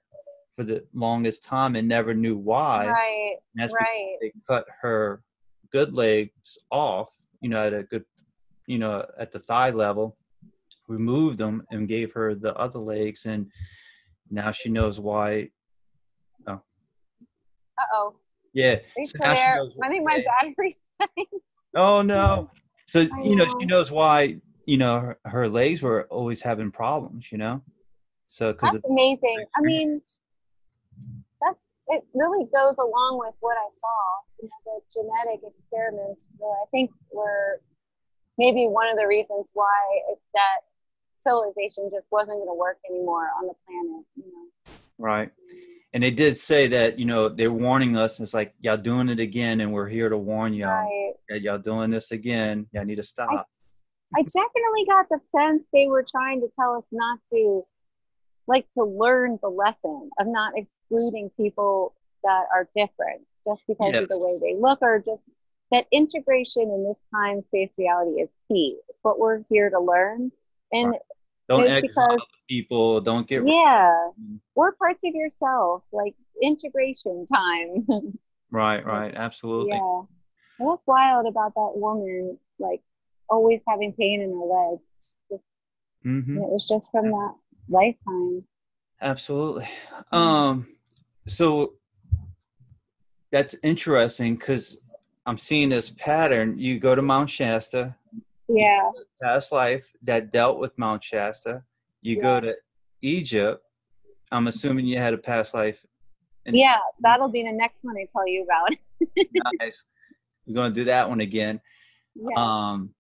for 0.55 0.63
the 0.63 0.85
longest 0.95 1.43
time 1.43 1.75
and 1.75 1.89
never 1.89 2.15
knew 2.15 2.37
why 2.37 2.87
Right. 2.87 3.37
and 3.55 3.63
that's 3.63 3.75
Right. 3.75 4.19
they 4.21 4.33
cut 4.47 4.67
her 4.83 5.23
good 5.73 5.95
legs 5.95 6.59
off, 6.71 7.09
you 7.41 7.49
know, 7.49 7.67
at 7.67 7.75
a 7.75 7.83
good, 7.83 8.05
you 8.67 8.79
know, 8.79 9.05
at 9.19 9.33
the 9.33 9.39
thigh 9.39 9.71
level, 9.71 10.17
removed 10.89 11.39
them 11.39 11.63
and 11.71 11.89
gave 11.89 12.13
her 12.13 12.35
the 12.35 12.55
other 12.57 12.79
legs, 12.79 13.27
and 13.27 13.51
now 14.31 14.51
she 14.51 14.69
knows 14.69 14.99
why. 14.99 15.51
Oh. 16.47 16.61
Uh 17.79 17.85
oh. 17.95 18.17
Yeah. 18.53 18.77
So 18.97 19.05
still 19.05 19.21
now 19.21 19.35
she 19.35 19.41
there? 19.41 19.63
I 19.83 19.89
think 19.89 20.05
my 20.05 20.25
battery's 20.41 20.85
Oh 21.75 22.03
no. 22.03 22.51
So 22.87 23.01
I 23.01 23.23
you 23.23 23.37
know 23.37 23.45
know. 23.45 23.57
she 23.61 23.67
knows 23.67 23.91
why 23.91 24.37
you 24.67 24.79
know 24.79 24.99
her, 25.01 25.19
her 25.25 25.49
legs 25.49 25.83
were 25.83 26.07
always 26.11 26.43
having 26.43 26.71
problems. 26.71 27.31
You 27.31 27.39
know, 27.39 27.63
so 28.29 28.53
because 28.53 28.73
That's 28.73 28.85
amazing. 28.87 29.45
I 29.57 29.61
mean, 29.61 30.01
that's 31.41 31.75
it. 31.89 32.05
Really 32.15 32.47
goes 32.55 32.79
along 32.79 33.19
with 33.19 33.35
what 33.41 33.57
I 33.57 33.69
saw. 33.73 33.99
You 34.43 34.49
know, 34.49 34.81
the 34.81 35.01
genetic 35.01 35.41
experiments. 35.47 36.27
Were, 36.39 36.53
I 36.53 36.67
think 36.71 36.91
were 37.13 37.61
maybe 38.37 38.67
one 38.67 38.89
of 38.89 38.97
the 38.97 39.07
reasons 39.07 39.51
why 39.55 39.75
it, 40.11 40.19
that 40.35 40.69
civilization 41.19 41.91
just 41.93 42.07
wasn't 42.11 42.39
going 42.39 42.49
to 42.49 42.55
work 42.55 42.79
anymore 42.89 43.29
on 43.41 43.49
the 43.49 43.55
planet. 43.67 44.05
You 44.17 44.25
know. 44.33 44.73
right. 44.99 45.31
And 45.95 46.03
they 46.03 46.11
did 46.11 46.39
say 46.39 46.69
that 46.69 46.99
you 46.99 47.07
know 47.07 47.29
they're 47.29 47.53
warning 47.53 47.97
us. 47.97 48.21
It's 48.21 48.35
like 48.35 48.55
y'all 48.61 48.77
doing 48.77 49.09
it 49.09 49.21
again, 49.21 49.61
and 49.61 49.73
we're 49.73 49.89
here 49.89 50.09
to 50.09 50.19
warn 50.19 50.53
y'all. 50.53 50.69
Right. 50.69 51.15
that 51.29 51.43
y'all 51.43 51.59
doing 51.59 51.91
this 51.91 52.11
again. 52.11 52.67
Y'all 52.73 52.85
need 52.85 52.97
to 52.97 53.03
I, 53.03 53.05
stop. 53.05 53.49
I 54.17 54.23
definitely 54.23 54.85
got 54.87 55.09
the 55.11 55.21
sense 55.29 55.67
they 55.73 55.87
were 55.87 56.05
trying 56.11 56.41
to 56.41 56.49
tell 56.59 56.75
us 56.77 56.87
not 56.93 57.19
to, 57.31 57.65
like, 58.49 58.69
to 58.71 58.83
learn 58.83 59.39
the 59.43 59.49
lesson 59.49 60.11
of 60.19 60.27
not 60.27 60.55
excluding 60.57 61.31
people 61.37 61.95
that 62.25 62.47
are 62.53 62.69
different 62.75 63.23
just 63.47 63.63
because 63.69 63.95
of 63.95 64.09
the 64.09 64.19
way 64.19 64.39
they 64.41 64.59
look 64.61 64.81
or 64.83 64.99
just 64.99 65.23
that 65.71 65.87
integration 65.93 66.63
in 66.63 66.85
this 66.89 66.97
time 67.15 67.43
space 67.49 67.71
reality 67.79 68.23
is 68.23 68.29
key. 68.49 68.77
It's 68.89 68.99
what 69.03 69.19
we're 69.21 69.43
here 69.51 69.69
to 69.71 69.79
learn. 69.79 70.33
And 70.73 70.97
Don't 71.49 71.69
exile 71.69 72.17
because- 72.17 72.27
people. 72.49 73.01
Don't 73.03 73.29
get 73.29 73.47
yeah, 73.47 74.09
we're 74.55 74.73
parts 74.73 75.05
of 75.05 75.15
yourself, 75.15 75.83
like 75.93 76.15
integration 76.43 77.27
time. 77.27 77.87
right. 78.51 78.85
Right. 78.85 79.15
Absolutely. 79.15 79.73
yeah. 79.77 80.01
And 80.59 80.67
what's 80.67 80.87
wild 80.87 81.27
about 81.27 81.55
that 81.55 81.73
woman, 81.75 82.39
like, 82.59 82.81
always 83.29 83.61
having 83.69 83.93
pain 83.93 84.23
in 84.23 84.31
her 84.31 84.47
legs? 84.71 85.15
Just 85.31 85.45
hmm 86.03 86.39
it 86.39 86.49
was 86.49 86.67
just 86.67 86.91
from 86.91 87.11
that 87.11 87.35
lifetime. 87.69 88.45
Absolutely. 89.01 89.69
Um. 90.13 90.67
So 91.27 91.75
that's 93.31 93.55
interesting 93.63 94.37
because 94.37 94.81
I'm 95.27 95.39
seeing 95.39 95.69
this 95.69 95.91
pattern. 95.91 96.59
You 96.59 96.79
go 96.79 96.95
to 96.95 97.03
Mount 97.03 97.29
Shasta, 97.31 97.95
Yeah, 98.49 98.91
past 99.23 99.53
life 99.53 99.85
that 100.03 100.33
dealt 100.33 100.59
with 100.59 100.77
Mount 100.79 101.05
Shasta. 101.05 101.63
You 102.01 102.21
go 102.21 102.41
to 102.41 102.55
Egypt. 103.03 103.63
I'm 104.33 104.47
assuming 104.47 104.87
you 104.87 104.99
had 104.99 105.15
a 105.15 105.19
past 105.19 105.55
life. 105.55 105.85
yeah, 106.47 106.79
that'll 107.01 107.29
be 107.29 107.43
the 107.43 107.53
next 107.53 107.77
one 107.83 107.97
I 107.97 108.07
tell 108.11 108.27
you 108.27 108.43
about. 108.45 108.71
Nice. 109.61 109.85
We're 110.47 110.55
gonna 110.55 110.75
do 110.75 110.85
that 110.85 111.09
one 111.09 111.21
again. 111.21 111.61
Yeah, 112.17 112.35
Um, 112.37 112.95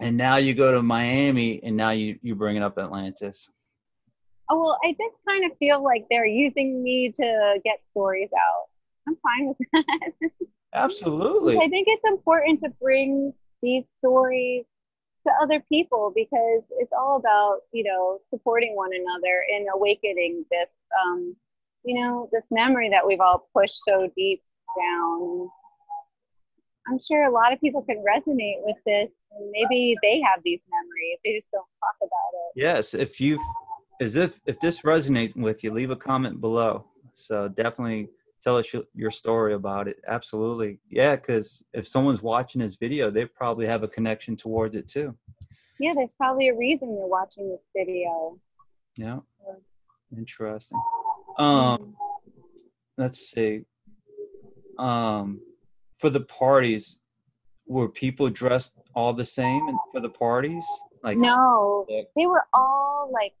and 0.00 0.16
now 0.16 0.36
you 0.36 0.54
go 0.54 0.72
to 0.72 0.82
Miami, 0.82 1.62
and 1.62 1.76
now 1.76 1.90
you 1.90 2.18
you 2.22 2.34
bringing 2.34 2.62
up 2.62 2.78
Atlantis. 2.78 3.48
Oh 4.50 4.60
well, 4.60 4.78
I 4.84 4.92
just 4.92 5.16
kind 5.28 5.50
of 5.50 5.56
feel 5.58 5.82
like 5.82 6.06
they're 6.10 6.26
using 6.26 6.82
me 6.82 7.12
to 7.12 7.58
get 7.64 7.80
stories 7.90 8.30
out. 8.36 8.66
I'm 9.08 9.16
fine 9.16 9.48
with 9.48 9.68
that. 10.20 10.30
Absolutely. 10.74 11.56
I 11.56 11.68
think 11.68 11.86
it's 11.88 12.04
important 12.06 12.60
to 12.60 12.70
bring 12.80 13.32
these 13.62 13.84
stories 13.98 14.64
to 15.26 15.32
other 15.42 15.62
people 15.68 16.12
because 16.14 16.62
it's 16.78 16.92
all 16.96 17.16
about 17.16 17.60
you 17.72 17.84
know 17.84 18.20
supporting 18.30 18.76
one 18.76 18.90
another 18.94 19.44
and 19.52 19.66
awakening 19.74 20.44
this 20.50 20.68
um, 21.02 21.34
you 21.84 22.00
know 22.00 22.28
this 22.32 22.44
memory 22.50 22.88
that 22.90 23.06
we've 23.06 23.20
all 23.20 23.48
pushed 23.54 23.82
so 23.82 24.10
deep 24.16 24.42
down. 24.78 25.48
I'm 26.88 27.00
sure 27.00 27.24
a 27.24 27.32
lot 27.32 27.52
of 27.52 27.60
people 27.60 27.82
can 27.82 27.96
resonate 27.96 28.62
with 28.64 28.76
this, 28.86 29.10
and 29.32 29.50
maybe 29.50 29.96
they 30.02 30.20
have 30.20 30.40
these 30.44 30.60
memories. 30.70 31.18
They 31.24 31.34
just 31.34 31.50
don't 31.50 31.66
talk 31.80 31.96
about 32.00 32.30
it. 32.32 32.60
Yes, 32.60 32.94
if 32.94 33.20
you 33.20 33.40
as 34.00 34.16
if 34.16 34.40
if 34.46 34.58
this 34.60 34.82
resonates 34.82 35.36
with 35.36 35.64
you, 35.64 35.72
leave 35.72 35.90
a 35.90 35.96
comment 35.96 36.40
below. 36.40 36.86
So 37.14 37.48
definitely 37.48 38.08
tell 38.42 38.58
us 38.58 38.72
your, 38.94 39.10
story 39.10 39.54
about 39.54 39.88
it. 39.88 39.96
Absolutely, 40.06 40.78
yeah. 40.90 41.16
Because 41.16 41.64
if 41.72 41.88
someone's 41.88 42.22
watching 42.22 42.60
this 42.60 42.76
video, 42.76 43.10
they 43.10 43.24
probably 43.24 43.66
have 43.66 43.82
a 43.82 43.88
connection 43.88 44.36
towards 44.36 44.76
it 44.76 44.88
too. 44.88 45.16
Yeah, 45.80 45.94
there's 45.94 46.12
probably 46.12 46.48
a 46.48 46.56
reason 46.56 46.94
you're 46.94 47.08
watching 47.08 47.50
this 47.50 47.60
video. 47.74 48.38
Yeah, 48.96 49.18
interesting. 50.16 50.80
Um, 51.38 51.96
let's 52.96 53.30
see. 53.30 53.64
Um, 54.78 55.40
for 55.98 56.10
the 56.10 56.20
parties, 56.20 57.00
were 57.66 57.88
people 57.88 58.30
dressed 58.30 58.78
all 58.94 59.12
the 59.12 59.24
same 59.24 59.76
for 59.92 60.00
the 60.00 60.08
parties? 60.08 60.64
Like 61.02 61.18
No, 61.18 61.86
they 62.16 62.26
were 62.26 62.44
all 62.54 63.10
like 63.12 63.32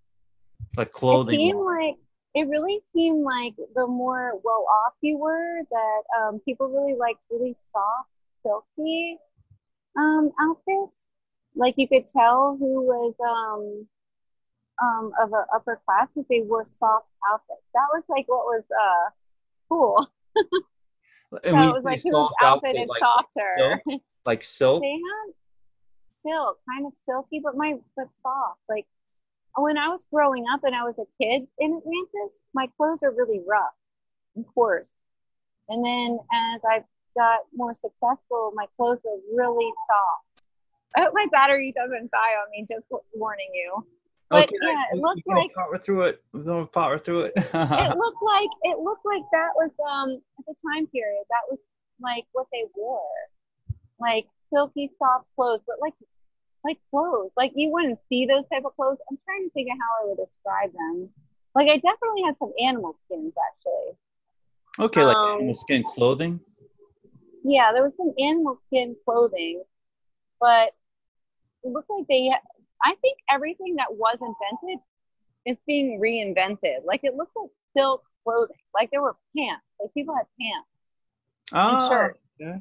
like 0.76 0.90
it 0.94 1.26
seemed 1.30 1.64
like 1.64 1.94
it 2.34 2.48
really 2.48 2.80
seemed 2.92 3.24
like 3.24 3.54
the 3.74 3.86
more 3.86 4.32
well 4.44 4.66
off 4.86 4.94
you 5.00 5.18
were 5.18 5.60
that 5.70 6.02
um, 6.20 6.40
people 6.44 6.68
really 6.68 6.98
liked 6.98 7.20
really 7.30 7.54
soft 7.66 8.10
silky 8.42 9.16
um, 9.98 10.30
outfits 10.40 11.10
like 11.56 11.74
you 11.76 11.88
could 11.88 12.06
tell 12.06 12.56
who 12.58 12.82
was 12.82 13.14
um 13.24 13.86
um 14.82 15.12
of 15.20 15.32
a 15.32 15.46
upper 15.54 15.80
class 15.86 16.12
if 16.16 16.28
they 16.28 16.42
wore 16.42 16.66
soft 16.70 17.06
outfits. 17.32 17.62
That 17.74 17.88
was 17.92 18.02
like 18.08 18.28
what 18.28 18.44
was 18.44 18.62
uh 18.70 19.10
cool. 19.68 20.06
So 21.44 21.58
it 21.58 21.72
was 21.74 21.82
like 21.82 22.00
whose 22.04 22.12
soft 22.12 22.34
outfit 22.40 22.76
outfit, 22.76 22.82
is 22.82 22.88
like 22.88 23.02
softer. 23.02 23.82
silk? 23.84 24.02
like 24.24 24.44
silk. 24.44 24.80
they 24.80 24.92
had 24.92 25.34
silk, 26.22 26.58
kind 26.70 26.86
of 26.86 26.94
silky, 26.94 27.40
but 27.42 27.56
my 27.56 27.74
but 27.96 28.06
soft. 28.22 28.60
Like 28.68 28.86
when 29.56 29.78
I 29.78 29.88
was 29.88 30.06
growing 30.12 30.44
up 30.52 30.60
and 30.64 30.74
I 30.74 30.82
was 30.84 30.94
a 30.98 31.06
kid 31.22 31.46
in 31.58 31.80
Atlantis, 31.80 32.40
my 32.54 32.68
clothes 32.76 33.02
are 33.02 33.10
really 33.10 33.40
rough 33.46 33.74
and 34.34 34.44
coarse. 34.54 35.04
And 35.68 35.84
then 35.84 36.18
as 36.54 36.60
I 36.64 36.84
got 37.16 37.40
more 37.54 37.74
successful, 37.74 38.52
my 38.54 38.66
clothes 38.76 39.00
were 39.04 39.18
really 39.34 39.72
soft. 39.86 40.48
I 40.96 41.02
hope 41.02 41.14
my 41.14 41.26
battery 41.32 41.72
doesn't 41.76 42.10
die 42.10 42.34
on 42.40 42.50
me, 42.52 42.66
just 42.68 42.84
warning 43.14 43.50
you. 43.52 43.84
But 44.28 44.44
okay, 44.44 44.56
yeah, 44.60 44.96
it 44.96 45.00
looked 45.00 45.22
like 45.26 45.54
power 45.54 45.78
through 45.78 46.02
it. 46.02 46.22
Gonna 46.32 46.66
power 46.66 46.98
through 46.98 47.22
it. 47.22 47.32
it 47.36 47.44
looked 47.54 48.22
like 48.22 48.50
it 48.62 48.78
looked 48.78 49.06
like 49.06 49.22
that 49.32 49.50
was 49.54 49.70
um 49.88 50.20
at 50.38 50.44
the 50.46 50.54
time 50.66 50.86
period 50.88 51.22
that 51.30 51.46
was 51.48 51.58
like 52.00 52.24
what 52.32 52.46
they 52.52 52.64
wore 52.74 52.98
like 54.00 54.26
silky 54.52 54.90
soft 54.98 55.26
clothes 55.34 55.60
but 55.66 55.76
like 55.80 55.94
like 56.66 56.78
clothes 56.90 57.30
like 57.36 57.52
you 57.54 57.70
wouldn't 57.70 57.98
see 58.08 58.26
those 58.26 58.44
type 58.52 58.64
of 58.64 58.74
clothes 58.76 58.98
i'm 59.10 59.18
trying 59.24 59.44
to 59.44 59.50
think 59.50 59.68
of 59.70 59.76
how 59.78 60.04
i 60.04 60.08
would 60.08 60.18
describe 60.26 60.72
them 60.72 61.08
like 61.54 61.68
i 61.68 61.76
definitely 61.76 62.22
had 62.24 62.34
some 62.38 62.52
animal 62.60 62.96
skins 63.06 63.32
actually 63.48 63.96
okay, 64.86 65.04
like 65.04 65.16
um, 65.16 65.38
animal 65.38 65.54
skin 65.54 65.82
clothing. 65.84 66.40
yeah 67.44 67.72
there 67.72 67.82
was 67.84 67.92
some 67.96 68.12
animal 68.18 68.58
skin 68.66 68.96
clothing 69.04 69.62
but 70.40 70.72
it 71.62 71.70
looked 71.72 71.88
like 71.90 72.06
they 72.08 72.30
i 72.84 72.94
think 73.00 73.16
everything 73.30 73.76
that 73.76 73.88
was 73.90 74.16
invented 74.20 74.78
is 75.46 75.56
being 75.66 76.00
reinvented 76.00 76.78
like 76.84 77.00
it 77.04 77.14
looked 77.14 77.36
like 77.36 77.50
silk 77.76 78.02
clothing 78.24 78.56
like 78.74 78.90
there 78.90 79.02
were 79.02 79.16
pants 79.36 79.62
like 79.80 79.92
people 79.94 80.14
had 80.14 80.26
pants 80.40 80.68
Ah, 81.52 81.88
shirt. 81.88 82.20
yeah, 82.40 82.58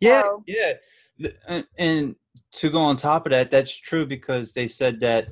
yeah, 0.00 0.20
So- 0.22 0.44
yeah. 0.46 0.72
And, 1.48 1.66
and 1.78 2.16
to 2.54 2.70
go 2.70 2.80
on 2.80 2.96
top 2.96 3.26
of 3.26 3.30
that, 3.30 3.50
that's 3.50 3.74
true 3.76 4.06
because 4.06 4.52
they 4.52 4.68
said 4.68 5.00
that 5.00 5.28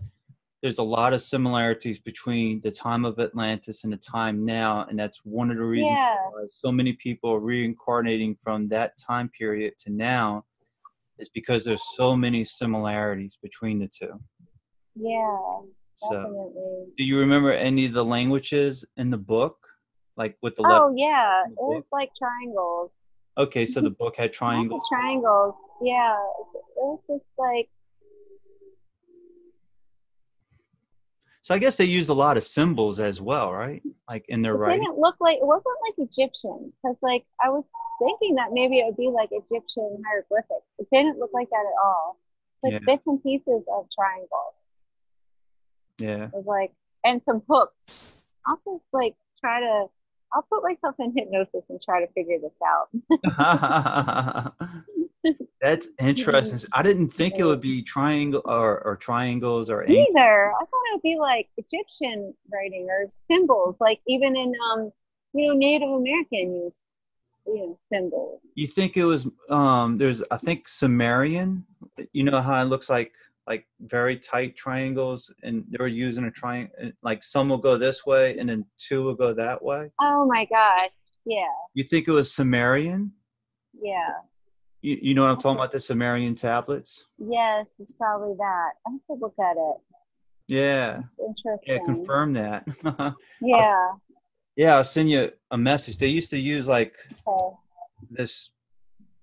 there's 0.62 0.78
a 0.78 0.82
lot 0.82 1.12
of 1.12 1.20
similarities 1.20 2.00
between 2.00 2.60
the 2.62 2.70
time 2.70 3.04
of 3.04 3.18
Atlantis 3.20 3.84
and 3.84 3.92
the 3.92 3.96
time 3.96 4.44
now, 4.44 4.84
and 4.88 4.98
that's 4.98 5.20
one 5.24 5.50
of 5.50 5.56
the 5.56 5.62
reasons 5.64 5.92
Yeah. 5.92 6.16
why 6.32 6.44
so 6.48 6.72
many 6.72 6.94
people 6.94 7.30
are 7.32 7.40
reincarnating 7.40 8.36
from 8.42 8.68
that 8.68 8.98
time 8.98 9.28
period 9.28 9.74
to 9.80 9.90
now, 9.92 10.44
is 11.18 11.28
because 11.28 11.64
there's 11.64 11.82
so 11.96 12.16
many 12.16 12.42
similarities 12.44 13.38
between 13.40 13.78
the 13.78 13.88
two. 13.88 14.20
yeah 14.96 15.60
So, 15.96 16.10
definitely. 16.10 16.86
do 16.96 17.04
you 17.04 17.18
remember 17.20 17.52
any 17.52 17.86
of 17.86 17.92
the 17.92 18.04
languages 18.04 18.84
in 18.96 19.10
the 19.10 19.18
book, 19.18 19.56
like 20.16 20.36
with 20.42 20.56
the 20.56 20.62
oh 20.66 20.92
yeah. 20.96 21.44
it 21.46 21.54
was 21.56 21.84
like 21.92 22.10
triangles 22.18 22.90
Okay, 23.38 23.64
so 23.66 23.80
the 23.80 23.90
book 23.90 24.16
had 24.16 24.32
triangles. 24.32 24.82
triangles 24.90 25.54
yeah 25.80 26.16
it 26.16 26.62
was 26.76 27.00
just 27.08 27.24
like 27.38 27.68
So 31.42 31.54
I 31.54 31.58
guess 31.58 31.76
they 31.78 31.86
used 31.86 32.10
a 32.10 32.14
lot 32.14 32.36
of 32.36 32.44
symbols 32.44 33.00
as 33.00 33.22
well, 33.22 33.50
right? 33.50 33.82
Like 34.06 34.26
in 34.28 34.42
their 34.42 34.52
it 34.52 34.58
writing. 34.58 34.82
didn't 34.82 34.98
look 34.98 35.16
like 35.18 35.36
it 35.38 35.46
wasn't 35.46 35.76
like 35.86 35.94
Egyptian 36.10 36.70
because 36.82 36.96
like 37.00 37.24
I 37.42 37.48
was 37.48 37.64
thinking 38.02 38.34
that 38.34 38.48
maybe 38.52 38.80
it 38.80 38.84
would 38.86 38.98
be 38.98 39.08
like 39.08 39.30
Egyptian 39.32 40.02
hieroglyphics. 40.06 40.66
It 40.78 40.88
didn't 40.92 41.18
look 41.18 41.30
like 41.32 41.48
that 41.48 41.64
at 41.64 41.82
all. 41.82 42.18
Like 42.62 42.74
Yeah. 42.74 42.78
bits 42.84 43.02
and 43.06 43.22
pieces 43.22 43.62
of 43.72 43.86
triangles. 43.98 44.54
Yeah. 45.98 46.24
It 46.24 46.34
was 46.34 46.44
like 46.44 46.72
and 47.04 47.22
some 47.24 47.40
hooks. 47.48 48.18
I'll 48.46 48.60
just 48.66 48.84
like 48.92 49.14
try 49.40 49.60
to 49.60 49.86
I'll 50.32 50.46
put 50.50 50.62
myself 50.62 50.94
in 50.98 51.12
hypnosis 51.16 51.64
and 51.68 51.80
try 51.80 52.04
to 52.04 52.12
figure 52.12 52.38
this 52.38 52.52
out. 52.64 54.54
That's 55.60 55.88
interesting. 56.00 56.60
I 56.72 56.82
didn't 56.82 57.10
think 57.10 57.38
it 57.38 57.44
would 57.44 57.60
be 57.60 57.82
triangle 57.82 58.42
or, 58.44 58.80
or 58.84 58.96
triangles 58.96 59.70
or. 59.70 59.84
Neither. 59.86 60.52
I 60.52 60.58
thought 60.58 60.82
it 60.90 60.94
would 60.94 61.02
be 61.02 61.18
like 61.18 61.48
Egyptian 61.56 62.34
writing 62.52 62.86
or 62.90 63.06
symbols, 63.30 63.76
like 63.80 64.00
even 64.06 64.36
in 64.36 64.52
um, 64.72 64.92
you 65.32 65.48
know, 65.48 65.54
Native 65.54 65.88
American 65.88 66.64
use, 66.64 66.76
you 67.46 67.56
know, 67.56 67.78
symbols. 67.92 68.40
You 68.54 68.66
think 68.66 68.96
it 68.96 69.04
was 69.04 69.26
um 69.48 69.98
there's 69.98 70.22
I 70.30 70.36
think 70.36 70.68
Sumerian. 70.68 71.64
You 72.12 72.24
know 72.24 72.40
how 72.40 72.60
it 72.60 72.66
looks 72.66 72.88
like 72.88 73.12
like 73.48 73.64
very 73.80 74.16
tight 74.18 74.54
triangles 74.56 75.32
and 75.42 75.64
they 75.70 75.78
were 75.80 75.86
using 75.88 76.24
a 76.24 76.30
triangle 76.30 76.74
uh, 76.84 76.88
like 77.02 77.22
some 77.22 77.48
will 77.48 77.56
go 77.58 77.76
this 77.78 78.04
way 78.04 78.38
and 78.38 78.48
then 78.50 78.64
two 78.78 79.02
will 79.02 79.14
go 79.14 79.32
that 79.32 79.62
way. 79.62 79.90
Oh 80.00 80.26
my 80.26 80.44
gosh. 80.44 80.90
Yeah, 81.24 81.44
You 81.74 81.84
think 81.84 82.08
it 82.08 82.12
was 82.12 82.32
Sumerian? 82.32 83.12
yeah. 83.82 84.12
You, 84.80 84.96
you 85.02 85.14
know 85.14 85.24
what 85.24 85.30
I'm 85.32 85.40
talking 85.40 85.58
about 85.58 85.72
the 85.72 85.80
Sumerian 85.80 86.34
tablets? 86.36 87.04
Yes, 87.18 87.74
it's 87.80 87.92
probably 87.92 88.34
that. 88.38 88.70
I 88.86 88.90
have 88.92 89.00
to 89.08 89.14
look 89.24 89.34
at 89.40 89.56
it. 89.56 89.76
Yeah. 90.46 91.00
It's 91.06 91.18
interesting. 91.18 91.66
Yeah, 91.66 91.78
confirm 91.84 92.32
that. 92.34 92.64
Yeah. 93.42 93.92
yeah, 94.56 94.76
I'll 94.76 94.84
send 94.84 95.10
you 95.10 95.30
a 95.50 95.58
message. 95.58 95.98
They 95.98 96.06
used 96.06 96.30
to 96.30 96.38
use 96.38 96.66
like 96.68 96.94
Okay. 97.26 97.56
this, 98.10 98.50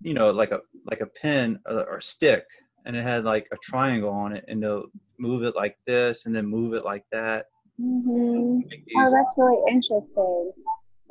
you 0.01 0.13
know, 0.13 0.29
like 0.31 0.51
a 0.51 0.59
like 0.91 1.01
a 1.01 1.07
pin 1.07 1.59
uh, 1.69 1.75
or, 1.75 1.85
or 1.95 2.01
stick, 2.01 2.45
and 2.85 2.95
it 2.95 3.03
had 3.03 3.23
like 3.25 3.47
a 3.51 3.57
triangle 3.57 4.11
on 4.11 4.33
it, 4.33 4.45
and 4.47 4.61
they'll 4.61 4.85
move 5.17 5.43
it 5.43 5.55
like 5.55 5.77
this, 5.85 6.25
and 6.25 6.35
then 6.35 6.45
move 6.45 6.73
it 6.73 6.85
like 6.85 7.03
that. 7.11 7.47
hmm 7.79 8.59
Oh, 8.97 9.11
that's 9.11 9.33
really 9.37 9.61
interesting. 9.69 10.51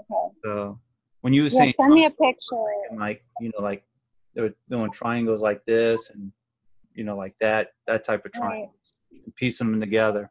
Okay. 0.00 0.34
So 0.44 0.78
when 1.22 1.32
you 1.32 1.42
were 1.42 1.48
Yeah, 1.48 1.58
saying 1.58 1.74
send 1.76 1.92
me 1.94 2.04
a 2.06 2.10
picture. 2.10 2.96
like 2.96 3.24
you 3.40 3.50
know, 3.56 3.62
like 3.62 3.84
they 4.34 4.42
were 4.42 4.54
doing 4.70 4.90
triangles 4.90 5.42
like 5.42 5.64
this, 5.66 6.10
and 6.10 6.32
you 6.94 7.04
know, 7.04 7.16
like 7.16 7.34
that, 7.40 7.70
that 7.86 8.04
type 8.04 8.24
of 8.24 8.32
triangle, 8.32 8.74
and 9.24 9.34
piecing 9.36 9.70
them 9.70 9.80
together. 9.80 10.30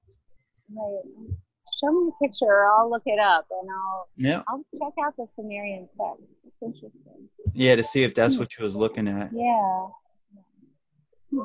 Right. 0.74 1.02
Show 1.84 1.92
me 1.92 2.12
a 2.12 2.26
picture, 2.26 2.46
or 2.46 2.72
I'll 2.72 2.90
look 2.90 3.04
it 3.06 3.20
up, 3.20 3.46
and 3.52 3.70
I'll 3.70 4.08
Yeah, 4.16 4.44
I'll 4.48 4.64
check 4.78 4.94
out 5.06 5.16
the 5.18 5.28
Sumerian 5.36 5.90
text. 6.00 6.24
It's 6.46 6.56
interesting. 6.62 7.30
yeah, 7.54 7.76
to 7.76 7.84
see 7.84 8.04
if 8.04 8.16
that's 8.16 8.38
what 8.38 8.58
you 8.58 8.64
was 8.64 8.76
looking 8.76 9.08
at. 9.10 9.30
Yeah. 9.34 9.88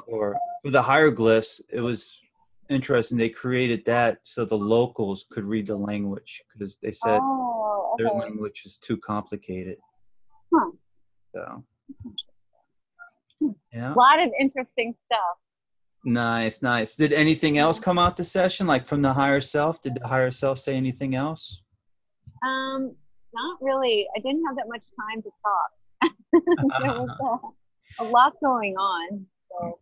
Or 0.07 0.37
for 0.63 0.71
the 0.71 0.83
hieroglyphs, 0.83 1.61
it 1.71 1.81
was 1.81 2.21
interesting. 2.71 3.17
They 3.19 3.29
created 3.29 3.85
that 3.87 4.19
so 4.23 4.45
the 4.45 4.57
locals 4.59 5.27
could 5.31 5.45
read 5.45 5.67
the 5.67 5.77
language 5.77 6.43
because 6.53 6.79
they 6.83 6.93
said 6.93 7.21
Oh, 7.23 7.95
their 7.99 8.11
language 8.11 8.63
is 8.65 8.79
too 8.79 8.97
complicated. 8.97 9.77
Huh. 10.53 10.71
So, 11.35 11.65
yeah, 13.73 13.93
A 13.93 13.99
lot 13.99 14.23
of 14.23 14.31
interesting 14.41 14.95
stuff. 15.07 15.37
nice, 16.05 16.63
nice. 16.63 16.97
Did 16.97 17.13
anything 17.13 17.59
else 17.59 17.79
come 17.79 17.99
out 17.99 18.17
the 18.17 18.25
session, 18.25 18.67
like 18.67 18.87
from 18.87 19.03
the 19.03 19.13
higher 19.13 19.41
self? 19.41 19.81
Did 19.83 19.99
the 20.01 20.07
higher 20.09 20.31
self 20.31 20.59
say 20.59 20.75
anything 20.75 21.15
else? 21.15 21.63
Um, 22.47 22.95
not 23.35 23.59
really. 23.61 24.07
I 24.17 24.21
didn't 24.21 24.45
have 24.47 24.57
that 24.57 24.69
much 24.69 24.85
time 25.01 25.23
to 25.23 25.31
talk. 25.43 25.71
there 26.81 26.93
was 26.93 27.09
uh, 28.01 28.05
a 28.05 28.07
lot 28.09 28.33
going 28.43 28.77
on. 28.77 29.27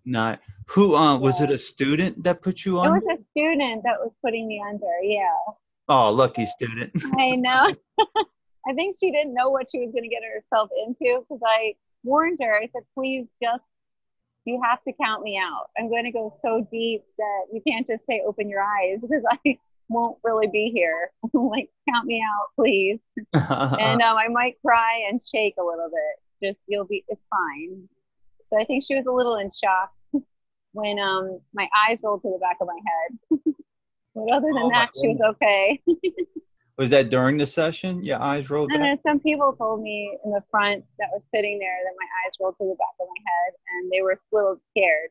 Not 0.05 0.41
who? 0.67 0.95
Uh, 0.95 1.19
was 1.19 1.41
it 1.41 1.51
a 1.51 1.59
student 1.59 2.23
that 2.25 2.43
put 2.43 2.65
you 2.65 2.79
on? 2.79 2.89
it 2.89 2.91
was 2.93 3.19
a 3.19 3.23
student 3.31 3.83
that 3.85 3.99
was 3.99 4.13
putting 4.25 4.47
me 4.49 4.63
under. 4.67 4.87
Yeah, 5.03 5.55
oh, 5.89 6.11
lucky 6.11 6.47
student. 6.47 6.93
I 7.19 7.37
know. 7.37 7.75
I 8.69 8.75
think 8.75 8.97
she 8.99 9.13
didn't 9.13 9.35
know 9.35 9.51
what 9.51 9.67
she 9.71 9.79
was 9.79 9.93
going 9.93 10.03
to 10.03 10.09
get 10.09 10.23
herself 10.25 10.71
into 10.87 11.21
because 11.21 11.41
I 11.47 11.75
warned 12.03 12.39
her. 12.43 12.53
I 12.55 12.69
said, 12.73 12.83
please 12.95 13.27
just, 13.41 13.63
you 14.45 14.61
have 14.65 14.83
to 14.85 14.93
count 15.01 15.23
me 15.23 15.39
out. 15.39 15.67
I'm 15.79 15.89
going 15.89 16.05
to 16.05 16.11
go 16.11 16.37
so 16.43 16.67
deep 16.71 17.05
that 17.19 17.47
you 17.53 17.61
can't 17.67 17.87
just 17.87 18.05
say 18.07 18.23
open 18.27 18.49
your 18.49 18.63
eyes 18.63 19.03
because 19.03 19.23
I 19.45 19.59
won't 19.89 20.19
really 20.25 20.49
be 20.49 20.73
here. 20.75 21.11
like, 21.33 21.71
count 21.89 22.07
me 22.07 22.23
out, 22.23 22.49
please. 22.57 22.99
and 23.35 24.03
um, 24.03 24.17
I 24.17 24.29
might 24.29 24.57
cry 24.65 25.05
and 25.09 25.21
shake 25.25 25.55
a 25.61 25.65
little 25.65 25.89
bit. 25.89 26.49
Just 26.49 26.61
you'll 26.67 26.87
be, 26.87 27.05
it's 27.09 27.23
fine. 27.31 27.89
So 28.47 28.57
I 28.59 28.65
think 28.65 28.85
she 28.87 28.95
was 28.95 29.05
a 29.07 29.13
little 29.13 29.37
in 29.37 29.51
shock 29.63 29.93
when 30.73 30.99
um 30.99 31.41
my 31.53 31.69
eyes 31.87 32.01
rolled 32.03 32.23
to 32.23 32.29
the 32.31 32.39
back 32.39 32.57
of 32.61 32.69
my 32.69 32.79
head. 32.89 33.41
but 34.15 34.33
other 34.33 34.47
than 34.55 34.63
Oh 34.65 34.71
that, 34.71 34.91
she 34.99 35.09
was 35.09 35.21
okay. 35.35 35.81
was 36.79 36.91
that 36.91 37.11
during 37.11 37.39
the 37.39 37.47
session? 37.47 38.03
Your 38.05 38.21
eyes 38.23 38.49
rolled 38.51 38.71
and 38.73 38.81
back. 38.81 38.99
then 39.03 39.13
some 39.13 39.21
people 39.21 39.53
told 39.55 39.83
me 39.83 40.17
in 40.25 40.31
the 40.31 40.43
front 40.51 40.85
that 40.99 41.09
was 41.13 41.23
sitting 41.35 41.59
there 41.59 41.77
that 41.85 41.95
my 41.99 42.07
eyes 42.25 42.33
rolled 42.41 42.57
to 42.59 42.65
the 42.65 42.77
back 42.79 42.95
of 43.01 43.07
my 43.09 43.21
head, 43.31 43.55
and 43.83 43.91
they 43.93 44.01
were 44.03 44.13
a 44.13 44.19
little 44.33 44.61
scared. 44.71 45.11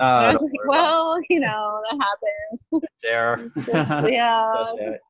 Uh, 0.00 0.04
I 0.04 0.32
was 0.32 0.42
like, 0.42 0.66
well, 0.68 1.18
you 1.30 1.40
know, 1.40 1.80
that 1.90 1.98
happens. 2.00 2.66
It's 2.72 3.66
just- 3.66 4.08
yeah, 4.12 4.52
Got 4.54 4.74
it's 4.78 4.78
that. 4.78 4.92
just 4.92 5.04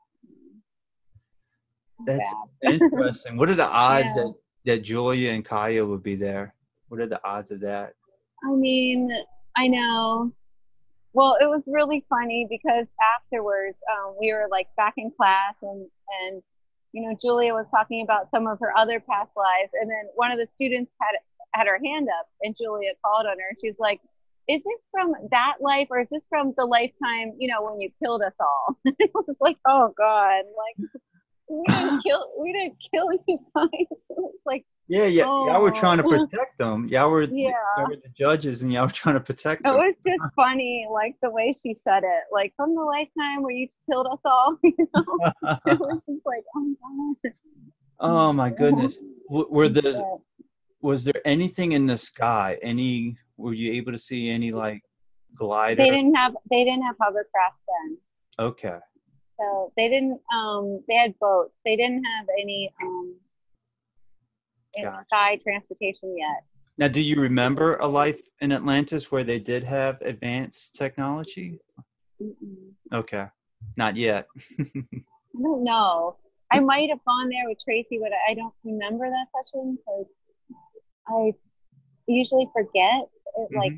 That's 2.07 2.35
bad. 2.62 2.72
interesting. 2.83 3.37
What 3.37 3.51
are 3.51 3.55
the 3.55 3.66
odds 3.66 4.07
Yeah. 4.16 4.24
that 4.24 4.35
that 4.64 4.82
Julia 4.82 5.30
and 5.30 5.44
Kaya 5.44 5.84
would 5.84 6.02
be 6.02 6.16
there? 6.16 6.54
What 6.88 7.00
are 7.00 7.06
the 7.06 7.24
odds 7.24 7.50
of 7.50 7.61
that? 7.61 7.94
I 8.44 8.50
mean, 8.50 9.11
I 9.56 9.68
know. 9.68 10.32
Well, 11.12 11.36
it 11.40 11.46
was 11.46 11.62
really 11.66 12.04
funny 12.08 12.46
because 12.48 12.86
afterwards, 13.16 13.76
um, 13.90 14.14
we 14.20 14.32
were 14.32 14.46
like 14.50 14.68
back 14.76 14.94
in 14.96 15.11
class, 15.11 15.54
and 15.62 15.86
and 16.22 16.42
you 16.92 17.02
know, 17.02 17.16
Julia 17.20 17.52
was 17.52 17.66
talking 17.70 18.02
about 18.02 18.30
some 18.30 18.46
of 18.46 18.58
her 18.61 18.76
other 18.76 19.00
past 19.00 19.30
lives, 19.36 19.72
and 19.80 19.90
then 19.90 20.04
one 20.14 20.30
of 20.30 20.38
the 20.38 20.46
students 20.54 20.90
had 21.00 21.16
had 21.54 21.66
her 21.66 21.80
hand 21.84 22.08
up, 22.20 22.28
and 22.42 22.56
Julia 22.56 22.92
called 23.04 23.26
on 23.26 23.38
her. 23.38 23.56
She's 23.61 23.78
like, 23.78 24.00
"Is 24.48 24.62
this 24.62 24.86
from 24.92 25.14
that 25.30 25.56
life, 25.61 25.88
or 25.90 26.00
is 26.00 26.08
this 26.11 26.24
from 26.28 26.54
the 26.56 26.64
lifetime, 26.64 27.34
you 27.38 27.48
know, 27.48 27.62
when 27.62 27.80
you 27.80 27.90
killed 28.02 28.22
us 28.22 28.34
all?" 28.38 28.78
it 28.84 29.11
was 29.12 29.36
like, 29.40 29.58
"Oh 29.66 29.92
God!" 29.96 30.44
Like 30.56 30.90
we 31.51 31.64
didn't 31.66 32.03
kill, 32.05 32.24
we 32.40 32.53
didn't 32.53 32.76
kill 32.94 33.07
you 33.28 33.38
guys. 33.57 33.70
It 33.90 34.16
was 34.16 34.40
like 34.46 34.64
Yeah, 34.88 35.07
yeah. 35.07 35.24
Y'all 35.24 35.62
were 35.62 35.70
trying 35.72 35.98
to 35.98 36.05
Oh. 36.05 36.09
protect 36.26 36.59
them. 36.59 36.86
Y'all 36.86 37.11
were, 37.11 37.24
Yeah. 37.24 37.51
y'all 37.76 37.88
were 37.88 37.96
the 37.96 38.09
judges, 38.16 38.62
and 38.62 38.72
y'all 38.72 38.86
were 38.86 38.92
trying 38.92 39.16
to 39.16 39.20
protect 39.20 39.66
It 39.66 39.70
was 39.70 39.96
just 39.96 40.20
funny, 40.36 40.86
like 40.92 41.16
the 41.22 41.30
way 41.30 41.53
she 41.61 41.74
said 41.74 42.03
it, 42.05 42.24
like 42.32 42.53
from 42.57 42.74
the 42.74 42.82
lifetime 42.82 43.42
where 43.42 43.53
you 43.53 43.68
killed 43.88 44.07
us 44.07 44.20
all. 44.24 44.57
You 44.62 44.74
know, 44.94 45.05
it 45.66 45.78
was 45.80 46.01
just 46.09 46.24
like, 46.24 46.44
oh 46.57 46.74
my 46.80 47.14
god. 47.24 47.32
oh 48.01 48.32
my 48.32 48.51
goodness. 48.51 48.96
Were 49.28 49.68
there 49.68 49.94
was 50.82 51.05
there 51.05 51.20
anything 51.26 51.72
in 51.72 51.86
the 51.86 51.98
sky? 51.98 52.59
Any 52.62 53.16
were 53.36 53.53
you 53.55 53.72
able 53.72 53.92
to 53.92 53.98
see 53.98 54.30
any 54.30 54.51
like 54.51 54.82
glider? 55.34 55.82
They 55.82 55.90
didn't 55.90 56.14
have 56.14 56.34
they 56.51 56.64
didn't 56.64 56.82
have 56.82 56.96
hovercraft 57.01 57.59
then, 57.68 57.98
Okay. 58.38 58.78
So 59.41 59.72
they 59.76 59.88
didn't. 59.88 60.20
Um, 60.34 60.82
they 60.88 60.95
had 60.95 61.18
boats. 61.18 61.55
They 61.64 61.76
didn't 61.76 62.05
have 62.05 62.26
any 62.41 62.72
um, 62.82 63.14
any 64.76 64.84
Gotcha. 64.84 65.05
sky 65.07 65.38
transportation 65.43 66.16
yet. 66.16 66.45
Now, 66.78 66.88
do 66.88 67.01
you 67.01 67.16
remember 67.16 67.76
a 67.76 67.86
life 67.86 68.20
in 68.41 68.53
Atlantis 68.53 69.11
where 69.11 69.24
they 69.24 69.38
did 69.38 69.64
have 69.64 70.01
advanced 70.03 70.74
technology? 70.74 71.59
Mm-mm. 72.22 72.72
Okay. 72.93 73.26
Not 73.76 73.97
yet. 73.97 74.28
I 74.59 75.43
don't 75.43 75.64
know. 75.64 76.16
I 76.51 76.61
might 76.61 76.91
have 76.91 77.05
gone 77.07 77.28
there 77.28 77.49
with 77.49 77.59
Tracy, 77.62 77.99
but 78.01 78.11
I 78.28 78.34
don't 78.34 78.55
remember 78.64 79.09
that 79.09 79.26
session 79.45 79.76
because 79.76 80.07
I 81.07 81.32
usually 82.07 82.49
forget. 82.53 83.09
It 83.36 83.55
like 83.55 83.72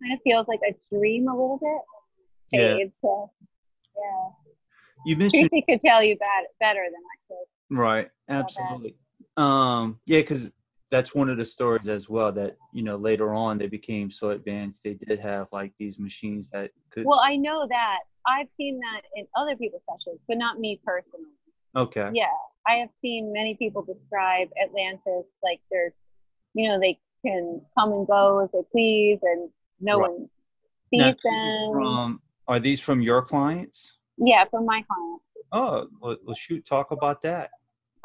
kind 0.00 0.12
of 0.12 0.20
feels 0.22 0.46
like 0.46 0.60
a 0.68 0.74
dream 0.94 1.28
a 1.28 1.32
little 1.32 1.58
bit. 1.58 2.60
Yeah. 2.60 2.76
Fades, 2.76 2.98
so 3.00 3.32
yeah. 3.96 4.43
You 5.06 5.16
mentioned 5.18 5.50
Tracy 5.50 5.64
could 5.68 5.80
tell 5.80 6.02
you 6.02 6.16
bad, 6.16 6.44
better 6.60 6.84
than 6.84 7.00
I 7.00 7.16
could. 7.28 7.78
right. 7.78 8.10
Absolutely. 8.28 8.94
Um, 9.36 10.00
yeah, 10.06 10.20
because 10.20 10.50
that's 10.90 11.14
one 11.14 11.28
of 11.28 11.36
the 11.36 11.44
stories 11.44 11.88
as 11.88 12.08
well 12.08 12.30
that 12.32 12.56
you 12.72 12.82
know 12.82 12.96
later 12.96 13.34
on 13.34 13.58
they 13.58 13.66
became 13.66 14.10
so 14.10 14.30
advanced 14.30 14.84
they 14.84 14.94
did 14.94 15.18
have 15.18 15.48
like 15.52 15.72
these 15.78 15.98
machines 15.98 16.48
that 16.52 16.70
could. 16.90 17.04
Well, 17.04 17.20
I 17.22 17.36
know 17.36 17.66
that. 17.68 17.98
I've 18.26 18.48
seen 18.56 18.80
that 18.80 19.02
in 19.16 19.26
other 19.36 19.54
people's 19.56 19.82
sessions, 19.90 20.20
but 20.26 20.38
not 20.38 20.58
me 20.58 20.80
personally. 20.84 21.26
okay. 21.76 22.10
Yeah, 22.14 22.26
I 22.66 22.76
have 22.76 22.88
seen 23.02 23.32
many 23.32 23.54
people 23.54 23.82
describe 23.82 24.48
Atlantis 24.62 25.26
like 25.42 25.60
there's, 25.70 25.92
you 26.54 26.68
know, 26.68 26.80
they 26.80 26.98
can 27.24 27.60
come 27.78 27.92
and 27.92 28.06
go 28.06 28.38
as 28.38 28.50
they 28.52 28.62
please, 28.72 29.18
and 29.22 29.50
no 29.80 29.98
Right. 29.98 30.10
one 30.10 30.28
sees 30.90 31.00
are 31.02 31.16
them. 31.24 31.70
from 31.72 32.22
are 32.46 32.60
these 32.60 32.80
from 32.80 33.02
your 33.02 33.22
clients? 33.22 33.98
Yeah, 34.18 34.44
from 34.50 34.66
my 34.66 34.82
client. 34.82 35.22
Oh, 35.52 35.88
well, 36.00 36.16
well 36.24 36.34
shoot, 36.34 36.64
talk 36.64 36.90
about 36.90 37.22
that. 37.22 37.50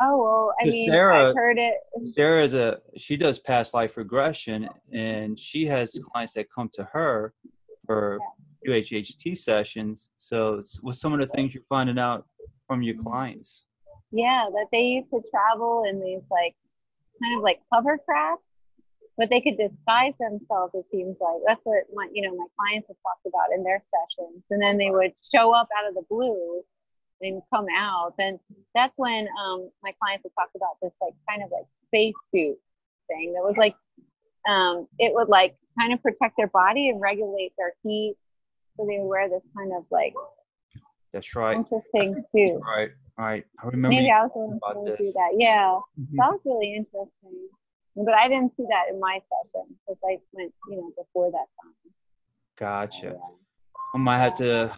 Oh 0.01 0.17
well, 0.17 0.53
I 0.61 0.65
mean, 0.65 0.89
Sarah- 0.89 1.29
I've 1.29 1.35
heard 1.35 1.57
it. 1.57 1.73
Sarah 2.03 2.41
is 2.41 2.53
a 2.53 2.79
she 2.95 3.17
does 3.17 3.37
past 3.39 3.73
life 3.73 3.97
regression, 3.97 4.69
and 4.93 5.37
she 5.37 5.65
has 5.65 5.99
clients 6.13 6.33
that 6.33 6.47
come 6.49 6.69
to 6.73 6.85
her 6.93 7.33
for 7.85 8.19
QHHT 8.65 9.37
sessions. 9.37 10.09
So, 10.15 10.63
what's 10.81 11.01
some 11.01 11.11
of 11.11 11.19
the 11.19 11.27
things 11.27 11.53
you're 11.53 11.63
finding 11.67 11.99
out 11.99 12.25
from 12.65 12.81
your 12.81 12.95
clients? 12.95 13.65
Yeah, 14.11 14.45
that 14.53 14.67
they 14.71 14.83
used 14.83 15.09
to 15.09 15.21
travel 15.29 15.83
in 15.89 15.99
these 15.99 16.21
like 16.31 16.55
kind 17.21 17.37
of 17.37 17.43
like 17.43 17.59
hovercraft, 17.73 18.41
but 19.19 19.29
they 19.29 19.41
could 19.41 19.57
disguise 19.57 20.13
themselves. 20.17 20.73
It 20.73 20.85
seems 20.91 21.17
like 21.19 21.41
that's 21.45 21.59
what 21.65 21.83
my 21.93 22.07
you 22.13 22.23
know 22.23 22.33
my 22.35 22.47
clients 22.57 22.87
have 22.87 22.97
talked 23.03 23.27
about 23.27 23.53
in 23.53 23.63
their 23.63 23.83
sessions, 23.91 24.41
and 24.49 24.61
then 24.63 24.77
they 24.77 24.89
would 24.89 25.11
show 25.35 25.53
up 25.53 25.67
out 25.77 25.89
of 25.89 25.93
the 25.93 26.03
blue 26.09 26.63
and 27.21 27.41
come 27.53 27.65
out, 27.75 28.13
and 28.17 28.39
that's 28.73 28.93
when 28.95 29.27
um, 29.43 29.69
my 29.83 29.91
clients 30.01 30.23
would 30.23 30.33
talk 30.39 30.49
about 30.55 30.79
this 30.81 30.93
like 31.01 31.13
kind 31.29 31.43
of 31.43 31.51
like 31.51 31.65
space 31.87 32.15
suit 32.33 32.57
thing 33.09 33.33
that 33.33 33.43
was 33.43 33.57
like 33.57 33.75
um, 34.47 34.87
it 34.99 35.13
would 35.13 35.27
like 35.27 35.57
kind 35.77 35.91
of 35.91 36.01
protect 36.01 36.37
their 36.37 36.47
body 36.47 36.87
and 36.87 37.01
regulate 37.01 37.51
their 37.57 37.73
heat. 37.83 38.15
So 38.77 38.85
they 38.85 38.99
would 38.99 39.07
wear 39.07 39.27
this 39.27 39.43
kind 39.53 39.73
of 39.75 39.83
like 39.91 40.13
That's 41.11 41.35
right. 41.35 41.57
interesting 41.57 42.23
suit. 42.31 42.61
Right. 42.61 42.91
Right. 43.17 43.45
I 43.61 43.65
remember. 43.65 43.89
Maybe 43.89 44.09
I 44.09 44.23
was 44.23 44.31
about 44.63 44.75
going 44.75 44.95
through 44.95 45.05
this. 45.07 45.13
that. 45.15 45.31
Yeah, 45.37 45.77
Mhm. 45.99 46.15
that 46.15 46.29
was 46.31 46.39
really 46.45 46.73
interesting. 46.73 47.49
But 48.05 48.13
I 48.13 48.29
didn't 48.29 48.53
see 48.55 48.63
that 48.69 48.85
in 48.93 48.99
my 48.99 49.19
session 49.29 49.75
because 49.85 49.99
I 50.05 50.17
went, 50.31 50.53
you 50.69 50.77
know, 50.77 50.91
before 50.97 51.31
that 51.31 51.47
time. 51.61 51.73
Gotcha. 52.57 53.17
I 53.93 53.97
might 53.97 54.19
have 54.19 54.35
to 54.35 54.73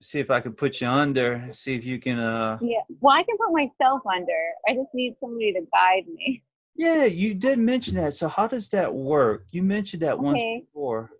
see 0.00 0.18
if 0.18 0.30
I 0.30 0.40
could 0.40 0.56
put 0.56 0.80
you 0.80 0.88
under. 0.88 1.48
See 1.52 1.74
if 1.74 1.84
you 1.84 1.98
can. 1.98 2.18
uh 2.18 2.58
Yeah. 2.62 2.80
Well, 3.00 3.14
I 3.14 3.22
can 3.22 3.36
put 3.36 3.52
myself 3.52 4.00
under. 4.06 4.52
I 4.66 4.74
just 4.74 4.88
need 4.94 5.14
somebody 5.20 5.52
to 5.52 5.60
guide 5.72 6.06
me. 6.06 6.42
Yeah, 6.74 7.04
you 7.04 7.34
did 7.34 7.58
mention 7.58 7.96
that. 7.96 8.14
So 8.14 8.28
how 8.28 8.46
does 8.46 8.70
that 8.70 8.92
work? 8.92 9.44
You 9.50 9.62
mentioned 9.62 10.02
that 10.02 10.18
once 10.18 10.40
before. 10.42 11.10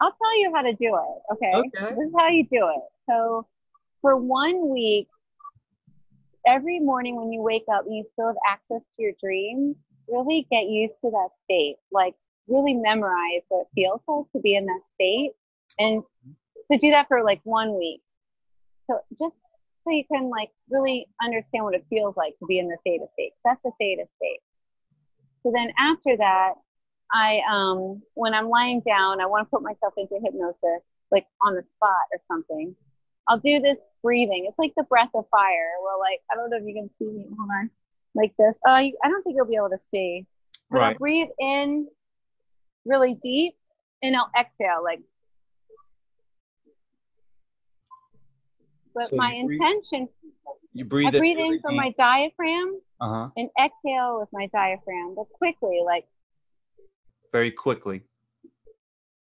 I'll 0.00 0.12
tell 0.20 0.40
you 0.40 0.52
how 0.52 0.62
to 0.62 0.72
do 0.72 0.96
it. 0.96 1.34
Okay. 1.34 1.52
Okay. 1.54 1.94
This 1.94 2.08
is 2.08 2.12
how 2.18 2.28
you 2.28 2.42
do 2.50 2.68
it. 2.74 2.82
So 3.08 3.46
for 4.02 4.16
one 4.16 4.68
week, 4.68 5.06
every 6.44 6.80
morning 6.80 7.16
when 7.16 7.32
you 7.32 7.40
wake 7.40 7.64
up 7.72 7.84
you 7.88 8.04
still 8.12 8.26
have 8.28 8.36
access 8.48 8.80
to 8.96 9.02
your 9.02 9.12
dreams, 9.20 9.76
really 10.08 10.46
get 10.50 10.66
used 10.66 10.94
to 11.04 11.10
that 11.10 11.28
state. 11.44 11.76
Like 11.92 12.14
really 12.48 12.74
memorize 12.74 13.42
what 13.48 13.62
it 13.62 13.68
feels 13.74 14.00
like 14.08 14.30
to 14.32 14.40
be 14.40 14.54
in 14.54 14.66
that 14.66 14.80
state. 14.94 15.32
And 15.78 16.02
to 16.70 16.78
do 16.78 16.90
that 16.90 17.08
for 17.08 17.22
like 17.22 17.40
one 17.44 17.78
week. 17.78 18.00
So 18.88 19.00
just 19.18 19.34
so 19.84 19.90
you 19.90 20.04
can 20.10 20.30
like 20.30 20.50
really 20.70 21.06
understand 21.22 21.64
what 21.64 21.74
it 21.74 21.84
feels 21.88 22.16
like 22.16 22.38
to 22.40 22.46
be 22.46 22.58
in 22.58 22.68
the 22.68 22.76
theta 22.84 23.06
state. 23.14 23.32
That's 23.44 23.60
the 23.64 23.70
theta 23.78 24.04
state. 24.16 24.40
So 25.42 25.52
then 25.54 25.72
after 25.78 26.16
that, 26.16 26.54
I 27.12 27.40
um 27.50 28.02
when 28.14 28.34
I'm 28.34 28.48
lying 28.48 28.80
down, 28.80 29.20
I 29.20 29.26
want 29.26 29.46
to 29.46 29.50
put 29.50 29.62
myself 29.62 29.94
into 29.96 30.18
hypnosis, 30.22 30.82
like 31.12 31.26
on 31.42 31.54
the 31.54 31.62
spot 31.76 32.06
or 32.12 32.20
something. 32.28 32.74
I'll 33.28 33.38
do 33.38 33.60
this 33.60 33.78
breathing. 34.02 34.46
It's 34.48 34.58
like 34.58 34.72
the 34.76 34.84
breath 34.84 35.10
of 35.14 35.24
fire. 35.30 35.70
Well, 35.82 36.00
like 36.00 36.20
I 36.30 36.34
don't 36.34 36.50
know 36.50 36.56
if 36.56 36.64
you 36.64 36.74
can 36.74 36.90
see 36.96 37.06
me. 37.06 37.26
Hold 37.38 37.50
on, 37.50 37.70
like 38.16 38.34
this. 38.38 38.58
Uh, 38.66 38.78
you- 38.80 38.98
I 39.04 39.08
don't 39.08 39.22
think 39.22 39.36
you'll 39.36 39.46
be 39.46 39.56
able 39.56 39.70
to 39.70 39.78
see. 39.88 40.26
But 40.70 40.80
I'll 40.82 40.94
breathe 40.94 41.28
in 41.38 41.88
really 42.84 43.14
deep, 43.14 43.54
and 44.02 44.16
I'll 44.16 44.30
exhale 44.38 44.82
like. 44.82 45.00
But 48.94 49.08
So 49.10 49.16
my 49.16 49.32
you 49.34 49.46
breathe- 49.46 49.60
intention, 49.60 50.08
You 50.72 50.84
I 50.84 50.88
breathe. 50.88 51.14
in 51.14 51.20
breathe 51.20 51.36
really 51.36 51.56
in 51.56 51.60
from 51.62 51.72
deep. 51.72 51.76
my 51.80 51.90
diaphragm 51.90 52.80
Uh-huh. 53.00 53.30
and 53.36 53.50
exhale 53.60 54.18
with 54.20 54.28
my 54.32 54.46
diaphragm, 54.46 55.14
but 55.14 55.28
quickly, 55.34 55.82
like 55.84 56.08
Very 57.32 57.50
quickly. 57.50 58.02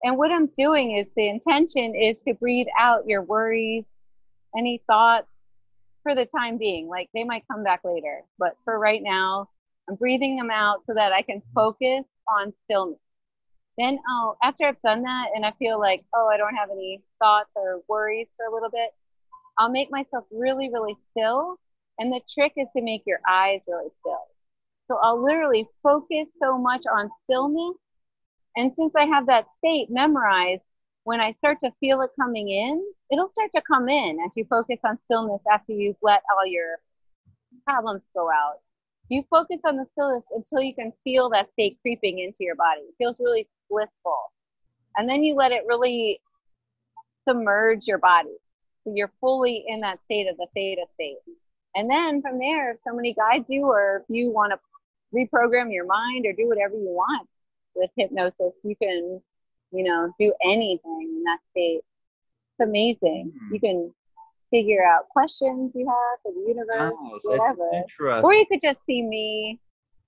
And 0.04 0.18
what 0.18 0.32
I'm 0.32 0.48
doing 0.48 0.98
is 0.98 1.12
the 1.16 1.30
intention 1.30 1.96
is 1.96 2.20
to 2.28 2.34
breathe 2.34 2.68
out 2.78 3.08
your 3.08 3.22
worries, 3.22 3.86
any 4.58 4.80
thoughts 4.88 5.30
for 6.04 6.16
the 6.16 6.28
time 6.38 6.58
being. 6.58 6.88
Like 6.88 7.10
they 7.14 7.24
might 7.24 7.48
come 7.50 7.64
back 7.64 7.82
later, 7.84 8.22
but 8.38 8.56
for 8.64 8.78
right 8.78 9.02
now, 9.02 9.50
I'm 9.90 9.96
breathing 9.96 10.38
them 10.38 10.52
out 10.52 10.84
so 10.88 10.94
that 10.94 11.12
I 11.12 11.22
can 11.22 11.42
focus 11.56 12.04
on 12.28 12.54
stillness. 12.66 13.00
Then, 13.78 14.00
oh, 14.08 14.36
after 14.44 14.68
I've 14.68 14.82
done 14.84 15.02
that 15.02 15.30
and 15.36 15.46
I 15.46 15.52
feel 15.58 15.80
like, 15.80 16.06
oh, 16.16 16.30
I 16.32 16.38
don't 16.38 16.56
have 16.56 16.70
any 16.70 17.02
thoughts 17.20 17.50
or 17.56 17.82
worries 17.88 18.28
for 18.38 18.46
a 18.46 18.54
little 18.54 18.70
bit, 18.70 18.92
I'll 19.58 19.72
make 19.72 19.90
myself 19.90 20.26
really, 20.32 20.70
really 20.72 20.96
still. 21.12 21.60
And 21.98 22.12
the 22.12 22.22
trick 22.34 22.54
is 22.56 22.68
to 22.76 22.84
make 22.84 23.04
your 23.06 23.20
eyes 23.28 23.62
really 23.68 23.90
still. 24.00 24.26
So 24.88 25.00
I'll 25.02 25.24
literally 25.24 25.68
focus 25.82 26.28
so 26.40 26.58
much 26.58 26.84
on 26.92 27.10
stillness 27.24 27.78
and 28.56 28.72
since 28.76 28.94
I 28.96 29.06
have 29.06 29.26
that 29.28 29.46
state 29.58 29.88
memorized, 29.90 30.62
when 31.04 31.20
I 31.20 31.34
start 31.34 31.60
to 31.62 31.72
feel 31.80 32.02
it 32.02 32.12
coming 32.20 32.50
in, 32.50 32.84
it'll 33.12 33.32
start 33.32 33.52
to 33.56 33.62
come 33.62 33.90
in 33.90 34.18
as 34.26 34.32
you 34.36 34.46
focus 34.50 34.80
on 34.86 34.98
stillness 35.06 35.42
after 35.52 35.74
you've 35.74 35.98
let 36.02 36.22
all 36.32 36.46
your 36.48 36.78
problems 37.66 38.02
go 38.16 38.30
out. 38.30 38.60
You 39.10 39.24
focus 39.30 39.60
on 39.66 39.78
the 39.78 39.86
stillness 39.94 40.26
until 40.34 40.62
you 40.62 40.74
can 40.74 40.94
feel 41.04 41.30
that 41.30 41.52
state 41.54 41.78
creeping 41.82 42.20
into 42.20 42.38
your 42.40 42.56
body. 42.56 42.82
It 42.82 42.96
feels 42.98 43.20
really 43.20 43.48
blissful. 43.70 44.32
And 44.96 45.10
then 45.10 45.24
you 45.24 45.36
let 45.36 45.52
it 45.52 45.64
really 45.68 46.22
submerge 47.28 47.86
your 47.86 47.98
body. 47.98 48.38
So 48.84 48.94
you're 48.96 49.12
fully 49.20 49.66
in 49.68 49.82
that 49.82 50.00
state 50.06 50.28
of 50.28 50.38
the 50.38 50.48
theta 50.54 50.86
state. 50.94 51.18
And 51.76 51.90
then 51.90 52.22
from 52.22 52.40
there, 52.40 52.72
if 52.72 52.78
somebody 52.88 53.14
guides 53.14 53.46
you 53.50 53.66
or 53.66 53.98
if 53.98 54.16
you 54.16 54.32
want 54.32 54.54
to 54.54 54.60
reprogram 55.14 55.74
your 55.74 55.86
mind 55.86 56.26
or 56.26 56.34
do 56.34 56.48
whatever 56.48 56.76
you 56.76 56.90
want, 56.90 57.28
with 57.76 57.90
hypnosis, 57.98 58.54
you 58.64 58.76
can, 58.82 59.22
you 59.74 59.84
know, 59.84 60.14
do 60.20 60.34
anything 60.46 61.16
in 61.18 61.24
that 61.24 61.40
state. 61.52 61.82
It's 62.60 62.68
amazing. 62.68 63.32
Hmm. 63.38 63.54
You 63.54 63.60
can 63.60 63.94
figure 64.52 64.84
out 64.86 65.10
questions 65.10 65.74
you 65.74 65.88
have 65.88 66.20
for 66.22 66.32
the 66.32 66.48
universe, 66.48 66.94
Oh, 66.96 67.20
whatever. 67.24 68.22
Or 68.24 68.34
you 68.34 68.46
could 68.46 68.62
just 68.62 68.78
see 68.86 69.02
me 69.02 69.60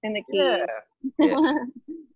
in 0.03 0.13
the 0.13 0.23
yeah, 0.29 0.65
key. 1.01 1.11
yeah. 1.19 1.53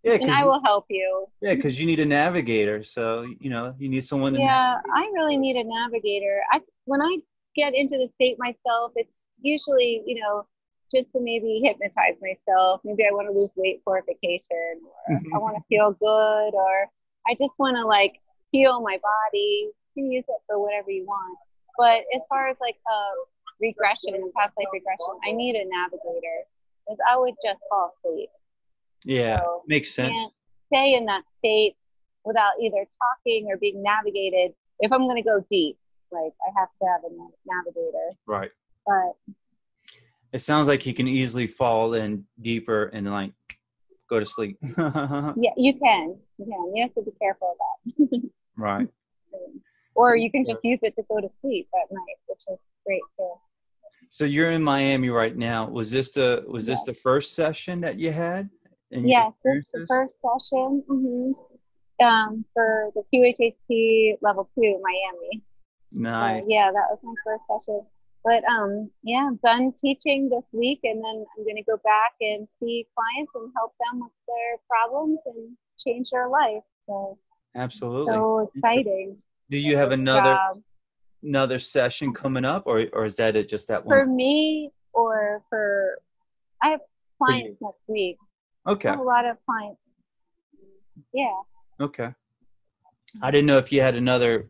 yeah, 0.03 0.13
and 0.13 0.31
I 0.31 0.45
will 0.45 0.61
help 0.63 0.85
you. 0.89 1.25
Yeah, 1.41 1.55
because 1.55 1.79
you 1.79 1.87
need 1.87 1.99
a 1.99 2.05
navigator. 2.05 2.83
So 2.83 3.25
you 3.39 3.49
know, 3.49 3.75
you 3.79 3.89
need 3.89 4.05
someone 4.05 4.33
to. 4.33 4.39
Yeah, 4.39 4.75
navigate. 4.75 4.93
I 4.93 5.11
really 5.13 5.37
need 5.37 5.55
a 5.55 5.63
navigator. 5.63 6.41
I 6.51 6.61
when 6.85 7.01
I 7.01 7.17
get 7.55 7.73
into 7.73 7.97
the 7.97 8.09
state 8.15 8.37
myself, 8.37 8.91
it's 8.95 9.25
usually, 9.41 10.03
you 10.05 10.21
know, 10.21 10.45
just 10.93 11.11
to 11.13 11.19
maybe 11.19 11.61
hypnotize 11.63 12.15
myself. 12.21 12.81
Maybe 12.83 13.03
I 13.05 13.11
want 13.11 13.27
to 13.27 13.33
lose 13.33 13.51
weight 13.55 13.81
for 13.83 13.97
a 13.97 14.01
vacation, 14.03 14.81
or 15.07 15.21
I 15.35 15.37
want 15.37 15.55
to 15.57 15.63
feel 15.67 15.91
good, 15.91 16.57
or 16.57 16.87
I 17.29 17.33
just 17.33 17.53
want 17.59 17.77
to 17.77 17.85
like 17.85 18.19
heal 18.51 18.81
my 18.81 18.97
body. 18.97 19.69
You 19.95 20.03
can 20.03 20.11
use 20.11 20.25
it 20.27 20.41
for 20.47 20.59
whatever 20.61 20.89
you 20.89 21.05
want. 21.05 21.37
But 21.77 22.01
as 22.15 22.21
far 22.27 22.49
as 22.49 22.57
like 22.59 22.75
uh, 22.91 23.15
regression 23.61 24.15
and 24.15 24.33
past 24.33 24.53
life 24.57 24.67
regression, 24.73 25.19
I 25.25 25.31
need 25.31 25.55
a 25.55 25.63
navigator 25.65 26.39
because 26.85 26.97
I 27.09 27.17
would 27.17 27.35
just 27.45 27.59
fall 27.69 27.93
asleep. 28.03 28.29
Yeah, 29.05 29.39
So, 29.39 29.63
makes 29.67 29.93
sense. 29.93 30.19
stay 30.73 30.95
in 30.95 31.05
that 31.05 31.23
state 31.37 31.75
without 32.25 32.51
either 32.61 32.85
talking 32.99 33.47
or 33.49 33.57
being 33.57 33.81
navigated. 33.81 34.53
If 34.79 34.91
I'm 34.91 35.03
going 35.07 35.21
to 35.21 35.27
go 35.27 35.45
deep, 35.49 35.77
like 36.11 36.33
I 36.45 36.59
have 36.59 36.69
to 36.81 36.87
have 36.87 37.01
a 37.03 37.13
navigator. 37.45 38.17
Right. 38.25 38.51
But 38.85 39.35
It 40.33 40.39
sounds 40.39 40.67
like 40.67 40.85
you 40.85 40.93
can 40.93 41.07
easily 41.07 41.47
fall 41.47 41.93
in 41.93 42.25
deeper 42.41 42.85
and 42.85 43.09
like 43.09 43.31
go 44.09 44.19
to 44.19 44.25
sleep. 44.25 44.57
yeah, 44.61 45.53
you 45.57 45.77
can. 45.79 46.17
You 46.37 46.45
can. 46.45 46.75
You 46.75 46.83
have 46.83 46.93
to 46.95 47.01
be 47.01 47.11
careful 47.21 47.55
of 47.55 48.09
that. 48.09 48.29
right. 48.57 48.87
or 49.95 50.15
you 50.15 50.31
can 50.31 50.45
just 50.45 50.63
use 50.63 50.79
it 50.81 50.95
to 50.95 51.03
go 51.09 51.19
to 51.19 51.29
sleep 51.41 51.67
at 51.73 51.91
night, 51.93 52.17
which 52.27 52.39
is 52.49 52.57
great 52.85 53.01
too. 53.17 53.33
So 54.09 54.25
you're 54.25 54.51
in 54.51 54.63
Miami 54.63 55.09
right 55.09 55.35
now. 55.35 55.67
Was 55.69 55.91
this 55.91 56.11
the 56.11 56.43
was 56.47 56.65
this 56.65 56.79
Yes. 56.79 56.85
the 56.85 56.93
first 56.93 57.35
session 57.35 57.81
that 57.81 57.99
you 57.99 58.11
had? 58.11 58.49
And 58.91 59.07
Yes, 59.07 59.33
this 59.43 59.57
is 59.57 59.69
the 59.73 59.87
first 59.87 60.15
session 60.21 60.83
mm-hmm. 60.89 62.05
um, 62.05 62.45
for 62.53 62.89
the 62.95 63.03
QHHT 63.13 64.17
level 64.21 64.49
two 64.55 64.63
in 64.63 64.81
Miami. 64.81 65.43
So, 65.93 65.99
Nice. 65.99 66.43
yeah, 66.47 66.71
that 66.71 66.87
was 66.89 66.99
my 67.03 67.13
first 67.23 67.43
session. 67.47 67.85
But 68.23 68.43
um, 68.45 68.89
yeah, 69.03 69.27
I'm 69.27 69.39
done 69.43 69.73
teaching 69.79 70.29
this 70.29 70.43
week, 70.51 70.81
and 70.83 71.03
then 71.03 71.25
I'm 71.37 71.43
going 71.43 71.55
to 71.55 71.63
go 71.63 71.77
back 71.77 72.13
and 72.19 72.47
see 72.59 72.85
clients 72.95 73.31
and 73.35 73.51
help 73.55 73.73
them 73.79 74.01
with 74.01 74.11
their 74.27 74.57
problems 74.69 75.19
and 75.25 75.55
change 75.83 76.09
their 76.11 76.27
life. 76.27 76.63
So 76.85 77.17
Absolutely. 77.55 78.13
so 78.13 78.51
exciting. 78.55 79.17
Do 79.49 79.57
you 79.57 79.77
have 79.77 79.91
another 79.91 80.33
job. 80.33 80.61
another 81.23 81.59
session 81.59 82.13
coming 82.13 82.45
up, 82.45 82.63
or 82.65 82.85
or 82.93 83.05
is 83.05 83.15
that 83.15 83.35
it? 83.35 83.47
Just 83.49 83.67
that 83.69 83.85
one? 83.85 83.99
for 84.01 84.07
me 84.07 84.69
or 84.93 85.43
for 85.49 85.99
I 86.61 86.69
have 86.69 86.81
clients 87.17 87.57
next 87.61 87.79
week. 87.87 88.17
I 88.65 88.71
Okay. 88.71 88.89
have 88.89 88.99
a 88.99 89.03
lot 89.03 89.25
of 89.25 89.37
clients. 89.45 89.79
Yeah. 91.13 91.33
Okay. 91.79 92.13
I 93.21 93.31
didn't 93.31 93.47
know 93.47 93.57
if 93.57 93.71
you 93.71 93.81
had 93.81 93.95
another 93.95 94.49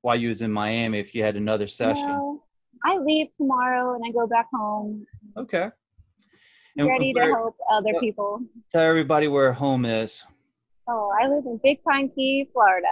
while 0.00 0.16
you 0.16 0.28
was 0.28 0.42
in 0.42 0.52
Miami. 0.52 1.00
If 1.00 1.14
you 1.14 1.24
had 1.24 1.36
another 1.36 1.66
session. 1.66 2.08
No, 2.08 2.43
I 2.84 2.98
leave 2.98 3.28
tomorrow 3.36 3.94
and 3.94 4.02
I 4.06 4.10
go 4.12 4.26
back 4.26 4.46
home, 4.52 5.06
Okay. 5.36 5.70
And 6.76 6.88
ready 6.88 7.12
to 7.14 7.20
help 7.20 7.56
other 7.70 7.92
what- 7.92 8.00
people. 8.00 8.40
Tell 8.72 8.82
everybody 8.82 9.28
where 9.28 9.52
home 9.52 9.84
is. 9.84 10.24
Oh, 10.88 11.10
I 11.18 11.28
live 11.28 11.46
in 11.46 11.58
Big 11.62 11.82
Pine 11.84 12.10
Key, 12.14 12.48
Florida. 12.52 12.86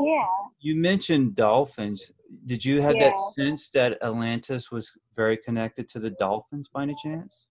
Yeah. 0.01 0.27
You 0.61 0.77
mentioned 0.77 1.35
dolphins. 1.35 2.13
Did 2.45 2.65
you 2.65 2.81
have 2.81 2.97
Yeah. 2.97 3.11
that 3.11 3.19
sense 3.35 3.69
that 3.71 4.03
Atlantis 4.03 4.71
was 4.71 4.97
very 5.15 5.37
connected 5.37 5.89
to 5.91 5.99
the 5.99 6.11
dolphins 6.11 6.69
by 6.69 6.83
any 6.83 6.95
chance? 7.03 7.49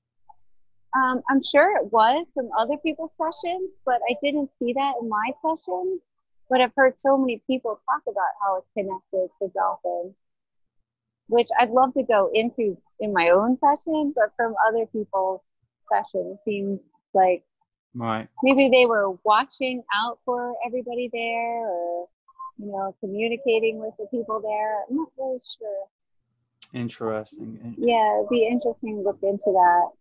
Um, 0.95 1.21
I'm 1.29 1.43
sure 1.43 1.75
it 1.77 1.91
was 1.91 2.25
from 2.33 2.49
other 2.57 2.77
people's 2.77 3.15
sessions, 3.17 3.69
but 3.85 3.99
I 4.09 4.15
didn't 4.23 4.49
see 4.57 4.71
that 4.73 4.93
in 5.01 5.09
my 5.09 5.31
session. 5.41 5.99
But 6.49 6.61
I've 6.61 6.73
heard 6.75 6.97
so 6.99 7.17
many 7.17 7.41
people 7.47 7.79
talk 7.85 8.01
about 8.07 8.23
how 8.41 8.57
it's 8.57 8.67
connected 8.77 9.29
to 9.41 9.51
dolphins, 9.53 10.15
which 11.27 11.47
I'd 11.59 11.71
love 11.71 11.93
to 11.95 12.03
go 12.03 12.29
into 12.33 12.77
in 12.99 13.13
my 13.13 13.29
own 13.29 13.57
session, 13.57 14.13
but 14.15 14.31
from 14.35 14.55
other 14.67 14.85
people's 14.87 15.41
sessions, 15.91 16.37
seems 16.45 16.79
like 17.13 17.43
Right. 17.93 18.27
maybe 18.43 18.69
they 18.69 18.85
were 18.85 19.11
watching 19.23 19.83
out 19.95 20.19
for 20.25 20.53
everybody 20.65 21.09
there 21.11 21.67
or, 21.67 22.07
you 22.57 22.67
know, 22.67 22.95
communicating 22.99 23.79
with 23.79 23.93
the 23.97 24.05
people 24.07 24.39
there. 24.41 24.83
I'm 24.89 24.97
not 24.97 25.09
really 25.17 25.41
sure. 25.57 25.87
Interesting. 26.73 27.59
And, 27.63 27.75
Yeah, 27.77 28.17
it'd 28.19 28.29
be 28.29 28.45
interesting 28.45 28.97
to 28.97 29.01
look 29.01 29.19
into 29.23 29.51
that. 29.51 29.91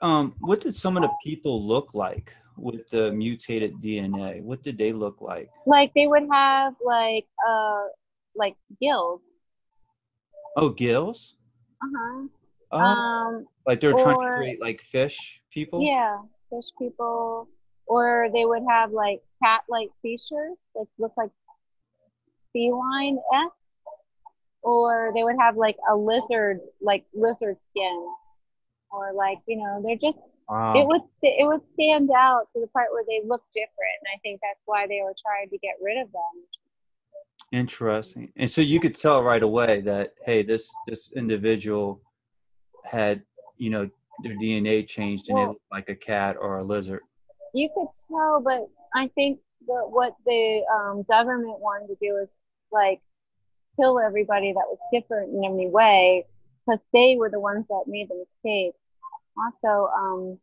Um, 0.00 0.34
what 0.40 0.60
did 0.60 0.74
some 0.74 0.96
of 0.96 1.02
the 1.02 1.12
people 1.22 1.62
look 1.62 1.94
like 1.94 2.34
with 2.56 2.88
the 2.90 3.12
mutated 3.12 3.74
DNA? 3.82 4.42
What 4.42 4.62
did 4.62 4.78
they 4.78 4.92
look 4.92 5.20
like? 5.20 5.48
like 5.66 5.92
they 5.94 6.06
would 6.06 6.26
have 6.30 6.74
like 6.84 7.26
uh 7.46 7.82
like 8.34 8.56
gills 8.80 9.20
Oh, 10.56 10.68
gills? 10.70 11.36
uh-huh 11.82 12.26
Oh, 12.72 12.78
um 12.78 13.46
like 13.66 13.80
they're 13.80 13.92
trying 13.92 14.18
to 14.20 14.32
create 14.36 14.60
like 14.60 14.80
fish 14.82 15.40
people? 15.52 15.80
yeah 15.82 16.18
fish 16.50 16.66
people 16.78 17.48
or 17.86 18.28
they 18.34 18.44
would 18.44 18.62
have 18.68 18.90
like 18.90 19.20
cat 19.42 19.62
like 19.68 19.88
features 20.02 20.56
like 20.74 20.88
look 20.98 21.12
like 21.16 21.30
feline 22.52 23.18
s 23.34 23.50
or 24.62 25.12
they 25.14 25.22
would 25.24 25.36
have 25.38 25.56
like 25.56 25.76
a 25.90 25.94
lizard 25.96 26.60
like 26.80 27.04
lizard 27.14 27.56
skin 27.70 28.08
or 28.90 29.12
like 29.12 29.38
you 29.46 29.56
know 29.56 29.82
they're 29.84 29.96
just 29.96 30.18
Wow. 30.48 30.74
it 30.76 30.86
would 30.86 31.02
it 31.22 31.46
would 31.46 31.62
stand 31.74 32.10
out 32.10 32.48
to 32.54 32.60
the 32.60 32.66
part 32.68 32.88
where 32.92 33.04
they 33.08 33.26
look 33.26 33.42
different 33.52 33.96
and 34.02 34.08
i 34.14 34.18
think 34.22 34.40
that's 34.42 34.60
why 34.66 34.86
they 34.86 35.00
were 35.02 35.14
trying 35.26 35.48
to 35.50 35.58
get 35.58 35.74
rid 35.82 35.98
of 36.00 36.10
them 36.12 36.44
Interesting. 37.52 38.32
And 38.36 38.50
so 38.50 38.60
you 38.60 38.80
could 38.80 38.96
tell 38.96 39.22
right 39.22 39.42
away 39.42 39.80
that 39.82 40.14
hey, 40.24 40.42
this 40.42 40.68
this 40.88 41.10
individual 41.14 42.00
had 42.84 43.22
you 43.58 43.70
know 43.70 43.88
their 44.22 44.34
DNA 44.36 44.86
changed 44.88 45.28
and 45.28 45.38
Well- 45.38 45.48
looked 45.48 45.62
like 45.70 45.88
a 45.88 45.94
cat 45.94 46.36
or 46.40 46.58
a 46.58 46.64
lizard. 46.64 47.02
you 47.52 47.68
could 47.74 47.86
tell, 48.10 48.40
but 48.40 48.68
I 48.94 49.08
think 49.14 49.38
the 49.66 49.74
what 49.88 50.16
the 50.26 50.62
um, 50.74 51.04
government 51.08 51.60
wanted 51.60 51.88
to 51.88 51.96
do 52.00 52.16
is 52.16 52.36
like 52.72 53.00
kill 53.78 54.00
everybody 54.00 54.52
that 54.52 54.66
was 54.66 54.78
different 54.92 55.32
in 55.34 55.44
any 55.44 55.68
way 55.68 56.26
because 56.66 56.80
they 56.92 57.14
were 57.16 57.30
the 57.30 57.40
ones 57.40 57.66
that 57.68 57.84
made 57.86 58.08
the 58.08 58.24
mistake. 58.24 58.74
Also, 59.36 59.90
um, 59.96 60.38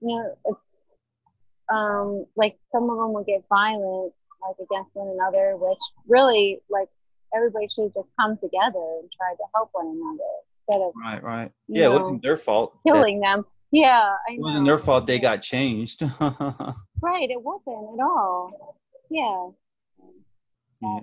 you 0.00 0.16
know, 0.48 1.74
um, 1.74 2.26
like 2.36 2.58
some 2.72 2.88
of 2.90 2.96
them 2.96 3.12
would 3.12 3.26
get 3.26 3.44
violent, 3.48 4.12
like 4.42 4.56
against 4.56 4.90
one 4.94 5.08
another, 5.08 5.56
which 5.56 5.78
really, 6.08 6.60
like, 6.70 6.88
everybody 7.34 7.68
should 7.74 7.92
just 7.94 8.08
come 8.18 8.36
together 8.38 8.98
and 9.00 9.10
try 9.16 9.32
to 9.34 9.44
help 9.54 9.70
one 9.72 9.86
another 9.86 10.30
instead 10.68 10.84
of 10.86 10.92
Right, 10.96 11.22
right. 11.22 11.52
Yeah, 11.68 11.86
it 11.86 12.00
wasn't 12.00 12.22
their 12.22 12.36
fault. 12.36 12.74
that- 12.84 12.92
killing 12.92 13.20
them. 13.20 13.44
Yeah, 13.72 14.16
I 14.28 14.32
It 14.32 14.40
wasn't 14.40 14.66
their 14.66 14.78
fault 14.78 15.06
they 15.06 15.18
got 15.20 15.42
changed. 15.42 16.02
Right, 17.02 17.30
it 17.30 17.40
wasn't 17.42 17.98
at 17.98 18.04
all. 18.04 18.76
Yeah. 19.08 19.48
Yeah. 20.82 21.00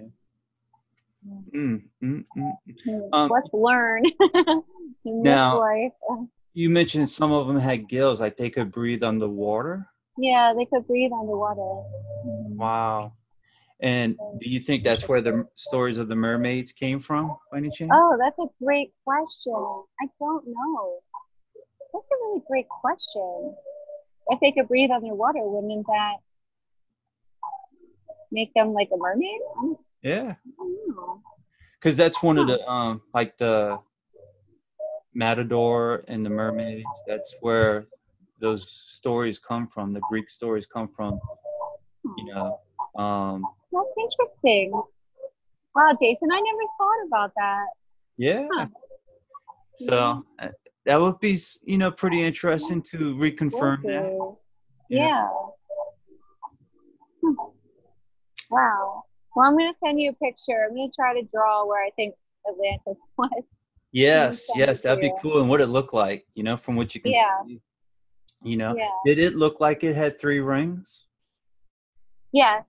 Mm, 1.55 1.81
mm, 2.03 2.23
mm. 2.37 2.53
Hmm, 2.85 2.99
Um, 3.13 3.29
Let's 3.31 3.49
learn 3.51 4.03
in 5.05 5.23
now- 5.23 5.53
this 5.53 5.59
life. 5.59 6.27
You 6.57 6.71
mentioned 6.71 7.11
some 7.11 7.31
of 7.31 7.45
them 7.45 7.59
had 7.59 7.87
gills, 7.87 8.19
like 8.19 8.35
they 8.35 8.49
could 8.49 8.71
breathe 8.71 9.03
underwater. 9.03 9.85
Yeah, 10.17 10.55
they 10.57 10.65
could 10.65 10.87
breathe 10.87 11.11
underwater. 11.11 11.87
Wow. 12.23 13.13
And 13.79 14.17
do 14.41 14.49
you 14.49 14.59
think 14.59 14.83
that's 14.83 15.07
where 15.07 15.21
the 15.21 15.47
stories 15.53 15.99
of 15.99 16.07
the 16.07 16.15
mermaids 16.15 16.73
came 16.73 16.99
from, 16.99 17.37
by 17.51 17.59
any 17.59 17.69
chance? 17.69 17.91
Oh, 17.93 18.17
that's 18.19 18.39
a 18.39 18.47
great 18.63 18.91
question. 19.05 19.53
I 20.01 20.07
don't 20.19 20.47
know. 20.47 20.97
That's 21.93 22.05
a 22.11 22.15
really 22.25 22.41
great 22.47 22.67
question. 22.69 23.53
If 24.29 24.39
they 24.39 24.51
could 24.51 24.67
breathe 24.67 24.89
underwater, 24.89 25.41
wouldn't 25.43 25.85
that 25.85 26.15
make 28.31 28.51
them 28.55 28.73
like 28.73 28.89
a 28.91 28.97
mermaid? 28.97 29.41
Yeah, 30.01 30.33
I 30.33 30.49
don't 30.57 30.95
know. 30.95 31.21
because 31.79 31.97
that's 31.97 32.23
one 32.23 32.39
of 32.39 32.47
the 32.47 32.67
um, 32.67 33.03
like 33.13 33.37
the 33.37 33.79
Matador 35.17 36.03
and 36.07 36.23
the 36.23 36.29
mermaids. 36.29 36.85
That's 37.07 37.33
where 37.41 37.87
those 38.39 38.69
stories 38.69 39.39
come 39.39 39.67
from. 39.67 39.91
The 39.91 40.01
Greek 40.09 40.29
stories 40.29 40.67
come 40.67 40.89
from. 40.95 41.19
You 42.17 42.25
know. 42.25 42.59
Um, 43.01 43.43
That's 43.71 43.87
interesting. 43.99 44.71
Wow, 45.75 45.91
Jason, 45.99 46.29
I 46.31 46.39
never 46.39 46.63
thought 46.77 47.07
about 47.07 47.31
that. 47.35 47.65
yeah. 48.17 48.47
Huh. 48.51 48.67
So 49.79 50.25
uh, 50.39 50.47
that 50.85 50.99
would 51.01 51.19
be, 51.19 51.39
you 51.63 51.77
know, 51.77 51.91
pretty 51.91 52.23
interesting 52.23 52.81
to 52.83 52.97
reconfirm 53.15 53.83
that. 53.83 54.05
Okay. 54.05 54.35
Yeah. 54.89 55.27
Hmm. 57.23 57.33
Wow. 58.49 59.03
Well, 59.35 59.47
I'm 59.47 59.55
going 59.57 59.71
to 59.71 59.77
send 59.83 59.99
you 59.99 60.11
a 60.11 60.13
picture. 60.13 60.65
I'm 60.67 60.75
going 60.75 60.89
to 60.89 60.95
try 60.95 61.13
to 61.19 61.27
draw 61.31 61.67
where 61.67 61.83
I 61.85 61.91
think 61.95 62.15
Atlantis 62.49 62.97
was. 63.17 63.43
Yes, 63.97 64.47
yes, 64.55 64.83
that'd 64.83 65.01
be 65.01 65.11
cool. 65.21 65.39
And 65.39 65.49
what 65.49 65.59
it 65.59 65.67
looked 65.67 65.93
like, 65.93 66.27
you 66.35 66.43
know, 66.43 66.55
from 66.55 66.75
what 66.75 66.93
you 66.93 67.01
can 67.01 67.13
Yeah. 67.13 67.43
see. 67.47 67.61
You 68.43 68.57
know, 68.57 68.75
Yeah. 68.75 68.91
did 69.03 69.17
it 69.17 69.33
look 69.33 69.59
like 69.59 69.83
it 69.83 69.95
had 69.95 70.19
three 70.19 70.39
rings? 70.39 71.07
Yes. 72.31 72.63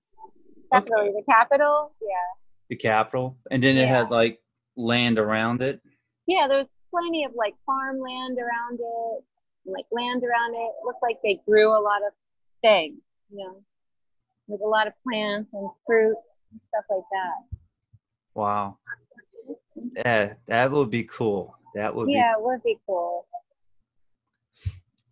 Okay. 0.72 0.88
Definitely. 0.88 1.12
The 1.20 1.24
capital. 1.30 1.92
Yeah. 2.00 2.34
The 2.70 2.76
capital, 2.76 3.36
and 3.50 3.62
then 3.62 3.76
it 3.76 3.88
had 3.88 4.10
like 4.10 4.42
land 4.76 5.18
around 5.18 5.60
it. 5.62 5.82
Yeah, 6.26 6.46
there 6.48 6.58
was 6.58 6.68
plenty 6.90 7.24
of 7.24 7.32
like 7.34 7.54
farmland 7.66 8.38
around 8.38 8.80
it, 8.80 9.24
like 9.66 9.86
land 9.90 10.22
around 10.24 10.54
it. 10.54 10.58
It 10.58 10.84
looked 10.84 11.02
like 11.02 11.20
they 11.22 11.36
grew 11.46 11.68
a 11.68 11.80
lot 11.80 12.02
of 12.06 12.12
things, 12.62 13.00
you 13.30 13.38
know, 13.38 13.64
with 14.46 14.60
a 14.62 14.66
lot 14.66 14.86
of 14.86 14.94
plants 15.02 15.52
and 15.52 15.70
fruit 15.86 16.16
and 16.52 16.60
stuff 16.68 16.84
like 16.90 17.04
that. 17.12 17.58
Wow. 18.34 18.78
Yeah, 19.96 20.34
that 20.46 20.70
would 20.70 20.90
be 20.90 21.04
cool. 21.04 21.56
That 21.74 21.94
would 21.94 22.08
Yeah, 22.10 22.32
it 22.32 22.42
would 22.42 22.62
be 22.62 22.78
cool. 22.86 23.26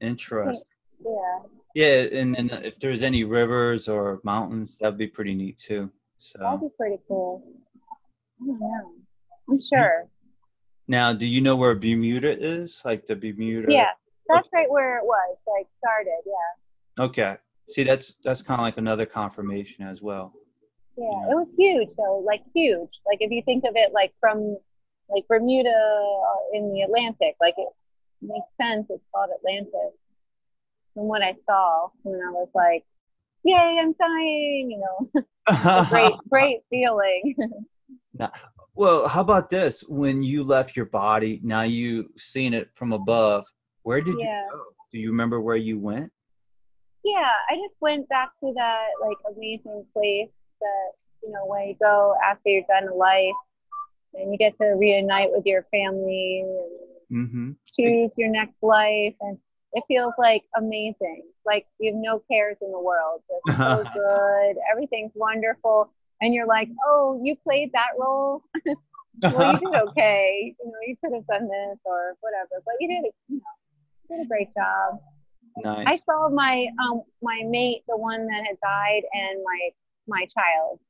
be 0.01 0.07
interesting. 0.07 0.65
Yeah. 1.05 1.39
Yeah, 1.75 2.19
and 2.21 2.35
then 2.35 2.51
if 2.65 2.79
there's 2.81 3.03
any 3.03 3.25
rivers 3.25 3.89
or 3.89 4.21
mountains, 4.25 4.79
that'd 4.79 4.97
be 4.99 5.07
pretty 5.07 5.35
neat 5.35 5.59
too. 5.59 5.91
So 6.19 6.39
that'd 6.41 6.61
be 6.61 6.69
pretty 6.77 6.99
cool. 7.07 7.43
I 8.43 8.47
don't 8.47 8.61
know. 8.61 8.93
I'm 9.49 9.61
sure. 9.63 10.09
now, 10.89 11.13
do 11.13 11.27
you 11.27 11.41
know 11.41 11.57
where 11.57 11.75
Bermuda 11.75 12.37
is? 12.43 12.83
Like 12.85 13.07
the 13.07 13.15
Bermuda? 13.15 13.71
Yeah, 13.71 13.91
that's 14.29 14.49
right 14.53 14.71
where 14.71 14.99
it 14.99 15.05
was. 15.05 15.37
Like 15.47 15.67
started. 15.79 16.21
Yeah, 16.25 17.05
Okay. 17.05 17.37
See, 17.69 17.83
that's 17.83 18.15
that's 18.25 18.43
kind 18.43 18.61
of 18.61 18.65
like 18.65 18.79
another 18.79 19.05
confirmation 19.07 19.85
as 19.87 20.01
well. 20.01 20.33
Yeah. 20.97 21.05
Yeah. 21.05 21.33
It 21.33 21.35
was 21.37 21.53
huge 21.59 21.89
though. 21.97 22.19
Like 22.27 22.43
huge. 22.55 22.91
Like 23.07 23.19
if 23.21 23.31
you 23.31 23.43
think 23.45 23.65
of 23.65 23.73
it 23.77 23.93
like 23.93 24.13
from 24.21 24.57
like 25.09 25.27
Bermuda 25.29 25.69
uh, 25.71 26.57
in 26.59 26.73
the 26.73 26.83
Atlantic, 26.83 27.37
like 27.41 27.55
it 27.57 27.69
makes 28.23 28.47
sense. 28.61 28.87
It's 28.91 29.05
called 29.15 29.31
Atlantis. 29.39 29.95
From 30.95 31.09
what 31.09 31.23
I 31.23 31.35
saw 31.47 31.89
when 32.03 32.21
I 32.21 32.31
was 32.31 32.49
like, 32.55 32.85
"Yay, 33.45 33.55
I'm 33.81 33.93
dying!" 33.93 34.71
You 34.71 34.79
know, 34.81 35.85
great, 35.91 36.13
great 36.31 36.61
feeling. 36.71 37.35
Well, 38.75 39.09
how 39.09 39.23
about 39.23 39.49
this? 39.49 39.83
When 39.89 40.23
you 40.23 40.45
left 40.45 40.77
your 40.77 40.85
body, 40.85 41.41
now 41.43 41.63
you 41.63 42.11
seen 42.19 42.53
it 42.53 42.69
from 42.75 42.93
above. 42.93 43.47
Where 43.85 44.03
did 44.03 44.17
Yeah. 44.19 44.43
you 44.45 44.51
go? 44.53 44.65
Do 44.93 44.99
you 44.99 45.11
remember 45.11 45.41
where 45.41 45.57
you 45.57 45.79
went? 45.79 46.13
yeah, 47.05 47.31
I 47.49 47.55
just 47.55 47.75
went 47.81 48.07
back 48.09 48.31
to 48.43 48.53
that 48.57 48.87
like 49.01 49.17
amazing 49.35 49.87
place 49.95 50.29
that 50.61 50.91
you 51.23 51.31
know 51.31 51.45
when 51.47 51.69
you 51.69 51.77
go 51.81 52.15
after 52.25 52.49
you're 52.49 52.63
done 52.69 52.85
in 52.85 52.97
life 52.99 53.35
and 54.15 54.33
you 54.33 54.39
get 54.39 54.57
to 54.59 54.67
reunite 54.77 55.31
with 55.31 55.45
your 55.47 55.65
family 55.71 56.45
and 56.45 56.71
Mm-hmm. 57.13 57.53
choose 57.79 58.11
your 58.17 58.29
next 58.31 58.61
life 58.63 59.15
and 59.21 59.39
it 59.75 59.85
feels 59.87 60.13
like 60.19 60.43
amazing. 60.57 61.23
Like 61.45 61.67
you 61.79 61.93
have 61.93 62.01
no 62.03 62.21
cares 62.29 62.57
in 62.61 62.73
the 62.73 62.81
world. 62.81 63.23
It's 63.29 63.57
so 63.57 63.85
good. 63.95 64.57
Everything's 64.73 65.13
wonderful. 65.15 65.89
And 66.21 66.35
you're 66.35 66.47
like 66.49 66.69
oh 66.89 67.21
you 67.23 67.37
played 67.37 67.71
that 67.73 67.91
role? 67.99 68.43
Well 69.23 69.45
you 69.45 69.59
did 69.59 69.75
okay. 69.89 70.55
You 70.59 70.67
know 70.67 70.79
you 70.87 70.97
could 71.03 71.15
have 71.15 71.27
done 71.27 71.49
this 71.49 71.79
or 71.85 72.15
whatever. 72.21 72.61
But 72.65 72.75
you 72.81 72.89
did 72.89 73.05
you 73.29 73.37
know 73.37 73.43
you 74.11 74.17
did 74.17 74.25
a 74.25 74.29
great 74.29 74.49
job. 74.55 75.01
Nice. 75.63 75.87
I 75.87 75.97
saw 76.05 76.29
my 76.29 76.67
um 76.83 77.03
my 77.23 77.43
mate, 77.47 77.83
the 77.89 77.97
one 77.97 78.27
that 78.27 78.45
had 78.47 78.59
died, 78.61 79.03
and 79.15 79.43
my 79.45 79.71
my 80.07 80.27
child 80.37 80.81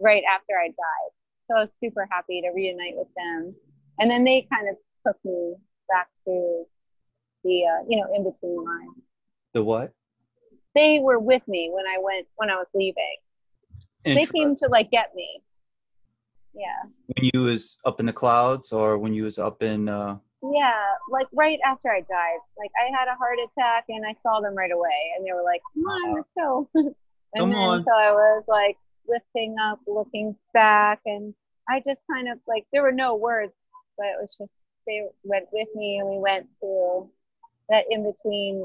right 0.00 0.22
after 0.34 0.54
I 0.58 0.68
died. 0.68 1.12
So 1.48 1.56
I 1.56 1.60
was 1.60 1.70
super 1.82 2.06
happy 2.10 2.40
to 2.42 2.50
reunite 2.54 2.94
with 2.96 3.08
them. 3.16 3.54
And 3.98 4.10
then 4.10 4.24
they 4.24 4.46
kind 4.52 4.68
of 4.68 4.76
took 5.06 5.16
me 5.24 5.54
back 5.88 6.08
to 6.24 6.64
the 7.44 7.64
uh, 7.64 7.84
you 7.88 7.98
know 7.98 8.06
in 8.14 8.24
between 8.24 8.64
lines. 8.64 9.02
the 9.52 9.62
what? 9.62 9.92
They 10.74 11.00
were 11.00 11.18
with 11.18 11.46
me 11.48 11.70
when 11.72 11.86
I 11.86 11.98
went 12.00 12.26
when 12.36 12.50
I 12.50 12.56
was 12.56 12.68
leaving. 12.74 13.16
They 14.04 14.26
came 14.26 14.56
to 14.56 14.68
like 14.68 14.90
get 14.90 15.14
me. 15.14 15.42
Yeah. 16.54 16.90
When 17.06 17.30
you 17.32 17.42
was 17.42 17.78
up 17.84 18.00
in 18.00 18.06
the 18.06 18.12
clouds, 18.12 18.72
or 18.72 18.98
when 18.98 19.12
you 19.14 19.24
was 19.24 19.38
up 19.38 19.62
in? 19.62 19.88
uh 19.88 20.16
Yeah, 20.42 20.84
like 21.10 21.26
right 21.32 21.58
after 21.66 21.90
I 21.90 22.00
died. 22.00 22.40
Like 22.56 22.70
I 22.80 22.90
had 22.96 23.08
a 23.08 23.16
heart 23.16 23.38
attack 23.38 23.84
and 23.88 24.04
I 24.06 24.14
saw 24.22 24.40
them 24.40 24.54
right 24.54 24.72
away 24.72 25.12
and 25.16 25.26
they 25.26 25.32
were 25.32 25.44
like, 25.44 25.60
Come 25.74 25.84
on, 25.84 26.14
let's 26.14 26.28
go. 26.36 26.68
and 27.34 27.40
Come 27.42 27.50
then 27.50 27.58
on. 27.68 27.84
so 27.84 27.92
I 27.92 28.12
was 28.12 28.44
like 28.48 28.76
lifting 29.06 29.56
up, 29.60 29.80
looking 29.86 30.36
back 30.54 31.00
and 31.06 31.34
I 31.68 31.80
just 31.86 32.02
kind 32.10 32.28
of 32.28 32.38
like 32.48 32.66
there 32.72 32.82
were 32.82 32.92
no 32.92 33.14
words, 33.16 33.52
but 33.96 34.06
it 34.06 34.16
was 34.20 34.36
just 34.36 34.50
they 34.86 35.02
went 35.24 35.46
with 35.52 35.68
me 35.74 35.98
and 35.98 36.08
we 36.08 36.18
went 36.18 36.46
to 36.60 37.08
that 37.68 37.84
in 37.90 38.02
between 38.10 38.64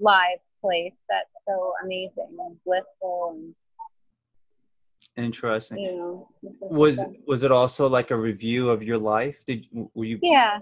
live 0.00 0.38
place 0.62 0.92
that's 1.08 1.28
so 1.46 1.72
amazing 1.84 2.36
and 2.38 2.56
blissful 2.64 3.32
and 3.34 3.54
Interesting. 5.16 5.78
you 5.78 5.96
know 5.96 6.28
Was 6.42 7.02
was 7.26 7.42
it 7.42 7.50
also 7.50 7.88
like 7.88 8.10
a 8.10 8.16
review 8.16 8.68
of 8.68 8.82
your 8.82 8.98
life? 8.98 9.38
Did 9.46 9.66
were 9.94 10.04
you? 10.04 10.18
Yeah. 10.22 10.58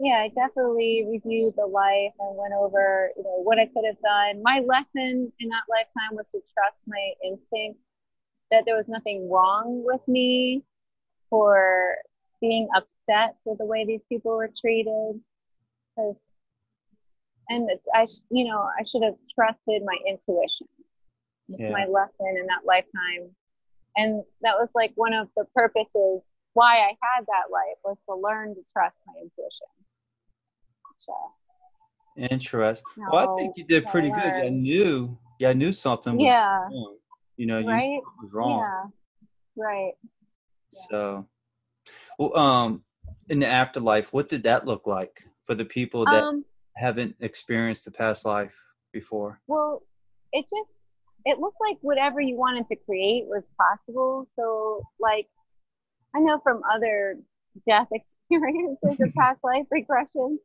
Yeah, 0.00 0.24
I 0.24 0.28
definitely 0.28 1.06
reviewed 1.10 1.54
the 1.56 1.66
life 1.66 2.12
and 2.20 2.36
went 2.36 2.54
over, 2.54 3.10
you 3.16 3.22
know, 3.24 3.42
what 3.42 3.58
I 3.58 3.66
could 3.66 3.84
have 3.84 4.00
done. 4.00 4.42
My 4.44 4.60
lesson 4.60 5.32
in 5.40 5.48
that 5.48 5.64
lifetime 5.68 6.12
was 6.14 6.26
to 6.32 6.38
trust 6.54 6.76
my 6.86 7.12
instinct 7.24 7.80
that 8.52 8.62
there 8.64 8.76
was 8.76 8.86
nothing 8.86 9.28
wrong 9.28 9.82
with 9.84 10.06
me 10.06 10.62
for 11.28 11.96
being 12.40 12.68
upset 12.76 13.36
with 13.44 13.58
the 13.58 13.64
way 13.64 13.84
these 13.84 14.00
people 14.08 14.36
were 14.36 14.50
treated. 14.60 15.20
and 17.48 17.70
I, 17.92 18.06
you 18.30 18.44
know, 18.44 18.60
I 18.60 18.84
should 18.84 19.02
have 19.02 19.16
trusted 19.34 19.82
my 19.84 19.96
intuition. 20.06 20.68
Yeah. 21.48 21.70
my 21.70 21.86
lesson 21.86 22.36
in 22.38 22.46
that 22.46 22.66
lifetime. 22.66 23.34
And 23.96 24.22
that 24.42 24.56
was 24.60 24.72
like 24.74 24.92
one 24.96 25.14
of 25.14 25.28
the 25.34 25.46
purposes 25.54 26.20
why 26.52 26.76
I 26.76 26.92
had 27.00 27.24
that 27.26 27.50
life 27.50 27.78
was 27.84 27.96
to 28.08 28.14
learn 28.14 28.54
to 28.54 28.60
trust 28.72 29.02
my 29.06 29.14
intuition. 29.14 29.87
So, 30.98 31.14
Interesting. 32.16 32.84
Well, 33.10 33.36
I 33.36 33.40
think 33.40 33.56
you 33.56 33.64
did 33.64 33.86
pretty 33.86 34.10
good. 34.10 34.44
I 34.44 34.48
knew. 34.48 35.16
Yeah, 35.38 35.50
I 35.50 35.52
knew 35.52 35.70
something 35.72 36.16
was 36.16 36.26
yeah, 36.26 36.68
wrong. 36.68 36.96
You 37.36 37.46
know, 37.46 37.58
you 37.58 37.68
right? 37.68 38.00
was 38.20 38.32
wrong. 38.32 38.90
Yeah, 39.56 39.64
right. 39.64 39.92
Yeah. 40.72 40.80
So, 40.90 41.26
well, 42.18 42.36
um, 42.36 42.82
in 43.28 43.38
the 43.38 43.46
afterlife, 43.46 44.12
what 44.12 44.28
did 44.28 44.42
that 44.42 44.66
look 44.66 44.86
like 44.86 45.24
for 45.46 45.54
the 45.54 45.64
people 45.64 46.04
that 46.06 46.24
Um, 46.24 46.44
haven't 46.74 47.14
experienced 47.20 47.84
the 47.84 47.92
past 47.92 48.24
life 48.24 48.54
before? 48.92 49.40
well, 49.46 49.82
it 50.32 50.42
just 50.42 50.70
it 51.24 51.38
looked 51.38 51.60
like 51.60 51.76
whatever 51.82 52.20
you 52.20 52.36
wanted 52.36 52.66
to 52.68 52.76
create 52.76 53.26
was 53.26 53.44
possible. 53.56 54.26
So, 54.34 54.82
like, 54.98 55.28
I 56.16 56.20
know 56.20 56.40
from 56.42 56.62
other 56.68 57.16
death 57.64 57.88
experiences 57.92 58.96
or 58.98 59.12
past 59.16 59.38
life 59.44 59.66
regressions 59.72 60.38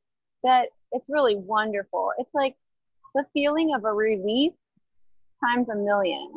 that 0.43 0.69
it's 0.91 1.09
really 1.09 1.35
wonderful. 1.35 2.11
It's 2.17 2.33
like 2.33 2.55
the 3.15 3.25
feeling 3.33 3.73
of 3.75 3.85
a 3.85 3.93
relief 3.93 4.53
times 5.43 5.67
a 5.69 5.75
million. 5.75 6.31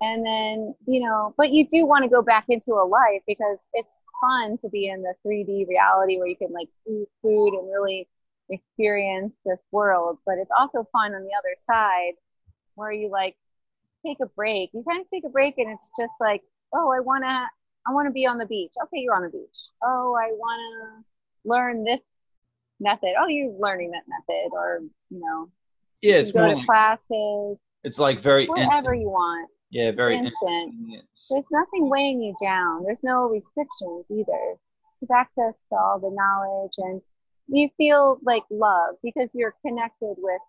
and 0.00 0.24
then 0.24 0.74
you 0.86 1.00
know 1.00 1.34
but 1.36 1.50
you 1.50 1.66
do 1.68 1.86
want 1.86 2.02
to 2.02 2.08
go 2.08 2.22
back 2.22 2.44
into 2.48 2.72
a 2.72 2.86
life 2.86 3.22
because 3.26 3.58
it's 3.74 3.88
fun 4.20 4.58
to 4.58 4.68
be 4.68 4.88
in 4.88 5.02
the 5.02 5.14
3d 5.26 5.68
reality 5.68 6.18
where 6.18 6.26
you 6.26 6.36
can 6.36 6.52
like 6.52 6.68
eat 6.88 7.08
food 7.22 7.52
and 7.58 7.70
really 7.70 8.08
experience 8.48 9.32
this 9.44 9.58
world 9.70 10.18
but 10.26 10.36
it's 10.38 10.50
also 10.58 10.86
fun 10.92 11.14
on 11.14 11.22
the 11.22 11.34
other 11.38 11.54
side 11.58 12.14
where 12.74 12.92
you 12.92 13.08
like 13.10 13.36
take 14.04 14.18
a 14.22 14.26
break 14.26 14.70
you 14.72 14.82
kind 14.88 15.00
of 15.00 15.08
take 15.08 15.24
a 15.24 15.28
break 15.28 15.58
and 15.58 15.70
it's 15.70 15.90
just 15.98 16.14
like 16.20 16.42
oh 16.74 16.90
i 16.90 17.00
want 17.00 17.22
to 17.22 17.46
i 17.86 17.92
want 17.92 18.06
to 18.06 18.12
be 18.12 18.26
on 18.26 18.38
the 18.38 18.46
beach 18.46 18.72
okay 18.82 18.98
you're 18.98 19.14
on 19.14 19.22
the 19.22 19.28
beach 19.28 19.58
oh 19.84 20.16
i 20.18 20.32
want 20.32 20.60
to 20.60 21.48
learn 21.48 21.84
this 21.84 22.00
method 22.80 23.10
oh 23.20 23.26
you're 23.28 23.52
learning 23.58 23.90
that 23.90 24.02
method 24.08 24.48
or 24.52 24.80
you 25.10 25.20
know 25.20 25.48
Yeah, 26.02 26.16
it's 26.16 26.32
go 26.32 26.46
to 26.48 26.54
like, 26.54 26.66
classes 26.66 27.58
it's 27.84 27.98
like 27.98 28.20
very 28.20 28.46
whatever 28.46 28.92
instant. 28.94 29.00
you 29.00 29.08
want 29.10 29.48
Yeah, 29.70 29.90
very 29.92 30.16
instant. 30.18 30.34
instantaneous. 30.72 31.28
there's 31.30 31.44
nothing 31.50 31.88
weighing 31.88 32.20
you 32.22 32.34
down. 32.42 32.84
There's 32.84 33.02
no 33.02 33.28
restrictions 33.28 34.04
either. 34.10 34.56
There's 35.00 35.10
access 35.14 35.54
to 35.70 35.76
all 35.76 35.98
the 35.98 36.10
knowledge 36.10 36.72
and 36.78 37.00
you 37.48 37.68
feel 37.76 38.18
like 38.22 38.42
love 38.50 38.96
because 39.02 39.28
you're 39.32 39.54
connected 39.64 40.14
with 40.18 40.40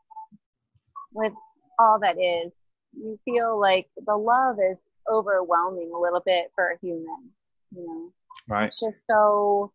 with 1.13 1.33
all 1.79 1.99
that 1.99 2.17
is. 2.19 2.51
You 2.93 3.17
feel 3.25 3.59
like 3.59 3.87
the 4.05 4.15
love 4.15 4.57
is 4.59 4.77
overwhelming 5.09 5.91
a 5.95 5.99
little 5.99 6.21
bit 6.25 6.51
for 6.55 6.69
a 6.71 6.77
human, 6.81 7.29
you 7.75 7.85
know. 7.87 8.13
Right. 8.47 8.67
It's 8.67 8.79
just 8.79 8.97
so 9.09 9.71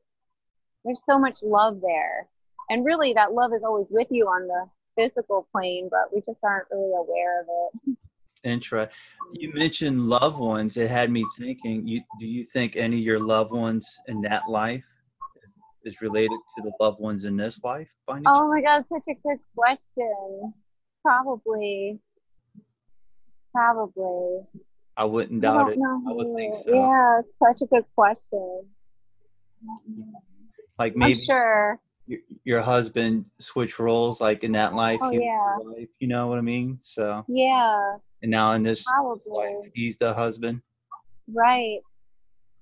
there's 0.85 1.03
so 1.05 1.19
much 1.19 1.43
love 1.43 1.81
there. 1.81 2.29
And 2.71 2.85
really 2.85 3.13
that 3.15 3.33
love 3.33 3.53
is 3.55 3.63
always 3.65 3.87
with 3.91 4.09
you 4.11 4.27
on 4.27 4.47
the 4.47 4.67
physical 4.97 5.47
plane, 5.53 5.89
but 5.91 6.13
we 6.13 6.21
just 6.21 6.39
aren't 6.43 6.67
really 6.71 6.93
aware 6.97 7.41
of 7.43 7.47
it. 7.49 7.97
Interest. 8.45 8.97
You 9.33 9.53
mentioned 9.53 10.01
loved 10.09 10.39
ones. 10.39 10.77
It 10.77 10.91
had 10.91 11.11
me 11.11 11.25
thinking. 11.39 11.87
You 11.87 12.01
do 12.21 12.27
you 12.27 12.45
think 12.45 12.77
any 12.77 12.97
of 12.99 13.03
your 13.03 13.19
loved 13.19 13.53
ones 13.53 13.89
in 14.07 14.21
that 14.23 14.43
life 14.49 14.85
is 15.85 16.01
related 16.01 16.39
to 16.57 16.63
the 16.63 16.73
loved 16.81 17.01
ones 17.01 17.25
in 17.25 17.37
this 17.37 17.63
life? 17.65 17.89
Oh 18.09 18.49
my 18.49 18.61
god, 18.61 18.85
such 18.93 19.05
a 19.09 19.15
good 19.27 19.39
question. 19.57 20.53
Probably. 21.03 21.99
Probably. 23.53 24.41
I 24.97 25.05
wouldn't 25.05 25.45
I 25.45 25.49
doubt 25.49 25.59
don't 25.67 25.73
it. 25.73 25.79
know. 25.79 26.03
I 26.09 26.13
would 26.13 26.35
think 26.37 26.55
so. 26.65 26.73
Yeah, 26.73 27.21
such 27.43 27.63
a 27.63 27.67
good 27.67 27.85
question. 27.95 28.63
Like 30.79 30.95
I'm 31.01 31.19
sure. 31.19 31.81
Your, 32.07 32.21
your 32.45 32.61
husband 32.63 33.25
switch 33.39 33.79
roles, 33.79 34.21
like 34.21 34.45
in 34.45 34.53
that 34.53 34.75
life. 34.75 34.99
Oh, 35.03 35.11
yeah. 35.11 35.57
wife, 35.59 35.89
you 35.99 36.09
know 36.09 36.29
what 36.29 36.39
I 36.39 36.43
mean? 36.43 36.79
So, 36.83 37.25
Yeah, 37.29 37.97
and 38.23 38.31
now 38.31 38.53
in 38.53 38.63
this 38.63 38.85
probably. 38.85 39.21
life, 39.29 39.71
he's 39.75 39.97
the 39.99 40.15
husband. 40.15 40.61
Right. 41.33 41.79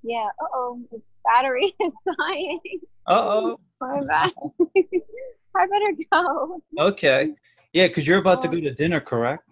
Yeah. 0.03 0.29
Uh 0.43 0.47
oh, 0.55 0.81
the 0.91 1.01
battery 1.25 1.75
is 1.81 1.93
dying. 2.19 2.61
Uh 3.07 3.13
oh. 3.29 3.61
My 3.81 4.01
bad. 4.05 4.33
I 5.57 5.67
better 5.67 5.93
go. 6.13 6.63
Okay. 6.79 7.35
Yeah, 7.73 7.89
because 7.89 8.07
you're 8.07 8.19
about 8.19 8.41
to 8.43 8.49
Oh. 8.49 8.53
go 8.53 8.61
to 8.61 8.73
dinner, 8.75 9.01
correct? 9.01 9.45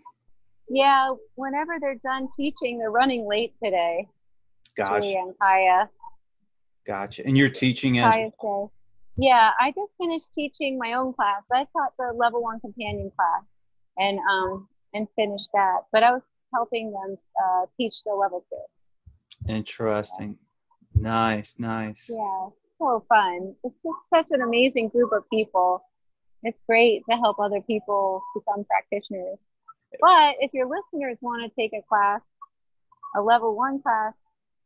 Yeah, 0.68 1.10
whenever 1.34 1.74
they're 1.80 1.96
done 2.02 2.28
teaching, 2.36 2.78
they're 2.78 2.90
running 2.90 3.26
late 3.28 3.52
today. 3.62 4.06
Gosh, 4.76 5.04
and 5.04 5.34
Kaya. 5.38 5.90
gotcha. 6.86 7.26
And 7.26 7.36
you're 7.36 7.50
teaching 7.50 7.98
as 7.98 8.14
Kaya's 8.14 8.32
day. 8.42 8.66
Yeah, 9.16 9.50
I 9.60 9.72
just 9.72 9.94
finished 9.98 10.28
teaching 10.34 10.78
my 10.78 10.94
own 10.94 11.12
class. 11.12 11.42
I 11.52 11.66
taught 11.72 11.92
the 11.98 12.12
level 12.16 12.42
one 12.42 12.60
companion 12.60 13.10
class 13.14 13.42
and 13.98 14.18
um 14.30 14.68
and 14.94 15.06
finished 15.16 15.48
that. 15.52 15.80
But 15.92 16.02
I 16.02 16.12
was 16.12 16.22
helping 16.52 16.92
them 16.92 17.16
uh, 17.42 17.66
teach 17.76 17.94
the 18.04 18.12
level 18.12 18.44
two. 18.50 19.52
interesting. 19.52 20.36
Nice, 20.94 21.54
nice. 21.58 22.10
Yeah, 22.10 22.48
so 22.78 23.04
fun. 23.08 23.54
It's 23.64 23.74
just 23.82 23.98
such 24.10 24.30
an 24.30 24.42
amazing 24.42 24.88
group 24.88 25.12
of 25.12 25.24
people. 25.30 25.84
It's 26.42 26.58
great 26.68 27.02
to 27.08 27.16
help 27.16 27.38
other 27.38 27.60
people 27.62 28.22
become 28.34 28.64
practitioners. 28.64 29.38
But 30.00 30.36
if 30.40 30.52
your 30.52 30.66
listeners 30.66 31.18
want 31.20 31.42
to 31.42 31.60
take 31.60 31.72
a 31.72 31.82
class, 31.88 32.20
a 33.16 33.22
level 33.22 33.54
one 33.56 33.80
class, 33.80 34.14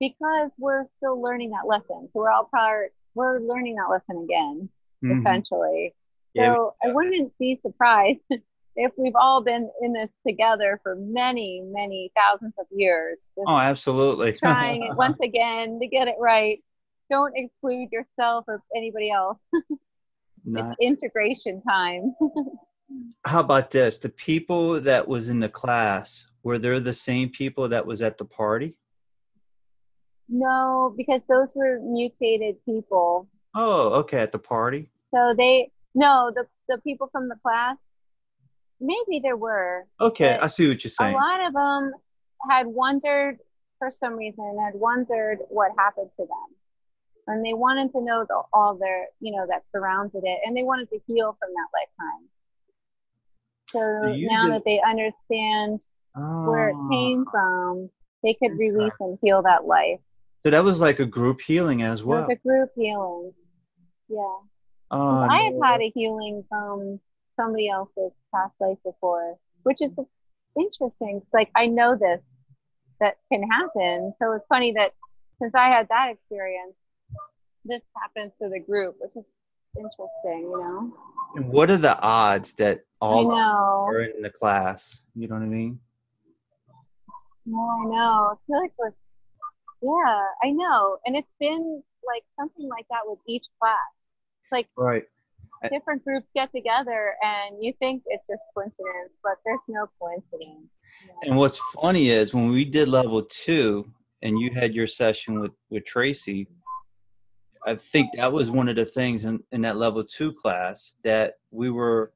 because 0.01 0.49
we're 0.57 0.85
still 0.97 1.21
learning 1.21 1.51
that 1.51 1.65
lesson. 1.65 2.09
So 2.11 2.19
we're 2.19 2.31
all 2.31 2.49
part. 2.51 2.91
We're 3.15 3.39
learning 3.39 3.75
that 3.75 3.89
lesson 3.89 4.23
again, 4.23 4.67
Mhm. 5.03 5.21
essentially. 5.21 5.93
Yeah, 6.33 6.55
So 6.55 6.75
I 6.83 6.91
wouldn't 6.91 7.37
be 7.37 7.59
surprised 7.61 8.19
if 8.75 8.91
we've 8.97 9.15
all 9.15 9.41
been 9.43 9.69
in 9.81 9.93
this 9.93 10.09
together 10.27 10.79
for 10.81 10.95
many, 10.95 11.61
many 11.61 12.11
thousands 12.15 12.53
of 12.59 12.65
years. 12.71 13.31
Oh, 13.47 13.57
absolutely. 13.57 14.31
trying 14.39 14.83
it 14.83 14.95
once 14.97 15.19
again 15.21 15.79
to 15.79 15.87
get 15.87 16.07
it 16.07 16.15
right. 16.19 16.61
Don't 17.09 17.33
exclude 17.35 17.89
yourself 17.91 18.45
or 18.47 18.63
anybody 18.75 19.11
else. 19.11 19.37
Nice. 20.45 20.75
It's 20.79 20.81
integration 20.81 21.61
time. 21.61 22.15
How 23.25 23.41
about 23.41 23.69
this? 23.71 23.99
The 23.99 24.09
people 24.09 24.81
that 24.81 25.07
was 25.07 25.29
in 25.29 25.39
the 25.39 25.49
class 25.49 26.25
were 26.43 26.57
they 26.57 26.79
the 26.79 26.93
same 26.93 27.29
people 27.29 27.69
that 27.69 27.85
was 27.85 28.01
at 28.01 28.17
the 28.17 28.25
party? 28.25 28.79
No, 30.31 30.93
because 30.97 31.21
those 31.29 31.51
were 31.55 31.79
mutated 31.81 32.55
people. 32.65 33.27
Oh, 33.53 33.89
okay, 33.99 34.19
at 34.19 34.31
the 34.31 34.39
party. 34.39 34.89
So 35.13 35.35
they 35.37 35.69
no, 35.93 36.31
the 36.33 36.47
the 36.67 36.79
people 36.79 37.09
from 37.11 37.27
the 37.29 37.35
class. 37.43 37.77
Maybe 38.79 39.19
there 39.21 39.37
were. 39.37 39.85
Okay, 39.99 40.39
I 40.41 40.47
see 40.47 40.67
what 40.67 40.83
you're 40.83 40.89
saying. 40.89 41.13
A 41.13 41.17
lot 41.17 41.45
of 41.45 41.53
them 41.53 41.93
had 42.49 42.65
wondered 42.65 43.37
for 43.77 43.91
some 43.91 44.15
reason 44.15 44.57
had 44.63 44.73
wondered 44.79 45.39
what 45.49 45.71
happened 45.77 46.09
to 46.17 46.23
them. 46.25 46.55
And 47.27 47.45
they 47.45 47.53
wanted 47.53 47.91
to 47.91 48.01
know 48.01 48.25
the, 48.27 48.41
all 48.51 48.75
their, 48.75 49.05
you 49.19 49.31
know, 49.35 49.45
that 49.47 49.61
surrounded 49.71 50.23
it, 50.23 50.39
and 50.43 50.57
they 50.57 50.63
wanted 50.63 50.89
to 50.89 50.99
heal 51.07 51.37
from 51.39 51.49
that 51.53 51.67
lifetime. 51.77 52.27
So 53.69 54.13
you 54.15 54.27
now 54.27 54.45
did- 54.45 54.53
that 54.55 54.63
they 54.65 54.79
understand 54.81 55.85
where 56.15 56.69
it 56.69 56.75
Oh. 56.75 56.89
came 56.91 57.25
from, 57.31 57.89
they 58.23 58.33
could 58.33 58.57
release 58.57 58.93
and 58.99 59.17
heal 59.21 59.41
that 59.43 59.65
life. 59.65 59.99
So 60.43 60.49
that 60.51 60.63
was 60.63 60.81
like 60.81 60.99
a 60.99 61.05
group 61.05 61.41
healing 61.41 61.83
as 61.83 62.01
It 62.01 62.07
well. 62.07 62.21
was 62.21 62.31
a 62.31 62.47
group 62.47 62.69
healing. 62.75 63.33
Yeah. 64.09 64.37
Oh, 64.89 65.19
I 65.19 65.43
have 65.43 65.53
no 65.53 65.61
had 65.61 65.81
a 65.81 65.91
healing 65.93 66.43
from 66.49 66.99
somebody 67.39 67.69
else's 67.69 68.11
past 68.33 68.53
life 68.59 68.77
before, 68.83 69.37
which 69.63 69.81
is 69.81 69.91
interesting. 70.59 71.21
Like 71.31 71.49
I 71.55 71.67
know 71.67 71.95
this 71.95 72.21
that 72.99 73.17
can 73.31 73.43
happen. 73.49 74.13
So 74.21 74.33
it's 74.33 74.45
funny 74.49 74.73
that 74.73 74.93
since 75.41 75.53
I 75.55 75.67
had 75.69 75.87
that 75.89 76.11
experience, 76.11 76.75
this 77.63 77.81
happens 77.95 78.31
to 78.41 78.49
the 78.49 78.59
group, 78.59 78.95
which 78.99 79.23
is 79.23 79.37
interesting, 79.77 80.49
you 80.49 80.59
know. 80.59 80.93
And 81.35 81.47
what 81.47 81.69
are 81.69 81.77
the 81.77 81.97
odds 81.99 82.53
that 82.55 82.81
all 82.99 83.31
are 83.31 84.01
in 84.01 84.21
the 84.21 84.29
class? 84.29 85.03
You 85.15 85.27
know 85.27 85.35
what 85.35 85.43
I 85.43 85.47
mean? 85.47 85.79
No, 87.45 87.59
I 87.59 87.85
know. 87.85 88.31
I 88.31 88.35
feel 88.47 88.61
like 88.61 88.71
we're 88.77 88.91
yeah, 89.81 90.25
I 90.43 90.51
know. 90.51 90.97
And 91.05 91.15
it's 91.15 91.31
been 91.39 91.83
like 92.05 92.23
something 92.39 92.67
like 92.67 92.85
that 92.89 93.01
with 93.05 93.19
each 93.27 93.45
class. 93.59 93.77
It's 94.43 94.51
like 94.51 94.67
Right. 94.77 95.05
different 95.71 96.03
groups 96.03 96.27
get 96.35 96.51
together 96.53 97.15
and 97.21 97.63
you 97.63 97.73
think 97.79 98.03
it's 98.07 98.25
just 98.27 98.41
coincidence, 98.53 99.13
but 99.23 99.37
there's 99.45 99.59
no 99.67 99.87
coincidence. 99.99 100.69
And 101.23 101.35
what's 101.35 101.57
funny 101.57 102.09
is 102.09 102.33
when 102.33 102.49
we 102.49 102.65
did 102.65 102.87
level 102.87 103.23
two 103.23 103.91
and 104.21 104.39
you 104.39 104.51
had 104.53 104.73
your 104.73 104.87
session 104.87 105.39
with, 105.39 105.51
with 105.69 105.85
Tracy, 105.85 106.47
I 107.65 107.75
think 107.75 108.09
that 108.15 108.31
was 108.31 108.49
one 108.49 108.69
of 108.69 108.75
the 108.75 108.85
things 108.85 109.25
in, 109.25 109.43
in 109.51 109.61
that 109.61 109.77
level 109.77 110.03
two 110.03 110.33
class 110.33 110.95
that 111.03 111.35
we 111.51 111.69
were 111.69 112.13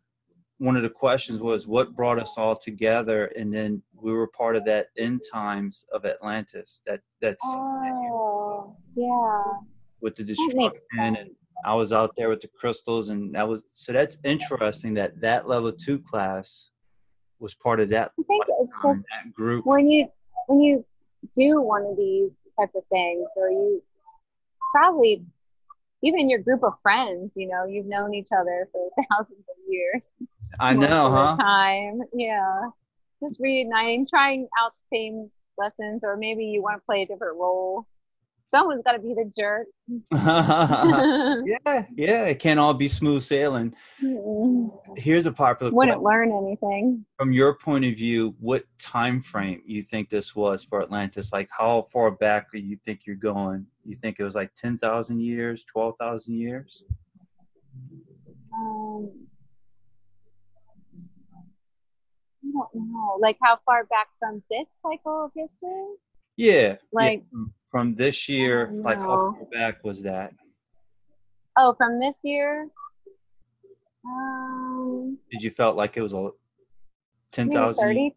one 0.58 0.78
of 0.78 0.84
the 0.84 0.90
questions 0.90 1.42
was 1.42 1.68
what 1.68 1.96
brought 1.96 2.20
us 2.20 2.36
all 2.38 2.56
together? 2.56 3.26
And 3.38 3.54
then 3.54 3.82
we 3.94 4.14
were 4.14 4.28
part 4.28 4.56
of 4.56 4.64
that 4.66 4.88
end 4.98 5.22
times 5.32 5.86
of 5.94 6.06
Atlantis 6.06 6.82
that 6.86 7.02
that's 7.22 7.44
Oh, 7.46 8.76
yeah. 8.96 9.44
with 10.02 10.16
the 10.16 10.24
destruction 10.24 10.82
and 11.00 11.30
I 11.66 11.74
was 11.76 11.92
out 11.92 12.16
there 12.16 12.30
with 12.30 12.42
the 12.42 12.48
crystals 12.60 13.10
and 13.10 13.34
that 13.36 13.48
was 13.48 13.64
so 13.74 13.92
that's 13.94 14.18
interesting 14.24 14.94
that 14.96 15.20
that 15.22 15.48
level 15.48 15.72
two 15.72 16.00
class 16.00 16.70
was 17.40 17.54
part 17.56 17.80
of 17.80 17.90
that 17.90 18.12
I 18.20 18.24
think 18.28 18.44
it's 18.48 18.72
just 18.82 18.84
that 18.84 19.34
group. 19.34 19.66
when 19.66 19.90
you 19.90 20.08
when 20.48 20.62
you 20.62 20.86
do 21.38 21.62
one 21.62 21.84
of 21.86 21.98
these 21.98 22.30
type 22.60 22.70
of 22.76 22.84
things 22.92 23.26
or 23.36 23.50
you 23.50 23.82
probably 24.74 25.26
even 26.04 26.30
your 26.30 26.40
group 26.40 26.64
of 26.64 26.74
friends 26.84 27.32
you 27.36 27.48
know 27.48 27.66
you've 27.66 27.86
known 27.88 28.14
each 28.14 28.30
other 28.38 28.68
for 28.72 28.90
thousands 29.12 29.40
of 29.40 29.56
years 29.68 30.12
I 30.60 30.74
know 30.74 31.12
huh? 31.12 31.38
time. 31.40 32.02
Yeah. 32.14 32.70
Just 33.22 33.40
reuniting 33.40 34.08
trying 34.10 34.48
out 34.62 34.74
the 34.92 34.98
same 34.98 35.32
lessons 35.58 36.02
or 36.04 36.18
maybe 36.18 36.46
you 36.46 36.62
want 36.62 36.78
to 36.78 36.86
play 36.86 37.04
a 37.04 37.06
different 37.06 37.38
role. 37.38 37.88
Someone's 38.54 38.84
got 38.84 38.94
to 38.94 39.00
be 39.00 39.14
the 39.14 39.32
jerk. 39.38 39.68
Yeah 41.46 41.86
yeah 41.96 42.26
it 42.26 42.40
can't 42.40 42.60
all 42.60 42.74
be 42.74 42.88
smooth 42.88 43.22
sailing. 43.22 43.76
Here's 44.96 45.26
a 45.26 45.32
popular 45.32 45.72
wouldn't 45.74 46.02
question 46.02 46.32
learn 46.32 46.46
anything. 46.46 47.06
from 47.18 47.32
your 47.32 47.56
point 47.56 47.86
of 47.86 47.96
view 47.96 48.36
what 48.40 48.64
time 48.80 49.22
frame 49.22 49.62
you 49.66 49.82
think 49.82 50.10
this 50.10 50.36
was 50.36 50.64
for 50.64 50.82
atlantis? 50.82 51.34
Like 51.34 51.50
how 51.52 51.88
far 51.92 52.12
back 52.12 52.52
do 52.52 52.60
you 52.60 52.78
think 52.78 53.02
you're 53.06 53.16
going? 53.16 53.66
You 53.84 53.96
think 53.96 54.20
it 54.20 54.24
was 54.24 54.36
like 54.36 54.56
10000 54.56 55.20
years 55.20 55.66
12000 55.66 56.34
years? 56.34 56.84
Um, 58.54 59.25
I 62.46 62.52
don't 62.74 62.92
know. 62.92 63.18
Like 63.20 63.38
how 63.42 63.58
far 63.66 63.86
back 63.86 64.08
from 64.20 64.44
this 64.50 64.68
cycle 64.84 65.26
of 65.26 65.32
history? 65.36 65.96
yeah. 66.38 66.76
Like- 66.92 67.20
yeah, 67.20 67.30
from- 67.32 67.54
from 67.72 67.96
this 67.96 68.30
year 68.30 68.70
like 68.72 68.98
how 69.00 69.34
far 69.34 69.46
back 69.52 69.84
was 69.84 70.04
that? 70.04 70.34
Oh, 71.58 71.74
from 71.74 72.00
this 72.00 72.18
year? 72.24 72.68
Um, 74.06 75.18
did 75.32 75.42
you 75.42 75.52
felt 75.52 75.76
like 75.76 75.98
it 75.98 76.02
was 76.02 76.14
a 76.14 76.18
maybe 76.18 76.34
10000 77.32 77.76
30, 77.82 78.16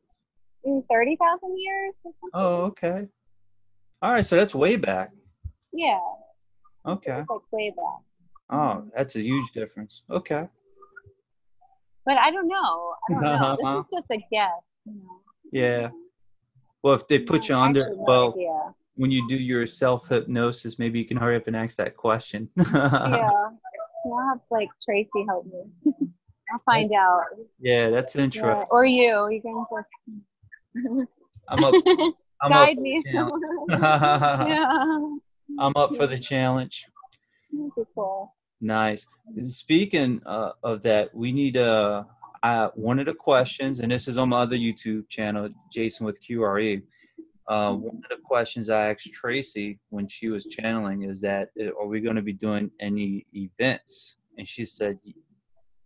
maybe 0.64 0.86
30,000 0.90 1.58
years 1.58 1.94
or 2.04 2.12
oh 2.34 2.56
okay. 2.66 3.08
All 4.02 4.12
right 4.12 4.26
so 4.26 4.36
that's 4.36 4.54
way 4.54 4.76
back. 4.76 5.10
Yeah, 5.72 5.98
okay. 6.86 7.24
like 7.28 7.52
way 7.52 7.70
back. 7.70 8.02
oh 8.50 8.84
that's 8.94 9.16
a 9.16 9.22
huge 9.22 9.50
difference. 9.52 10.02
Okay 10.10 10.46
But 12.06 12.18
I 12.18 12.30
don't 12.30 12.48
know. 12.48 12.94
I 13.10 13.12
don't 13.12 13.22
know. 13.62 13.82
this 13.82 13.86
is 13.86 13.90
just 13.94 14.10
a 14.10 14.24
guess. 14.32 14.50
You 14.86 14.94
know. 14.94 15.20
yeah 15.52 15.78
mm-hmm. 15.82 15.96
well 16.82 16.94
if 16.94 17.06
they 17.08 17.18
mm-hmm. 17.18 17.26
put 17.26 17.48
you 17.48 17.54
Yeah, 17.56 17.62
under 17.62 17.90
no 17.90 18.04
well 18.06 18.32
idea. 18.32 18.74
when 18.94 19.10
you 19.10 19.28
do 19.28 19.36
your 19.36 19.66
self 19.66 20.08
hypnosis, 20.08 20.78
maybe 20.78 20.98
you 20.98 21.04
can 21.04 21.16
hurry 21.16 21.36
up 21.36 21.46
and 21.46 21.56
ask 21.56 21.76
that 21.76 21.96
question. 21.96 22.48
yeah. 22.56 23.30
I'll 24.04 24.28
have 24.30 24.40
like 24.50 24.68
Tracy 24.84 25.24
help 25.28 25.46
me. 25.46 25.92
I'll 26.52 26.58
find 26.64 26.92
out. 26.92 27.24
Yeah, 27.60 27.90
that's 27.90 28.14
Yeah. 28.16 28.22
interesting. 28.22 28.66
Or 28.70 28.84
you. 28.86 29.28
You 29.30 29.42
can 29.42 29.64
just 29.70 31.08
I'm 31.48 31.64
up. 31.64 31.74
I'm 32.40 32.50
guide 32.52 32.76
up 32.78 32.82
me. 32.82 33.02
yeah. 33.06 33.28
I'm 35.58 35.72
up 35.76 35.96
for 35.96 36.06
the 36.06 36.18
challenge. 36.18 36.86
That'd 37.52 37.74
be 37.76 37.82
cool. 37.94 38.34
Nice. 38.60 39.06
Speaking 39.44 40.20
uh, 40.26 40.52
of 40.62 40.82
that, 40.82 41.14
we 41.14 41.32
need 41.32 41.56
uh, 41.56 42.04
uh, 42.42 42.68
one 42.74 42.98
of 42.98 43.06
the 43.06 43.14
questions, 43.14 43.80
and 43.80 43.92
this 43.92 44.08
is 44.08 44.18
on 44.18 44.30
my 44.30 44.40
other 44.40 44.56
YouTube 44.56 45.08
channel, 45.08 45.48
Jason 45.72 46.06
with 46.06 46.18
QRE. 46.22 46.82
Uh, 47.48 47.72
one 47.72 47.96
of 47.96 48.10
the 48.10 48.22
questions 48.22 48.68
I 48.68 48.90
asked 48.90 49.12
Tracy 49.12 49.78
when 49.88 50.06
she 50.06 50.28
was 50.28 50.44
channeling 50.44 51.04
is 51.04 51.20
that 51.22 51.48
uh, 51.60 51.68
are 51.80 51.86
we 51.86 52.00
going 52.00 52.16
to 52.16 52.22
be 52.22 52.32
doing 52.32 52.70
any 52.80 53.26
events? 53.32 54.16
And 54.36 54.46
she 54.46 54.64
said, 54.64 54.98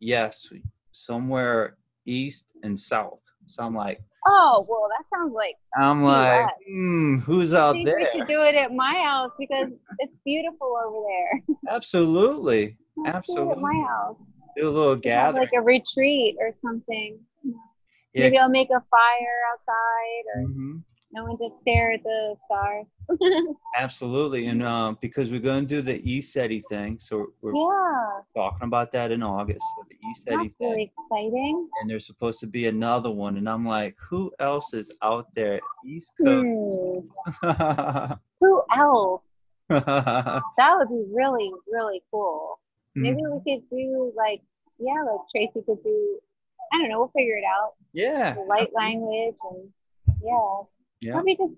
yes, 0.01 0.51
somewhere 0.91 1.77
east 2.05 2.47
and 2.65 2.79
south. 2.79 3.23
So 3.47 3.63
I'm 3.63 3.77
like, 3.77 4.01
Oh, 4.27 4.65
well, 4.69 4.89
that 4.97 5.05
sounds 5.15 5.33
like 5.35 5.57
I'm 5.77 6.03
like, 6.03 6.47
hmm, 6.69 7.17
who's 7.19 7.55
out 7.55 7.77
there? 7.85 7.97
we 7.97 8.05
should 8.07 8.27
do 8.27 8.43
it 8.43 8.55
at 8.55 8.73
my 8.73 8.95
house 9.05 9.31
because 9.39 9.69
it's 9.99 10.13
beautiful 10.25 10.77
over 10.87 11.07
there. 11.09 11.57
Absolutely, 11.69 12.77
Let's 12.97 13.29
at 13.31 13.59
my 13.59 13.85
house. 13.89 14.17
Do 14.57 14.69
a 14.69 14.71
little 14.71 14.97
gathering. 14.97 15.43
like 15.45 15.53
a 15.57 15.63
retreat 15.63 16.37
or 16.39 16.53
something. 16.65 17.19
Yeah. 17.43 18.25
Maybe 18.25 18.39
I'll 18.39 18.51
make 18.51 18.69
a 18.69 18.83
fire 18.91 19.39
outside 19.53 20.25
or 20.35 20.43
Mhm. 20.43 20.83
No 21.13 21.25
one 21.25 21.37
just 21.39 21.61
stare 21.63 21.93
at 21.93 22.03
the 22.03 22.35
stars. 22.47 22.87
Absolutely, 23.77 24.47
and 24.47 24.63
um, 24.63 24.99
because 25.01 25.31
we're 25.31 25.41
going 25.41 25.67
to 25.67 25.75
do 25.77 25.83
the 25.83 26.01
East 26.11 26.35
ESETI 26.37 26.63
thing, 26.69 26.99
so 27.01 27.27
we're 27.43 27.55
yeah, 27.55 28.21
talking 28.35 28.67
about 28.67 28.91
that 28.93 29.11
in 29.11 29.23
August. 29.23 29.61
So 29.77 29.85
the 29.89 29.97
that's 30.05 30.21
ESETI 30.21 30.57
thing, 30.57 30.71
really 30.71 30.93
exciting. 31.11 31.69
and 31.81 31.91
there's 31.91 32.07
supposed 32.07 32.41
to 32.41 32.47
be 32.47 32.67
another 32.67 33.11
one, 33.11 33.37
and 33.37 33.49
I'm 33.49 33.67
like, 33.67 33.97
who 34.09 34.31
else 34.41 34.73
is 34.75 34.97
out 35.03 35.27
there? 35.35 35.61
East 35.87 36.13
Coast. 36.23 37.07
Hmm. 37.43 38.13
Who 38.41 38.63
else? 38.77 39.23
That 39.69 40.75
would 40.77 40.89
be 40.89 41.05
really, 41.13 41.51
really 41.71 42.03
cool. 42.11 42.59
Maybe 42.95 43.23
Mm-hmm. 43.23 43.39
we 43.45 43.55
could 43.57 43.63
do 43.71 44.13
like, 44.17 44.43
yeah, 44.79 45.03
like 45.03 45.21
Tracy 45.35 45.65
could 45.65 45.83
do. 45.83 46.19
I 46.73 46.79
don't 46.79 46.89
know. 46.91 46.99
We'll 46.99 47.13
figure 47.17 47.37
it 47.37 47.45
out. 47.45 47.73
yeah, 47.93 48.35
The 48.35 48.41
light 48.43 48.71
language 48.75 49.37
and 49.51 49.69
yeah, 50.23 50.63
yeah, 51.03 51.21
be 51.25 51.37
just 51.37 51.53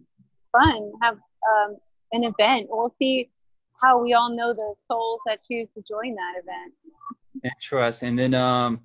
fun. 0.53 0.93
Have 1.03 1.15
um, 1.15 1.77
an 2.12 2.25
event. 2.25 2.69
We'll 2.71 2.95
see 2.99 3.31
how 3.81 4.03
we 4.03 4.15
all 4.15 4.35
know 4.35 4.55
the 4.55 4.75
souls 4.91 5.21
that 5.27 5.41
choose 5.49 5.69
to 5.77 5.83
join 5.89 6.15
that 6.15 6.35
event. 6.43 6.73
interesting. 7.45 8.11
And 8.11 8.19
then 8.19 8.35
um, 8.35 8.81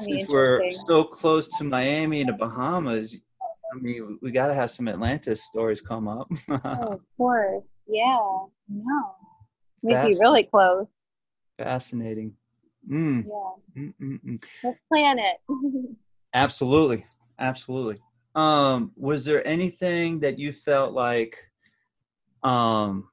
since 0.00 0.28
we're 0.28 0.70
so 0.70 1.04
close 1.04 1.48
to 1.58 1.64
Miami 1.64 2.20
and 2.20 2.30
the 2.30 2.34
Bahamas, 2.34 3.16
I 3.72 3.78
mean, 3.78 4.18
we 4.22 4.30
got 4.30 4.46
to 4.46 4.54
have 4.54 4.70
some 4.70 4.88
Atlantis 4.88 5.44
stories 5.44 5.80
come 5.80 6.08
up. 6.08 6.30
Oh, 6.48 6.92
of 6.94 7.00
course. 7.16 7.64
Yeah. 7.86 8.18
No. 8.68 9.14
We'd 9.82 10.02
be 10.02 10.16
really 10.20 10.44
close. 10.44 10.86
Fascinating. 11.58 12.34
Mm, 12.90 13.26
Yeah. 13.26 13.82
mm, 13.82 13.94
mm, 14.00 14.20
mm. 14.24 14.44
Let's 14.64 14.78
plan 14.88 15.18
it. 15.18 15.36
Absolutely, 16.34 17.04
absolutely. 17.38 17.98
Um, 18.34 18.92
was 18.96 19.24
there 19.24 19.46
anything 19.46 20.20
that 20.20 20.38
you 20.38 20.52
felt 20.52 20.92
like, 20.92 21.38
um, 22.42 23.08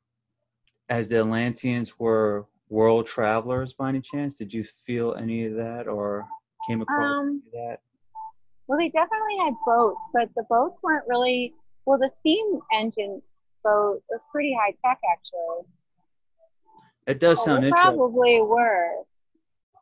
as 0.90 1.08
the 1.08 1.20
Atlanteans 1.20 1.98
were 2.00 2.46
world 2.70 3.08
travelers 3.08 3.74
by 3.74 3.90
any 3.90 4.02
chance? 4.02 4.36
Did 4.36 4.54
you 4.54 4.64
feel 4.64 5.16
any 5.16 5.46
of 5.46 5.56
that 5.56 5.88
or 5.88 6.28
came 6.68 6.82
across 6.82 7.18
Um, 7.18 7.28
any 7.54 7.62
of 7.62 7.70
that? 7.70 7.80
well, 8.68 8.78
they 8.78 8.90
definitely 8.90 9.38
had 9.44 9.54
boats, 9.66 10.08
but 10.14 10.30
the 10.36 10.44
boats 10.50 10.78
weren't 10.84 11.08
really. 11.08 11.54
Well, 11.86 12.00
the 12.00 12.10
steam 12.10 12.60
engine 12.74 13.22
boat 13.64 14.02
was 14.10 14.20
pretty 14.32 14.56
high 14.60 14.72
tech, 14.84 15.00
actually. 15.12 15.68
It 17.08 17.20
does 17.20 17.38
Well, 17.38 17.46
sound 17.46 17.64
they 17.64 17.68
interesting. 17.68 17.96
probably 17.96 18.42
were. 18.42 19.04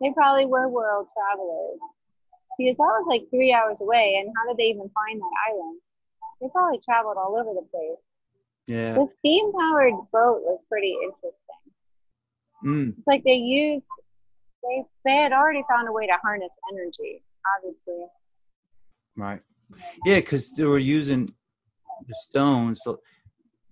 They 0.02 0.12
probably 0.14 0.46
were 0.46 0.68
world 0.68 1.08
travelers. 1.14 1.80
Because 2.58 2.78
that 2.78 2.94
was 3.02 3.06
like 3.08 3.30
three 3.30 3.52
hours 3.54 3.82
away, 3.82 4.18
and 4.20 4.32
how 4.38 4.48
did 4.48 4.58
they 4.58 4.70
even 4.70 4.90
find 4.94 5.20
that 5.20 5.32
island? 5.50 5.80
They 6.42 6.48
probably 6.52 6.80
traveled 6.86 7.18
all 7.18 7.36
over 7.36 7.54
the 7.54 7.66
place. 7.72 8.00
Yeah. 8.68 8.94
The 8.94 9.08
steam 9.20 9.52
powered 9.54 9.94
boat 10.12 10.42
was 10.44 10.60
pretty 10.70 10.96
interesting. 11.04 11.64
Mm, 12.64 12.98
It's 12.98 13.08
like 13.08 13.24
they 13.24 13.34
used 13.34 13.84
they 14.64 14.84
they 15.06 15.16
had 15.16 15.34
already 15.34 15.64
found 15.70 15.88
a 15.90 15.92
way 15.92 16.08
to 16.08 16.14
harness 16.22 16.52
energy, 16.72 17.22
obviously. 17.58 18.06
right. 19.18 19.42
Yeah, 20.06 20.18
because 20.20 20.52
they 20.54 20.64
were 20.64 20.80
using 20.80 21.26
the 22.08 22.16
stones. 22.22 22.82
So, 22.84 23.00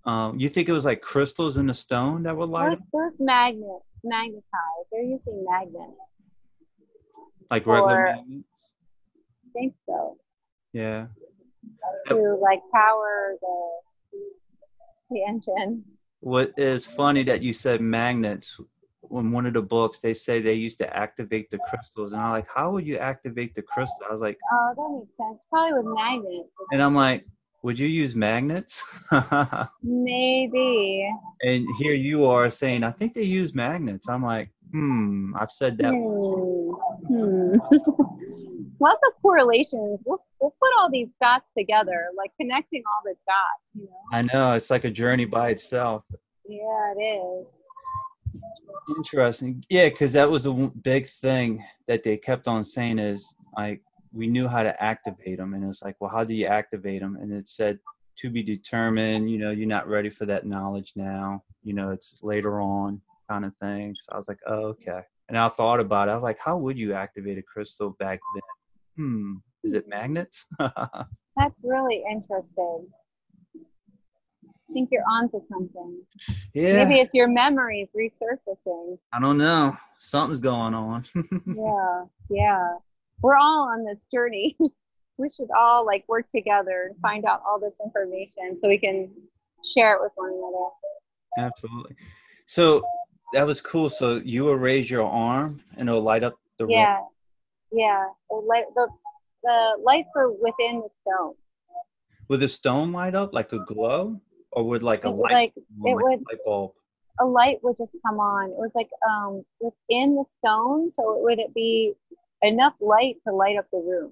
um, 0.06 0.40
you 0.40 0.50
think 0.50 0.68
it 0.68 0.74
was 0.74 0.86
like 0.86 1.02
crystals 1.02 1.58
in 1.58 1.68
the 1.68 1.74
stone 1.74 2.24
that 2.24 2.36
were 2.36 2.48
Those, 2.48 2.78
those 2.92 3.14
magnets 3.20 3.86
magnetized. 4.04 4.88
They're 4.92 5.04
using 5.04 5.46
magnets. 5.50 5.94
like 7.50 7.66
regular 7.68 8.04
magnets? 8.04 8.48
Think 9.54 9.74
so. 9.88 10.18
Yeah. 10.74 11.08
To 12.10 12.38
like 12.42 12.60
power 12.74 13.36
the 13.42 13.80
the 15.10 15.24
engine. 15.28 15.84
What 16.22 16.54
is 16.58 16.86
funny 16.86 17.24
that 17.24 17.42
you 17.42 17.54
said 17.54 17.82
magnets. 17.82 18.60
In 19.10 19.32
one 19.32 19.46
of 19.46 19.54
the 19.54 19.62
books, 19.62 20.00
they 20.00 20.14
say 20.14 20.40
they 20.40 20.54
used 20.54 20.78
to 20.78 20.96
activate 20.96 21.50
the 21.52 21.58
crystals, 21.70 22.14
and 22.14 22.22
I'm 22.22 22.32
like, 22.32 22.48
how 22.50 22.72
would 22.72 22.88
you 22.88 22.98
activate 22.98 23.56
the 23.56 23.62
crystal? 23.62 24.06
I 24.08 24.12
was 24.14 24.22
like, 24.22 24.38
Oh, 24.54 24.74
that 24.78 24.90
makes 25.00 25.18
sense. 25.18 25.40
Probably 25.50 25.80
with 25.80 25.94
magnets. 25.94 26.50
and 26.72 26.82
I'm 26.82 26.96
like, 26.96 27.26
would 27.64 27.78
you 27.78 27.88
use 27.88 28.16
magnets? 28.16 28.82
Maybe. 29.84 31.12
and 31.44 31.68
here 31.78 31.94
you 31.94 32.26
are 32.26 32.50
saying, 32.50 32.84
I 32.84 32.92
think 32.92 33.14
they 33.14 33.24
use 33.24 33.54
magnets. 33.54 34.08
I'm 34.08 34.24
like, 34.24 34.52
hmm, 34.72 35.36
I've 35.38 35.52
said 35.52 35.78
that. 35.80 35.94
Hmm. 37.08 37.58
hmm. 37.60 38.48
Lots 38.82 39.00
of 39.08 39.22
correlations. 39.22 40.00
We'll, 40.06 40.26
we'll 40.40 40.56
put 40.60 40.70
all 40.80 40.90
these 40.92 41.10
dots 41.22 41.46
together, 41.56 42.08
like 42.18 42.32
connecting 42.40 42.82
all 42.88 43.02
the 43.06 43.16
dots, 43.28 43.62
you 43.76 43.84
know? 43.84 43.92
I 44.12 44.22
know 44.24 44.54
it's 44.54 44.72
like 44.72 44.86
a 44.86 44.90
journey 44.90 45.26
by 45.26 45.52
itself. 45.52 46.04
Yeah, 46.48 46.94
it 46.98 47.02
is. 47.02 47.46
Interesting. 48.98 49.64
Yeah, 49.70 49.90
because 49.90 50.14
that 50.14 50.30
was 50.30 50.48
a 50.48 50.54
big 50.82 51.08
thing 51.08 51.64
that 51.88 52.04
they 52.04 52.18
kept 52.18 52.48
on 52.48 52.64
saying 52.64 52.98
is 52.98 53.36
like 53.56 53.82
we 54.12 54.26
knew 54.26 54.48
how 54.48 54.64
to 54.64 54.84
activate 54.84 55.38
them, 55.38 55.54
and 55.54 55.64
it's 55.64 55.84
like, 55.84 55.96
well, 56.00 56.10
how 56.10 56.24
do 56.24 56.34
you 56.34 56.48
activate 56.48 57.02
them? 57.02 57.18
And 57.22 57.32
it 57.32 57.48
said 57.48 57.78
to 58.18 58.30
be 58.32 58.42
determined. 58.42 59.30
You 59.30 59.38
know, 59.38 59.52
you're 59.52 59.68
not 59.68 59.88
ready 59.88 60.10
for 60.10 60.26
that 60.26 60.48
knowledge 60.48 60.94
now. 60.96 61.44
You 61.64 61.74
know, 61.74 61.92
it's 61.92 62.20
later 62.24 62.60
on 62.60 63.00
kind 63.30 63.46
of 63.46 63.56
thing. 63.58 63.96
So 64.00 64.14
I 64.14 64.18
was 64.18 64.28
like, 64.28 64.40
oh, 64.48 64.74
okay. 64.74 65.02
And 65.30 65.38
I 65.38 65.48
thought 65.50 65.80
about 65.80 66.08
it. 66.08 66.12
I 66.12 66.16
was 66.16 66.24
like, 66.24 66.40
how 66.44 66.58
would 66.58 66.78
you 66.78 66.94
activate 66.94 67.38
a 67.38 67.44
crystal 67.44 67.92
back 68.00 68.20
then? 68.34 68.42
Hmm, 68.98 69.36
is 69.64 69.74
it 69.74 69.88
magnets? 69.88 70.46
That's 70.60 71.56
really 71.64 72.04
interesting. 72.10 72.88
I 73.56 74.74
think 74.74 74.90
you're 74.92 75.04
onto 75.10 75.40
something. 75.52 76.02
yeah. 76.54 76.84
Maybe 76.84 77.00
it's 77.02 77.14
your 77.14 77.28
memories 77.28 77.88
resurfacing. 77.96 78.98
I 79.14 79.20
don't 79.20 79.38
know. 79.38 79.76
Something's 79.98 80.40
going 80.40 80.74
on. 80.74 81.04
Yeah, 81.46 82.06
yeah. 82.30 82.78
We're 83.22 83.36
all 83.38 83.70
on 83.70 83.86
this 83.86 84.00
journey. 84.14 84.58
we 85.18 85.30
should 85.36 85.50
all 85.56 85.86
like 85.86 86.04
work 86.08 86.28
together 86.30 86.88
and 86.90 87.00
find 87.02 87.26
out 87.26 87.42
all 87.48 87.60
this 87.60 87.76
information 87.84 88.58
so 88.62 88.68
we 88.68 88.78
can 88.78 89.12
share 89.76 89.96
it 89.96 90.02
with 90.02 90.12
one 90.16 90.32
another. 90.32 91.48
Absolutely. 91.50 91.96
So 92.48 92.82
that 93.34 93.46
was 93.46 93.62
cool. 93.62 93.90
So 93.90 94.22
you 94.24 94.44
will 94.46 94.56
raise 94.56 94.90
your 94.90 95.04
arm 95.06 95.56
and 95.78 95.88
it'll 95.88 96.02
light 96.02 96.24
up 96.24 96.36
the 96.58 96.66
room. 96.66 96.74
Yeah. 97.72 98.06
The 98.30 98.36
light, 98.36 98.66
the 98.76 98.88
the 99.44 99.72
lights 99.84 100.10
were 100.16 100.32
within 100.32 100.82
the 100.82 100.90
stone. 101.02 101.34
Would 102.28 102.40
the 102.40 102.48
stone 102.48 102.92
light 102.92 103.16
up 103.16 103.34
like 103.34 103.52
a 103.54 103.60
glow, 103.66 104.20
or 104.52 104.64
would 104.68 104.84
like 104.84 105.06
a 105.06 105.10
It 105.10 105.12
light, 105.12 105.32
like 105.34 105.54
it 105.56 105.64
would 105.78 106.20
a 106.20 106.24
light 106.30 106.46
bulb? 106.46 106.72
a 107.20 107.26
light 107.26 107.58
would 107.64 107.78
just 107.78 107.92
come 108.06 108.20
on. 108.20 108.50
It 108.52 108.58
was 108.58 108.72
like 108.76 108.90
um 109.10 109.44
within 109.60 110.16
the 110.16 110.26
stone, 110.28 110.92
so 110.92 111.18
it 111.18 111.24
would 111.24 111.40
it 111.40 111.54
be 111.54 111.94
enough 112.42 112.74
light 112.80 113.16
to 113.28 113.34
light 113.34 113.58
up 113.58 113.66
the 113.72 113.80
room. 113.80 114.12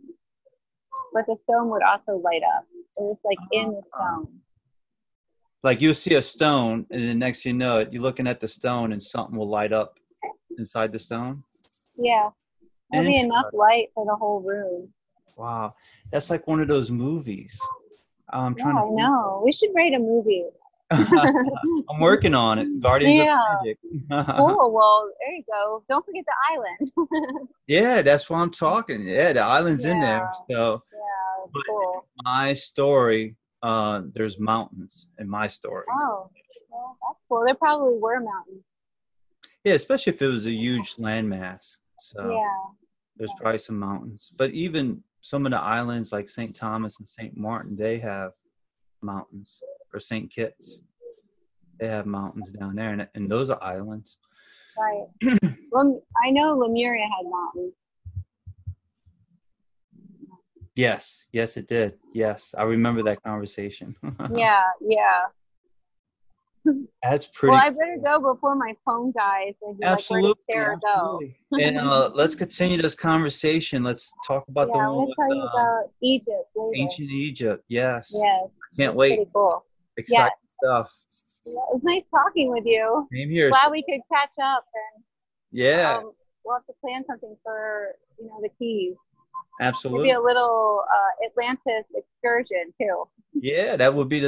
But 1.14 1.26
the 1.26 1.38
stone 1.44 1.70
would 1.70 1.82
also 1.82 2.18
light 2.18 2.42
up. 2.58 2.66
It 2.98 3.02
was 3.02 3.18
like 3.24 3.38
in 3.52 3.72
the 3.72 3.82
stone. 3.96 4.28
Like 5.64 5.82
you'll 5.82 5.94
see 5.94 6.16
a 6.16 6.22
stone, 6.22 6.86
and 6.92 7.10
the 7.10 7.14
next 7.14 7.46
you 7.46 7.54
know 7.54 7.80
it, 7.80 7.92
you're 7.92 8.02
looking 8.02 8.28
at 8.28 8.40
the 8.40 8.48
stone, 8.48 8.94
and 8.94 9.02
something 9.02 9.38
will 9.38 9.50
light 9.50 9.74
up 9.74 9.98
inside 10.58 10.92
the 10.92 11.00
stone. 11.00 11.42
Yeah. 11.98 12.30
There'll 12.92 13.08
be 13.08 13.20
enough 13.20 13.46
light 13.54 13.88
for 13.94 14.06
the 14.06 14.16
whole 14.16 14.42
room. 14.42 14.90
Wow, 15.38 15.76
that's 16.12 16.30
like 16.30 16.48
one 16.48 16.60
of 16.60 16.68
those 16.68 16.92
movies. 16.92 17.60
I'm 18.32 18.56
Yeah, 18.58 18.64
trying 18.64 18.78
I 18.78 18.82
to. 18.88 18.92
know. 18.96 19.42
We 19.46 19.52
should 19.52 19.70
write 19.76 19.94
a 19.94 20.00
movie. 20.00 20.46
I'm 20.92 22.00
working 22.00 22.34
on 22.34 22.58
it. 22.60 22.82
Guardians 22.82 23.20
Yeah. 23.20 23.40
of 23.40 23.66
Magic. 23.66 23.78
cool. 24.38 24.72
Well, 24.74 25.12
there 25.20 25.36
you 25.36 25.44
go. 25.52 25.84
Don't 25.88 26.04
forget 26.06 26.26
the 26.26 27.04
island. 27.22 27.50
yeah, 27.68 28.02
that's 28.02 28.30
what 28.30 28.38
I'm 28.40 28.52
talking. 28.52 29.08
Yeah, 29.08 29.34
the 29.34 29.42
island's 29.42 29.86
in 29.86 30.00
there. 30.00 30.32
So 30.50 30.82
yeah, 30.94 31.62
cool. 31.68 32.06
my 32.24 32.54
story, 32.54 33.36
uh, 33.62 34.02
there's 34.14 34.40
mountains 34.40 35.10
in 35.20 35.30
my 35.30 35.48
story. 35.48 35.86
Oh, 35.92 36.30
well, 36.70 36.98
that's 37.08 37.20
cool. 37.30 37.44
There 37.46 37.56
probably 37.56 37.98
were 38.00 38.20
mountains. 38.20 38.64
Yeah, 39.64 39.74
especially 39.74 40.14
if 40.14 40.22
it 40.22 40.28
was 40.28 40.46
a 40.48 40.52
huge 40.52 40.96
landmass. 40.96 41.78
So 42.00 42.32
Yeah. 42.32 42.48
There's 43.20 43.34
probably 43.40 43.60
some 43.60 43.78
mountains. 43.78 44.32
But 44.38 44.52
even 44.52 45.04
some 45.22 45.46
of 45.46 45.52
the 45.52 45.60
islands 45.60 46.12
like 46.12 46.30
St. 46.30 46.56
Thomas 46.56 46.98
and 47.00 47.08
St. 47.08 47.38
Martin, 47.38 47.76
they 47.76 48.00
have 48.00 48.32
mountains. 49.02 49.60
Or 49.94 50.00
St. 50.00 50.32
Kitts, 50.32 50.82
they 51.80 51.88
have 51.88 52.06
mountains 52.06 52.52
down 52.52 52.76
there, 52.76 52.92
and, 52.92 53.08
and 53.16 53.30
those 53.30 53.50
are 53.50 53.62
islands. 53.62 54.18
Right. 54.78 55.08
Lem- 55.72 56.02
I 56.24 56.30
know 56.30 56.56
Lemuria 56.58 57.06
had 57.06 57.30
mountains. 57.30 57.74
Yes, 60.76 61.26
yes, 61.34 61.58
it 61.58 61.68
did. 61.68 61.98
Yes, 62.14 62.54
I 62.58 62.64
remember 62.64 63.04
that 63.04 63.22
conversation. 63.24 63.96
Yeah, 64.34 64.64
yeah. 64.80 65.22
That's 67.04 67.28
pretty. 67.28 67.52
Well, 67.52 67.62
I 67.62 67.70
better 67.70 67.98
go 68.04 68.34
before 68.34 68.56
my 68.56 68.74
phone 68.86 69.12
dies. 69.18 69.54
And 69.62 69.82
absolutely. 69.84 70.30
Like, 70.50 70.58
Where 70.58 70.72
did 70.76 70.82
go? 70.82 71.20
absolutely. 71.52 71.64
and 71.64 71.78
uh, 71.78 72.12
let's 72.16 72.36
continue 72.36 72.82
this 72.82 72.96
conversation. 72.96 73.84
Let's 73.84 74.14
talk 74.26 74.46
about 74.48 74.70
yeah, 74.70 74.82
I'm 74.82 74.86
the 74.86 74.94
one 74.94 75.08
with 75.08 75.16
tell 75.16 75.36
you 75.36 75.42
uh, 75.42 75.48
about 75.48 75.84
Egypt 76.02 76.50
later. 76.56 76.72
ancient 76.76 77.10
Egypt. 77.12 77.64
Yes. 77.68 78.12
Yes. 78.14 78.50
Can't 78.78 78.96
wait. 78.96 79.18
Pretty 79.18 79.32
cool. 79.34 79.66
Exciting 79.98 80.32
stuff. 80.64 80.92
Yeah, 81.46 81.54
it 81.54 81.74
was 81.74 81.82
nice 81.84 82.04
talking 82.12 82.52
with 82.52 82.66
you. 82.66 83.08
Same 83.12 83.30
here. 83.30 83.50
Glad 83.50 83.72
we 83.72 83.84
could 83.84 84.02
catch 84.12 84.34
up 84.44 84.66
and 84.74 85.04
yeah, 85.52 85.98
um, 85.98 86.12
we'll 86.46 86.56
have 86.56 86.66
to 86.68 86.74
plan 86.82 87.04
something 87.08 87.36
for 87.44 87.96
you 88.20 88.28
know 88.28 88.40
the 88.42 88.50
Keys. 88.60 88.96
Maybe 89.60 89.68
absolutely. 89.68 90.12
a 90.12 90.22
little 90.22 90.84
uh, 90.90 91.26
Atlantis 91.26 91.86
excursion 91.94 92.74
too. 92.80 93.08
Yeah, 93.34 93.76
that 93.76 93.94
would 93.94 94.08
be 94.10 94.20
the 94.20 94.28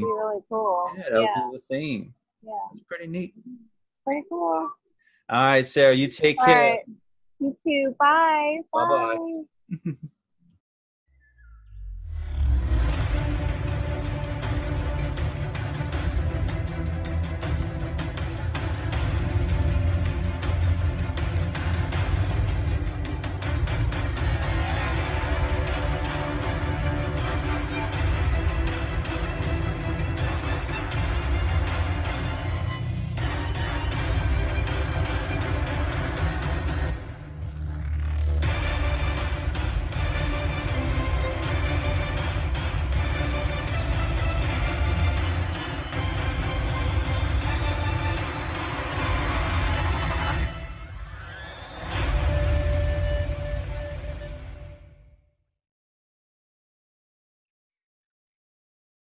It'd 0.00 0.06
be 0.08 0.12
really 0.22 0.40
cool. 0.48 0.90
Yeah, 0.96 1.02
that 1.10 1.20
yeah, 1.22 1.44
would 1.46 1.52
be 1.52 1.58
the 1.58 1.74
theme. 1.74 2.14
yeah, 2.42 2.52
It's 2.74 2.82
pretty 2.88 3.06
neat. 3.06 3.34
pretty 4.04 4.24
cool. 4.28 4.70
All 5.28 5.38
right, 5.38 5.66
Sarah, 5.66 5.94
you 5.94 6.08
take 6.08 6.38
All 6.40 6.46
care. 6.46 6.70
right. 6.70 6.78
You 7.38 7.56
too. 7.62 7.94
Bye. 7.98 8.58
Bye-bye. 8.72 9.16
Bye. 9.76 9.92